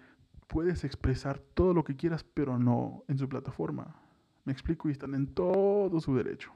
puedes 0.47 0.85
expresar 0.85 1.39
todo 1.39 1.75
lo 1.75 1.85
que 1.85 1.97
quieras, 1.97 2.25
pero 2.25 2.59
no 2.59 3.05
en 3.09 3.19
su 3.19 3.29
plataforma. 3.29 3.97
Me 4.45 4.53
explico 4.53 4.89
y 4.89 4.93
están 4.93 5.15
en 5.15 5.29
todo 5.29 6.01
su 6.01 6.17
derecho. 6.17 6.53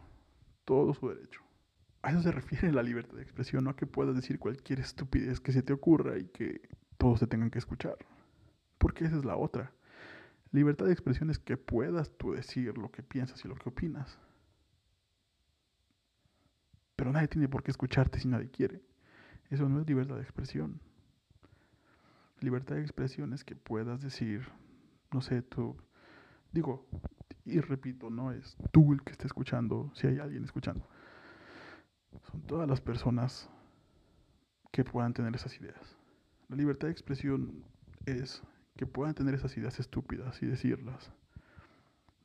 Todo 0.64 0.94
su 0.94 1.08
derecho. 1.08 1.42
A 2.02 2.10
eso 2.10 2.22
se 2.22 2.32
refiere 2.32 2.72
la 2.72 2.82
libertad 2.82 3.16
de 3.16 3.22
expresión, 3.22 3.64
no 3.64 3.70
a 3.70 3.76
que 3.76 3.86
puedas 3.86 4.14
decir 4.14 4.38
cualquier 4.38 4.80
estupidez 4.80 5.40
que 5.40 5.52
se 5.52 5.62
te 5.62 5.72
ocurra 5.72 6.18
y 6.18 6.26
que 6.26 6.60
todos 6.98 7.20
te 7.20 7.26
tengan 7.26 7.50
que 7.50 7.58
escuchar. 7.58 7.96
Porque 8.78 9.04
esa 9.04 9.16
es 9.16 9.24
la 9.24 9.36
otra. 9.36 9.72
Libertad 10.50 10.86
de 10.86 10.92
expresión 10.92 11.30
es 11.30 11.38
que 11.38 11.56
puedas 11.56 12.10
tú 12.16 12.32
decir 12.32 12.76
lo 12.78 12.90
que 12.90 13.02
piensas 13.02 13.44
y 13.44 13.48
lo 13.48 13.54
que 13.54 13.68
opinas. 13.68 14.18
Pero 17.04 17.12
nadie 17.12 17.28
tiene 17.28 17.50
por 17.50 17.62
qué 17.62 17.70
escucharte 17.70 18.18
si 18.18 18.28
nadie 18.28 18.50
quiere. 18.50 18.80
Eso 19.50 19.68
no 19.68 19.78
es 19.78 19.86
libertad 19.86 20.14
de 20.14 20.22
expresión. 20.22 20.80
Libertad 22.40 22.76
de 22.76 22.80
expresión 22.80 23.34
es 23.34 23.44
que 23.44 23.54
puedas 23.54 24.00
decir, 24.00 24.48
no 25.12 25.20
sé, 25.20 25.42
tú, 25.42 25.76
digo, 26.50 26.88
y 27.44 27.60
repito, 27.60 28.08
no 28.08 28.32
es 28.32 28.56
tú 28.72 28.94
el 28.94 29.02
que 29.02 29.12
esté 29.12 29.26
escuchando, 29.26 29.92
si 29.94 30.06
hay 30.06 30.18
alguien 30.18 30.44
escuchando 30.44 30.88
son 32.30 32.40
todas 32.46 32.66
las 32.66 32.80
personas 32.80 33.50
que 34.72 34.82
puedan 34.82 35.12
tener 35.12 35.34
esas 35.34 35.60
ideas. 35.60 35.98
La 36.48 36.56
libertad 36.56 36.88
de 36.88 36.92
expresión 36.92 37.66
es 38.06 38.42
que 38.78 38.86
puedan 38.86 39.14
tener 39.14 39.34
esas 39.34 39.54
ideas 39.58 39.78
estúpidas 39.78 40.42
y 40.42 40.46
decirlas. 40.46 41.12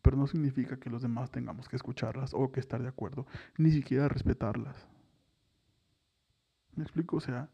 Pero 0.02 0.18
no 0.18 0.28
significa 0.28 0.80
que 0.80 0.90
los 0.90 1.02
demás 1.02 1.32
tengamos 1.32 1.68
que 1.68 1.76
escucharlas 1.76 2.34
o 2.34 2.52
que 2.52 2.60
estar 2.60 2.82
de 2.82 2.88
acuerdo, 2.88 3.26
ni 3.58 3.72
siquiera 3.72 4.08
respetarlas. 4.08 4.88
¿Me 6.76 6.84
explico? 6.84 7.18
O 7.18 7.22
sea, 7.22 7.50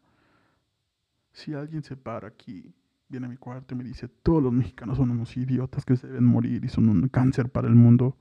si 1.32 1.54
alguien 1.54 1.82
se 1.82 1.96
para 1.96 2.28
aquí, 2.28 2.74
viene 3.08 3.26
a 3.26 3.28
mi 3.28 3.36
cuarto 3.36 3.74
y 3.74 3.78
me 3.78 3.84
dice, 3.84 4.08
todos 4.08 4.42
los 4.42 4.52
mexicanos 4.52 4.96
son 4.98 5.10
unos 5.10 5.36
idiotas 5.36 5.84
que 5.84 5.96
se 5.96 6.06
deben 6.06 6.24
morir 6.24 6.64
y 6.64 6.68
son 6.68 6.88
un 6.88 7.08
cáncer 7.08 7.50
para 7.50 7.68
el 7.68 7.74
mundo, 7.74 8.16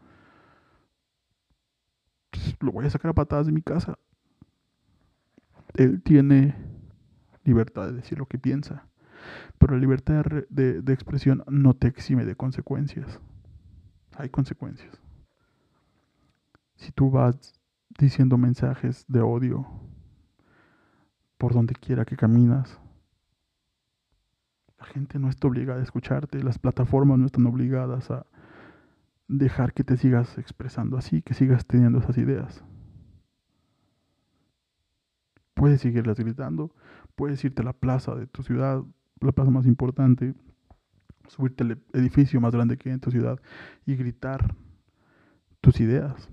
pues, 2.31 2.55
lo 2.59 2.71
voy 2.71 2.85
a 2.85 2.89
sacar 2.89 3.11
a 3.11 3.13
patadas 3.13 3.45
de 3.45 3.51
mi 3.51 3.61
casa 3.61 3.97
él 5.77 6.01
tiene 6.01 6.55
libertad 7.43 7.87
de 7.87 7.93
decir 7.93 8.17
lo 8.17 8.25
que 8.25 8.39
piensa, 8.39 8.87
pero 9.59 9.73
la 9.73 9.79
libertad 9.79 10.25
de, 10.49 10.81
de, 10.81 10.93
expresión 10.93 11.43
no 11.47 11.73
te 11.73 11.87
exime 11.87 12.25
de 12.25 12.35
consecuencias. 12.35 13.19
Hay 14.17 14.29
consecuencias. 14.29 15.01
Si 16.75 16.91
tú 16.91 17.11
vas 17.11 17.53
diciendo 17.97 18.37
mensajes 18.37 19.05
de 19.07 19.21
odio 19.21 19.65
por 21.37 21.53
donde 21.53 21.73
quiera 21.75 22.05
que 22.05 22.15
caminas, 22.15 22.79
la 24.79 24.85
gente 24.85 25.19
no 25.19 25.29
está 25.29 25.47
obligada 25.47 25.79
a 25.79 25.83
escucharte, 25.83 26.43
las 26.43 26.59
plataformas 26.59 27.17
no 27.17 27.25
están 27.25 27.45
obligadas 27.45 28.11
a 28.11 28.25
dejar 29.27 29.73
que 29.73 29.83
te 29.83 29.97
sigas 29.97 30.37
expresando 30.37 30.97
así, 30.97 31.21
que 31.21 31.33
sigas 31.33 31.65
teniendo 31.65 31.99
esas 31.99 32.17
ideas. 32.17 32.63
Puedes 35.53 35.81
seguirlas 35.81 36.19
gritando, 36.19 36.73
puedes 37.15 37.43
irte 37.43 37.61
a 37.61 37.65
la 37.65 37.73
plaza 37.73 38.13
de 38.15 38.27
tu 38.27 38.43
ciudad, 38.43 38.83
la 39.21 39.31
plaza 39.31 39.51
más 39.51 39.65
importante, 39.65 40.35
subirte 41.27 41.63
al 41.63 41.81
edificio 41.93 42.39
más 42.41 42.53
grande 42.53 42.77
que 42.77 42.89
hay 42.89 42.93
en 42.93 42.99
tu 42.99 43.11
ciudad 43.11 43.39
y 43.85 43.95
gritar 43.95 44.55
tus 45.61 45.79
ideas. 45.79 46.29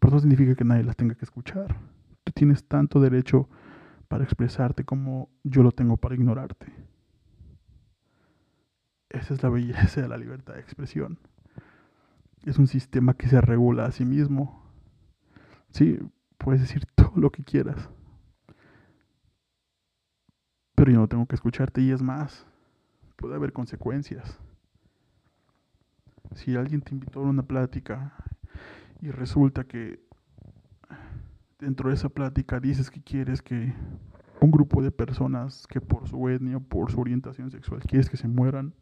Pero 0.00 0.14
no 0.14 0.20
significa 0.20 0.54
que 0.54 0.64
nadie 0.64 0.84
las 0.84 0.96
tenga 0.96 1.14
que 1.14 1.24
escuchar. 1.24 1.76
Tú 2.24 2.32
tienes 2.32 2.64
tanto 2.64 3.00
derecho 3.00 3.48
para 4.08 4.24
expresarte 4.24 4.84
como 4.84 5.30
yo 5.44 5.62
lo 5.62 5.72
tengo 5.72 5.96
para 5.96 6.14
ignorarte. 6.14 6.66
Esa 9.08 9.34
es 9.34 9.42
la 9.42 9.48
belleza 9.48 10.02
de 10.02 10.08
la 10.08 10.16
libertad 10.16 10.54
de 10.54 10.60
expresión. 10.60 11.18
Es 12.44 12.58
un 12.58 12.66
sistema 12.66 13.14
que 13.14 13.28
se 13.28 13.40
regula 13.40 13.86
a 13.86 13.92
sí 13.92 14.04
mismo. 14.04 14.64
Sí, 15.70 15.98
puedes 16.38 16.60
decir 16.60 16.86
todo 16.94 17.12
lo 17.16 17.30
que 17.30 17.44
quieras 17.44 17.90
pero 20.80 20.92
yo 20.92 20.98
no 20.98 21.08
tengo 21.08 21.26
que 21.26 21.34
escucharte 21.34 21.82
y 21.82 21.90
es 21.90 22.00
más, 22.00 22.46
puede 23.20 23.34
haber 23.34 23.52
consecuencias. 23.52 24.38
Si 26.34 26.56
alguien 26.56 26.80
te 26.80 26.94
invitó 26.94 27.20
a 27.20 27.28
una 27.28 27.42
plática 27.42 28.14
y 29.02 29.10
resulta 29.10 29.64
que 29.64 30.00
dentro 31.58 31.90
de 31.90 31.96
esa 31.96 32.08
plática 32.08 32.60
dices 32.60 32.90
que 32.90 33.02
quieres 33.02 33.42
que 33.42 33.74
un 34.40 34.50
grupo 34.50 34.82
de 34.82 34.90
personas 34.90 35.66
que 35.66 35.82
por 35.82 36.08
su 36.08 36.30
etnia 36.30 36.56
o 36.56 36.60
por 36.60 36.90
su 36.90 36.98
orientación 36.98 37.50
sexual 37.50 37.82
quieres 37.82 38.08
que 38.08 38.16
se 38.16 38.26
mueran 38.26 38.74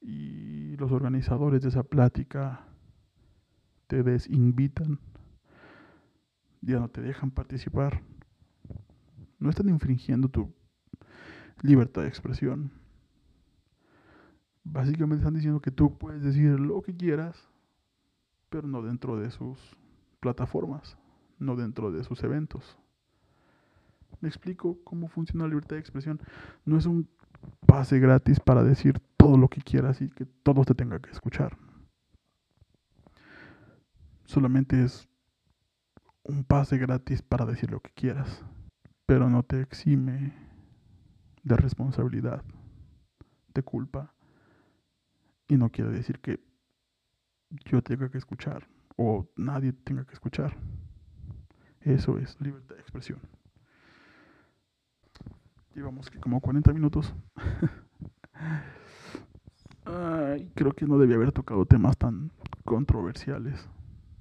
y 0.00 0.76
los 0.76 0.92
organizadores 0.92 1.62
de 1.62 1.70
esa 1.70 1.82
plática 1.82 2.68
te 3.88 4.04
desinvitan, 4.04 5.00
ya 6.60 6.78
no 6.78 6.88
te 6.88 7.00
dejan 7.00 7.32
participar, 7.32 8.02
no 9.40 9.50
están 9.50 9.68
infringiendo 9.68 10.28
tu 10.28 10.54
libertad 11.62 12.02
de 12.02 12.08
expresión. 12.08 12.70
Básicamente 14.64 15.22
están 15.22 15.34
diciendo 15.34 15.60
que 15.60 15.70
tú 15.70 15.96
puedes 15.96 16.22
decir 16.22 16.58
lo 16.60 16.82
que 16.82 16.96
quieras, 16.96 17.48
pero 18.48 18.68
no 18.68 18.82
dentro 18.82 19.16
de 19.16 19.30
sus 19.30 19.58
plataformas, 20.20 20.96
no 21.38 21.56
dentro 21.56 21.90
de 21.90 22.04
sus 22.04 22.22
eventos. 22.22 22.78
Me 24.20 24.28
explico 24.28 24.78
cómo 24.84 25.08
funciona 25.08 25.44
la 25.44 25.50
libertad 25.50 25.76
de 25.76 25.80
expresión. 25.80 26.20
No 26.64 26.76
es 26.76 26.86
un 26.86 27.08
pase 27.66 27.98
gratis 27.98 28.38
para 28.40 28.62
decir 28.62 29.00
todo 29.16 29.38
lo 29.38 29.48
que 29.48 29.62
quieras 29.62 30.02
y 30.02 30.10
que 30.10 30.26
todos 30.26 30.66
te 30.66 30.74
tenga 30.74 30.98
que 31.00 31.10
escuchar. 31.10 31.56
Solamente 34.24 34.84
es 34.84 35.08
un 36.22 36.44
pase 36.44 36.78
gratis 36.78 37.22
para 37.22 37.46
decir 37.46 37.70
lo 37.70 37.80
que 37.80 37.90
quieras, 37.92 38.44
pero 39.06 39.30
no 39.30 39.42
te 39.42 39.60
exime 39.60 40.49
de 41.42 41.56
responsabilidad, 41.56 42.42
de 43.54 43.62
culpa. 43.62 44.14
Y 45.48 45.56
no 45.56 45.70
quiere 45.70 45.90
decir 45.90 46.20
que 46.20 46.40
yo 47.64 47.82
tenga 47.82 48.08
que 48.10 48.18
escuchar 48.18 48.68
o 48.96 49.28
nadie 49.36 49.72
tenga 49.72 50.04
que 50.04 50.12
escuchar. 50.12 50.56
Eso 51.80 52.18
es 52.18 52.40
libertad 52.40 52.74
de 52.76 52.80
expresión. 52.82 53.18
Llevamos 55.74 56.10
como 56.10 56.40
40 56.40 56.72
minutos. 56.72 57.14
creo 60.54 60.72
que 60.72 60.86
no 60.86 60.98
debía 60.98 61.16
haber 61.16 61.32
tocado 61.32 61.64
temas 61.66 61.96
tan 61.96 62.30
controversiales 62.64 63.68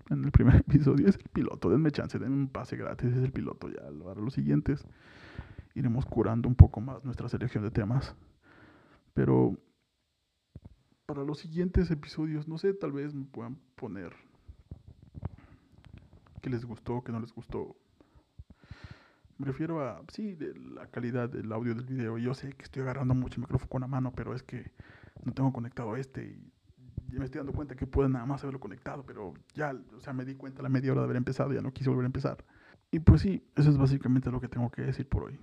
en 0.10 0.24
el 0.24 0.32
primer 0.32 0.56
episodio. 0.68 1.08
Es 1.08 1.18
el 1.18 1.30
piloto, 1.30 1.70
denme 1.70 1.92
chance, 1.92 2.18
denme 2.18 2.36
un 2.36 2.48
pase 2.48 2.78
gratis, 2.78 3.12
es 3.12 3.24
el 3.24 3.32
piloto. 3.32 3.70
Ya 3.70 3.82
para 4.04 4.22
los 4.22 4.34
siguientes 4.34 4.86
iremos 5.80 6.06
curando 6.06 6.48
un 6.48 6.56
poco 6.56 6.82
más 6.82 7.04
nuestra 7.04 7.30
selección 7.30 7.64
de 7.64 7.72
temas. 7.72 8.16
Pero 9.14 9.58
para 11.06 11.24
los 11.24 11.40
siguientes 11.40 11.90
episodios, 11.90 12.48
no 12.48 12.58
sé, 12.58 12.74
tal 12.74 12.92
vez 12.92 13.14
me 13.14 13.26
puedan 13.26 13.56
poner 13.76 14.14
qué 16.42 16.50
les 16.50 16.66
gustó, 16.66 17.04
qué 17.04 17.12
no 17.12 17.20
les 17.20 17.34
gustó. 17.34 17.76
Me 19.38 19.46
refiero 19.46 19.82
a, 19.82 20.04
sí, 20.14 20.36
de 20.36 20.54
la 20.54 20.88
calidad 20.88 21.30
del 21.30 21.52
audio 21.52 21.74
del 21.74 21.86
video. 21.86 22.18
Yo 22.18 22.34
sé 22.34 22.52
que 22.54 22.64
estoy 22.64 22.84
agarrando 22.84 23.16
mucho 23.16 23.36
el 23.36 23.42
micrófono 23.42 23.70
con 23.70 23.82
la 23.82 23.88
mano, 23.88 24.12
pero 24.14 24.36
es 24.36 24.44
que 24.44 24.72
no 25.24 25.34
tengo 25.34 25.52
conectado 25.54 25.96
este 25.96 26.26
y 26.26 26.54
ya 27.12 27.20
me 27.20 27.26
estoy 27.26 27.40
dando 27.40 27.54
cuenta 27.54 27.76
que 27.76 27.88
puedo 27.88 28.08
nada 28.08 28.26
más 28.26 28.44
haberlo 28.44 28.60
conectado, 28.60 29.04
pero 29.04 29.34
ya, 29.56 29.74
o 29.96 30.02
sea, 30.02 30.14
me 30.14 30.26
di 30.26 30.36
cuenta 30.36 30.62
a 30.62 30.64
la 30.64 30.70
media 30.70 30.92
hora 30.92 31.02
de 31.02 31.06
haber 31.06 31.18
empezado, 31.18 31.54
ya 31.54 31.62
no 31.62 31.72
quise 31.72 31.90
volver 31.90 32.04
a 32.04 32.08
empezar. 32.08 32.46
Y 32.92 33.00
pues 33.00 33.22
sí, 33.22 33.44
eso 33.56 33.70
es 33.70 33.78
básicamente 33.78 34.30
lo 34.30 34.40
que 34.40 34.48
tengo 34.48 34.70
que 34.70 34.84
decir 34.84 35.08
por 35.08 35.24
hoy. 35.24 35.40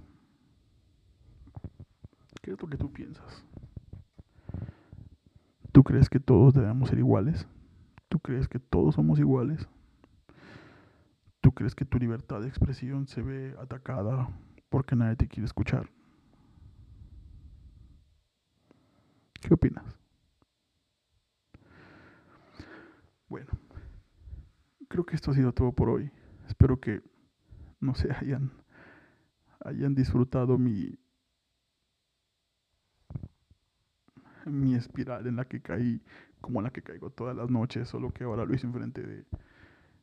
¿Qué 2.47 2.53
es 2.53 2.63
lo 2.63 2.69
que 2.69 2.77
tú 2.77 2.93
piensas? 2.93 3.45
¿Tú 5.73 5.83
crees 5.83 6.09
que 6.09 6.21
todos 6.21 6.55
debemos 6.55 6.91
ser 6.91 7.01
iguales? 7.01 7.45
¿Tú 8.09 8.21
crees 8.21 8.47
que 8.47 8.61
todos 8.61 8.95
somos 8.95 9.19
iguales? 9.19 9.67
¿Tú 11.41 11.51
crees 11.51 11.75
que 11.75 11.85
tu 11.85 11.99
libertad 11.99 12.43
de 12.43 12.47
expresión 12.47 13.09
se 13.09 13.21
ve 13.21 13.57
atacada 13.61 14.29
porque 14.69 14.95
nadie 14.95 15.17
te 15.17 15.27
quiere 15.27 15.45
escuchar? 15.45 15.91
¿Qué 19.41 19.53
opinas? 19.53 19.99
Bueno, 23.29 23.51
creo 24.87 25.05
que 25.05 25.17
esto 25.17 25.33
ha 25.33 25.35
sido 25.35 25.53
todo 25.53 25.73
por 25.73 25.91
hoy. 25.91 26.13
Espero 26.47 26.79
que, 26.79 27.03
no 27.81 27.97
sé, 27.97 28.13
hayan, 28.21 28.53
hayan 29.65 29.97
disfrutado 29.97 30.59
mi, 30.59 30.97
mi 34.47 34.75
espiral 34.75 35.27
en 35.27 35.37
la 35.37 35.45
que 35.45 35.61
caí, 35.61 36.01
como 36.41 36.61
en 36.61 36.65
la 36.65 36.71
que 36.71 36.83
caigo 36.83 37.11
todas 37.11 37.37
las 37.37 37.51
noches, 37.51 37.89
solo 37.89 38.13
que 38.13 38.25
ahora 38.25 38.45
lo 38.45 38.55
hice 38.55 38.67
enfrente 38.67 39.03
de 39.03 39.25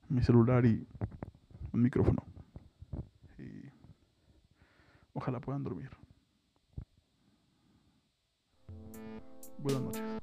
mi 0.09 0.23
celular 0.23 0.65
y 0.65 0.85
un 1.71 1.81
micrófono. 1.81 2.23
Y 3.37 3.69
ojalá 5.13 5.39
puedan 5.39 5.63
dormir. 5.63 5.89
Buenas 9.57 9.81
noches. 9.81 10.22